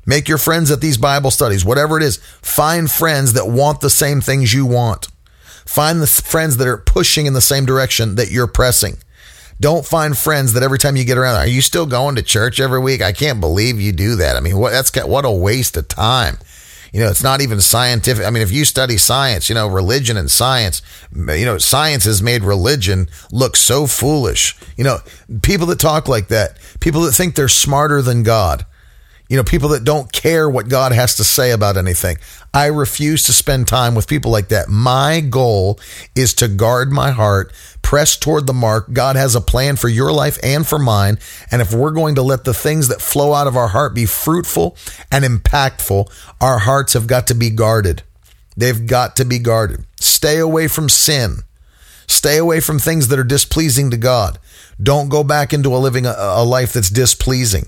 Make 0.06 0.28
your 0.28 0.38
friends 0.38 0.70
at 0.70 0.80
these 0.80 0.98
Bible 0.98 1.30
studies, 1.30 1.64
whatever 1.64 1.96
it 1.96 2.02
is. 2.02 2.18
Find 2.42 2.90
friends 2.90 3.32
that 3.34 3.48
want 3.48 3.80
the 3.80 3.90
same 3.90 4.20
things 4.20 4.52
you 4.52 4.66
want. 4.66 5.08
Find 5.64 6.02
the 6.02 6.06
friends 6.06 6.58
that 6.58 6.68
are 6.68 6.76
pushing 6.76 7.26
in 7.26 7.32
the 7.32 7.40
same 7.40 7.64
direction 7.64 8.16
that 8.16 8.30
you're 8.30 8.46
pressing. 8.46 8.98
Don't 9.60 9.86
find 9.86 10.18
friends 10.18 10.52
that 10.52 10.62
every 10.62 10.78
time 10.78 10.96
you 10.96 11.04
get 11.04 11.16
around, 11.16 11.36
are 11.36 11.46
you 11.46 11.62
still 11.62 11.86
going 11.86 12.16
to 12.16 12.22
church 12.22 12.60
every 12.60 12.80
week? 12.80 13.00
I 13.00 13.12
can't 13.12 13.40
believe 13.40 13.80
you 13.80 13.92
do 13.92 14.16
that. 14.16 14.36
I 14.36 14.40
mean, 14.40 14.58
what 14.58 14.70
that's 14.70 14.94
what 15.06 15.24
a 15.24 15.30
waste 15.30 15.76
of 15.76 15.88
time. 15.88 16.38
You 16.94 17.00
know, 17.00 17.10
it's 17.10 17.24
not 17.24 17.40
even 17.40 17.60
scientific. 17.60 18.24
I 18.24 18.30
mean, 18.30 18.44
if 18.44 18.52
you 18.52 18.64
study 18.64 18.98
science, 18.98 19.48
you 19.48 19.54
know, 19.56 19.66
religion 19.66 20.16
and 20.16 20.30
science, 20.30 20.80
you 21.12 21.44
know, 21.44 21.58
science 21.58 22.04
has 22.04 22.22
made 22.22 22.44
religion 22.44 23.08
look 23.32 23.56
so 23.56 23.88
foolish. 23.88 24.56
You 24.76 24.84
know, 24.84 24.98
people 25.42 25.66
that 25.66 25.80
talk 25.80 26.06
like 26.06 26.28
that, 26.28 26.56
people 26.78 27.00
that 27.00 27.10
think 27.10 27.34
they're 27.34 27.48
smarter 27.48 28.00
than 28.00 28.22
God, 28.22 28.64
you 29.28 29.36
know, 29.36 29.44
people 29.44 29.70
that 29.70 29.84
don't 29.84 30.12
care 30.12 30.48
what 30.48 30.68
God 30.68 30.92
has 30.92 31.16
to 31.16 31.24
say 31.24 31.50
about 31.50 31.76
anything. 31.76 32.18
I 32.52 32.66
refuse 32.66 33.24
to 33.24 33.32
spend 33.32 33.66
time 33.66 33.94
with 33.94 34.06
people 34.06 34.30
like 34.30 34.48
that. 34.48 34.68
My 34.68 35.20
goal 35.20 35.80
is 36.14 36.34
to 36.34 36.48
guard 36.48 36.92
my 36.92 37.10
heart, 37.10 37.52
press 37.82 38.16
toward 38.16 38.46
the 38.46 38.52
mark. 38.52 38.92
God 38.92 39.16
has 39.16 39.34
a 39.34 39.40
plan 39.40 39.76
for 39.76 39.88
your 39.88 40.12
life 40.12 40.38
and 40.42 40.66
for 40.66 40.78
mine. 40.78 41.18
And 41.50 41.62
if 41.62 41.72
we're 41.72 41.90
going 41.90 42.16
to 42.16 42.22
let 42.22 42.44
the 42.44 42.54
things 42.54 42.88
that 42.88 43.00
flow 43.00 43.32
out 43.32 43.46
of 43.46 43.56
our 43.56 43.68
heart 43.68 43.94
be 43.94 44.06
fruitful 44.06 44.76
and 45.10 45.24
impactful, 45.24 46.12
our 46.40 46.58
hearts 46.58 46.92
have 46.92 47.06
got 47.06 47.26
to 47.28 47.34
be 47.34 47.50
guarded. 47.50 48.02
They've 48.56 48.86
got 48.86 49.16
to 49.16 49.24
be 49.24 49.38
guarded. 49.38 49.84
Stay 50.00 50.38
away 50.38 50.68
from 50.68 50.88
sin. 50.88 51.38
Stay 52.06 52.36
away 52.36 52.60
from 52.60 52.78
things 52.78 53.08
that 53.08 53.18
are 53.18 53.24
displeasing 53.24 53.90
to 53.90 53.96
God. 53.96 54.38
Don't 54.82 55.08
go 55.08 55.24
back 55.24 55.52
into 55.52 55.74
a 55.74 55.78
living 55.78 56.06
a, 56.06 56.44
life 56.44 56.72
that's 56.72 56.90
displeasing. 56.90 57.66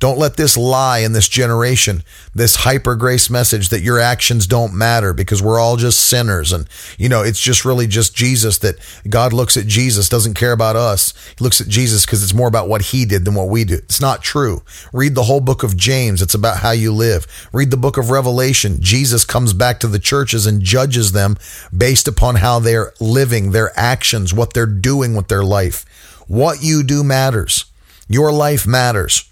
Don't 0.00 0.18
let 0.18 0.38
this 0.38 0.56
lie 0.56 1.00
in 1.00 1.12
this 1.12 1.28
generation, 1.28 2.02
this 2.34 2.56
hyper 2.56 2.96
grace 2.96 3.28
message 3.28 3.68
that 3.68 3.82
your 3.82 4.00
actions 4.00 4.46
don't 4.46 4.74
matter 4.74 5.12
because 5.12 5.42
we're 5.42 5.60
all 5.60 5.76
just 5.76 6.00
sinners. 6.00 6.54
And, 6.54 6.66
you 6.96 7.10
know, 7.10 7.22
it's 7.22 7.38
just 7.38 7.66
really 7.66 7.86
just 7.86 8.16
Jesus 8.16 8.56
that 8.58 8.76
God 9.08 9.34
looks 9.34 9.58
at 9.58 9.66
Jesus, 9.66 10.08
doesn't 10.08 10.34
care 10.34 10.52
about 10.52 10.74
us. 10.74 11.12
He 11.38 11.44
looks 11.44 11.60
at 11.60 11.68
Jesus 11.68 12.06
because 12.06 12.22
it's 12.22 12.32
more 12.32 12.48
about 12.48 12.66
what 12.66 12.80
he 12.80 13.04
did 13.04 13.26
than 13.26 13.34
what 13.34 13.50
we 13.50 13.64
do. 13.64 13.74
It's 13.74 14.00
not 14.00 14.22
true. 14.22 14.62
Read 14.90 15.14
the 15.14 15.24
whole 15.24 15.40
book 15.40 15.62
of 15.62 15.76
James. 15.76 16.22
It's 16.22 16.34
about 16.34 16.56
how 16.60 16.70
you 16.70 16.94
live. 16.94 17.26
Read 17.52 17.70
the 17.70 17.76
book 17.76 17.98
of 17.98 18.08
Revelation. 18.08 18.78
Jesus 18.80 19.26
comes 19.26 19.52
back 19.52 19.80
to 19.80 19.86
the 19.86 19.98
churches 19.98 20.46
and 20.46 20.62
judges 20.62 21.12
them 21.12 21.36
based 21.76 22.08
upon 22.08 22.36
how 22.36 22.58
they're 22.58 22.94
living, 23.00 23.50
their 23.50 23.78
actions, 23.78 24.32
what 24.32 24.54
they're 24.54 24.64
doing 24.64 25.14
with 25.14 25.28
their 25.28 25.44
life. 25.44 25.84
What 26.26 26.62
you 26.62 26.82
do 26.82 27.04
matters. 27.04 27.66
Your 28.08 28.32
life 28.32 28.66
matters. 28.66 29.29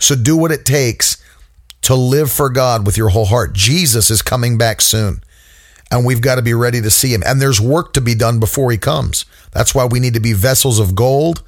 So 0.00 0.16
do 0.16 0.36
what 0.36 0.50
it 0.50 0.64
takes 0.64 1.22
to 1.82 1.94
live 1.94 2.30
for 2.32 2.50
God 2.50 2.84
with 2.84 2.96
your 2.96 3.10
whole 3.10 3.26
heart. 3.26 3.52
Jesus 3.52 4.10
is 4.10 4.22
coming 4.22 4.58
back 4.58 4.80
soon, 4.80 5.22
and 5.90 6.04
we've 6.04 6.20
got 6.20 6.36
to 6.36 6.42
be 6.42 6.54
ready 6.54 6.80
to 6.80 6.90
see 6.90 7.14
him. 7.14 7.22
And 7.24 7.40
there's 7.40 7.60
work 7.60 7.92
to 7.92 8.00
be 8.00 8.14
done 8.14 8.40
before 8.40 8.70
he 8.70 8.78
comes. 8.78 9.24
That's 9.52 9.74
why 9.74 9.84
we 9.84 10.00
need 10.00 10.14
to 10.14 10.20
be 10.20 10.32
vessels 10.32 10.78
of 10.78 10.94
gold 10.94 11.42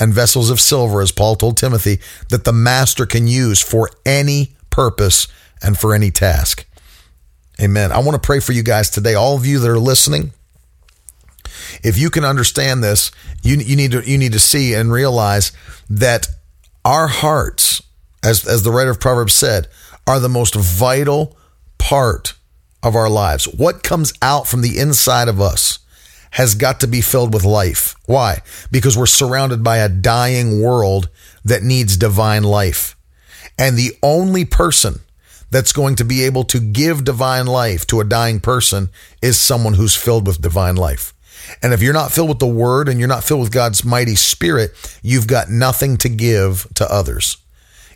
and 0.00 0.12
vessels 0.12 0.50
of 0.50 0.60
silver, 0.60 1.00
as 1.00 1.12
Paul 1.12 1.36
told 1.36 1.56
Timothy, 1.56 1.98
that 2.30 2.44
the 2.44 2.52
master 2.52 3.06
can 3.06 3.26
use 3.26 3.60
for 3.60 3.90
any 4.06 4.56
purpose 4.70 5.26
and 5.62 5.76
for 5.76 5.94
any 5.94 6.10
task. 6.10 6.66
Amen. 7.60 7.90
I 7.90 7.98
want 7.98 8.12
to 8.12 8.24
pray 8.24 8.38
for 8.38 8.52
you 8.52 8.62
guys 8.62 8.90
today, 8.90 9.14
all 9.14 9.36
of 9.36 9.44
you 9.44 9.58
that 9.58 9.68
are 9.68 9.78
listening. 9.78 10.32
If 11.82 11.98
you 11.98 12.10
can 12.10 12.24
understand 12.24 12.84
this, 12.84 13.10
you, 13.42 13.56
you 13.56 13.74
need 13.74 13.90
to 13.92 14.08
you 14.08 14.16
need 14.16 14.32
to 14.32 14.38
see 14.38 14.74
and 14.74 14.92
realize 14.92 15.50
that 15.90 16.28
our 16.84 17.08
hearts 17.08 17.82
as, 18.22 18.46
as 18.46 18.62
the 18.62 18.70
writer 18.70 18.90
of 18.90 19.00
Proverbs 19.00 19.34
said, 19.34 19.68
are 20.06 20.20
the 20.20 20.28
most 20.28 20.54
vital 20.54 21.36
part 21.78 22.34
of 22.82 22.94
our 22.94 23.10
lives. 23.10 23.44
What 23.44 23.82
comes 23.82 24.12
out 24.22 24.46
from 24.46 24.62
the 24.62 24.78
inside 24.78 25.28
of 25.28 25.40
us 25.40 25.78
has 26.32 26.54
got 26.54 26.80
to 26.80 26.86
be 26.86 27.00
filled 27.00 27.32
with 27.32 27.44
life. 27.44 27.94
Why? 28.06 28.40
Because 28.70 28.96
we're 28.96 29.06
surrounded 29.06 29.64
by 29.64 29.78
a 29.78 29.88
dying 29.88 30.62
world 30.62 31.08
that 31.44 31.62
needs 31.62 31.96
divine 31.96 32.42
life. 32.42 32.96
And 33.58 33.76
the 33.76 33.96
only 34.02 34.44
person 34.44 35.00
that's 35.50 35.72
going 35.72 35.96
to 35.96 36.04
be 36.04 36.24
able 36.24 36.44
to 36.44 36.60
give 36.60 37.04
divine 37.04 37.46
life 37.46 37.86
to 37.86 38.00
a 38.00 38.04
dying 38.04 38.40
person 38.40 38.90
is 39.22 39.40
someone 39.40 39.74
who's 39.74 39.94
filled 39.94 40.26
with 40.26 40.42
divine 40.42 40.76
life. 40.76 41.14
And 41.62 41.72
if 41.72 41.80
you're 41.80 41.94
not 41.94 42.12
filled 42.12 42.28
with 42.28 42.40
the 42.40 42.46
word 42.46 42.88
and 42.88 42.98
you're 42.98 43.08
not 43.08 43.24
filled 43.24 43.40
with 43.40 43.52
God's 43.52 43.84
mighty 43.84 44.14
spirit, 44.14 44.72
you've 45.02 45.26
got 45.26 45.48
nothing 45.48 45.96
to 45.98 46.08
give 46.08 46.66
to 46.74 46.92
others. 46.92 47.38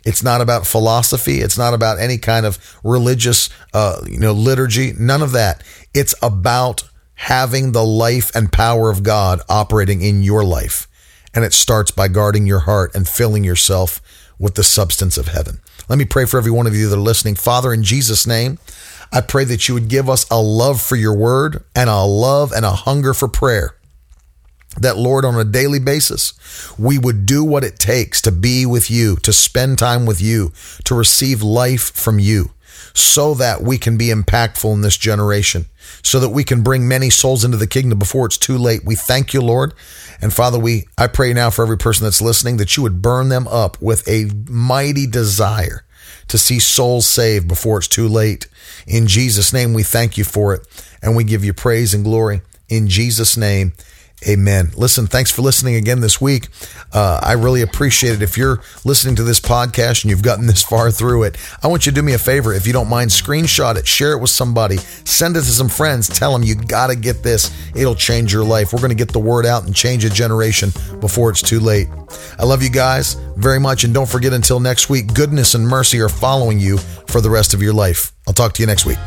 It's 0.03 0.23
not 0.23 0.41
about 0.41 0.67
philosophy. 0.67 1.39
It's 1.39 1.57
not 1.57 1.73
about 1.73 1.99
any 1.99 2.17
kind 2.17 2.45
of 2.45 2.57
religious, 2.83 3.49
uh, 3.73 4.01
you 4.05 4.19
know, 4.19 4.33
liturgy. 4.33 4.93
None 4.99 5.21
of 5.21 5.31
that. 5.31 5.63
It's 5.93 6.13
about 6.21 6.83
having 7.15 7.71
the 7.71 7.85
life 7.85 8.35
and 8.35 8.51
power 8.51 8.89
of 8.89 9.03
God 9.03 9.41
operating 9.47 10.01
in 10.01 10.23
your 10.23 10.43
life. 10.43 10.87
And 11.33 11.45
it 11.45 11.53
starts 11.53 11.91
by 11.91 12.09
guarding 12.09 12.45
your 12.45 12.59
heart 12.59 12.93
and 12.95 13.07
filling 13.07 13.43
yourself 13.43 14.01
with 14.37 14.55
the 14.55 14.63
substance 14.63 15.17
of 15.17 15.27
heaven. 15.27 15.59
Let 15.89 15.99
me 15.99 16.05
pray 16.05 16.25
for 16.25 16.37
every 16.37 16.51
one 16.51 16.67
of 16.67 16.75
you 16.75 16.89
that 16.89 16.95
are 16.95 17.01
listening. 17.01 17.35
Father, 17.35 17.73
in 17.73 17.83
Jesus' 17.83 18.27
name, 18.27 18.59
I 19.11 19.21
pray 19.21 19.43
that 19.45 19.67
you 19.67 19.73
would 19.73 19.89
give 19.89 20.09
us 20.09 20.25
a 20.29 20.41
love 20.41 20.81
for 20.81 20.95
your 20.95 21.15
word 21.15 21.63
and 21.75 21.89
a 21.89 22.01
love 22.01 22.51
and 22.51 22.65
a 22.65 22.71
hunger 22.71 23.13
for 23.13 23.27
prayer 23.27 23.75
that 24.77 24.97
Lord, 24.97 25.25
on 25.25 25.35
a 25.35 25.43
daily 25.43 25.79
basis, 25.79 26.33
we 26.77 26.97
would 26.97 27.25
do 27.25 27.43
what 27.43 27.63
it 27.63 27.79
takes 27.79 28.21
to 28.21 28.31
be 28.31 28.65
with 28.65 28.89
you, 28.89 29.15
to 29.17 29.33
spend 29.33 29.77
time 29.77 30.05
with 30.05 30.21
you, 30.21 30.51
to 30.85 30.95
receive 30.95 31.41
life 31.41 31.91
from 31.91 32.19
you, 32.19 32.51
so 32.93 33.33
that 33.35 33.61
we 33.61 33.77
can 33.77 33.97
be 33.97 34.07
impactful 34.07 34.73
in 34.73 34.81
this 34.81 34.97
generation, 34.97 35.65
so 36.01 36.19
that 36.19 36.29
we 36.29 36.43
can 36.43 36.63
bring 36.63 36.87
many 36.87 37.09
souls 37.09 37.43
into 37.43 37.57
the 37.57 37.67
kingdom 37.67 37.99
before 37.99 38.25
it's 38.25 38.37
too 38.37 38.57
late. 38.57 38.83
We 38.83 38.95
thank 38.95 39.33
you, 39.33 39.41
Lord. 39.41 39.73
And 40.21 40.33
Father, 40.33 40.59
we, 40.59 40.85
I 40.97 41.07
pray 41.07 41.33
now 41.33 41.49
for 41.49 41.63
every 41.63 41.77
person 41.77 42.03
that's 42.03 42.21
listening 42.21 42.57
that 42.57 42.75
you 42.75 42.83
would 42.83 43.01
burn 43.01 43.29
them 43.29 43.47
up 43.47 43.81
with 43.81 44.07
a 44.07 44.29
mighty 44.49 45.05
desire 45.07 45.85
to 46.27 46.37
see 46.37 46.59
souls 46.59 47.05
saved 47.05 47.47
before 47.47 47.77
it's 47.77 47.87
too 47.87 48.07
late. 48.07 48.47
In 48.87 49.07
Jesus' 49.07 49.53
name, 49.53 49.73
we 49.73 49.83
thank 49.83 50.17
you 50.17 50.23
for 50.23 50.53
it 50.53 50.65
and 51.01 51.15
we 51.15 51.23
give 51.23 51.43
you 51.43 51.53
praise 51.53 51.93
and 51.93 52.03
glory. 52.03 52.41
In 52.69 52.87
Jesus' 52.87 53.37
name, 53.37 53.73
Amen. 54.27 54.71
Listen, 54.75 55.07
thanks 55.07 55.31
for 55.31 55.41
listening 55.41 55.75
again 55.75 55.99
this 55.99 56.21
week. 56.21 56.47
Uh, 56.93 57.19
I 57.21 57.33
really 57.33 57.61
appreciate 57.61 58.13
it. 58.13 58.21
If 58.21 58.37
you're 58.37 58.61
listening 58.85 59.15
to 59.15 59.23
this 59.23 59.39
podcast 59.39 60.03
and 60.03 60.11
you've 60.11 60.23
gotten 60.23 60.47
this 60.47 60.63
far 60.63 60.91
through 60.91 61.23
it, 61.23 61.37
I 61.61 61.67
want 61.67 61.85
you 61.85 61.91
to 61.91 61.95
do 61.95 62.01
me 62.01 62.13
a 62.13 62.17
favor. 62.17 62.53
If 62.53 62.65
you 62.65 62.73
don't 62.73 62.89
mind, 62.89 63.09
screenshot 63.09 63.75
it, 63.75 63.87
share 63.87 64.13
it 64.13 64.19
with 64.19 64.29
somebody, 64.29 64.77
send 64.77 65.35
it 65.35 65.41
to 65.41 65.45
some 65.45 65.69
friends, 65.69 66.07
tell 66.07 66.31
them 66.31 66.43
you 66.43 66.55
got 66.55 66.87
to 66.87 66.95
get 66.95 67.23
this. 67.23 67.51
It'll 67.75 67.95
change 67.95 68.31
your 68.31 68.45
life. 68.45 68.71
We're 68.71 68.79
going 68.79 68.89
to 68.89 68.95
get 68.95 69.11
the 69.11 69.19
word 69.19 69.45
out 69.45 69.65
and 69.65 69.75
change 69.75 70.05
a 70.05 70.09
generation 70.09 70.71
before 70.99 71.29
it's 71.29 71.41
too 71.41 71.59
late. 71.59 71.89
I 72.39 72.45
love 72.45 72.63
you 72.63 72.69
guys 72.69 73.15
very 73.35 73.59
much. 73.59 73.83
And 73.83 73.93
don't 73.93 74.09
forget 74.09 74.31
until 74.31 74.59
next 74.59 74.89
week, 74.89 75.13
goodness 75.13 75.53
and 75.53 75.67
mercy 75.67 75.99
are 75.99 76.09
following 76.09 76.59
you 76.59 76.77
for 76.77 77.19
the 77.19 77.29
rest 77.29 77.53
of 77.53 77.61
your 77.61 77.73
life. 77.73 78.12
I'll 78.27 78.33
talk 78.33 78.53
to 78.53 78.61
you 78.61 78.67
next 78.67 78.85
week. 78.85 78.99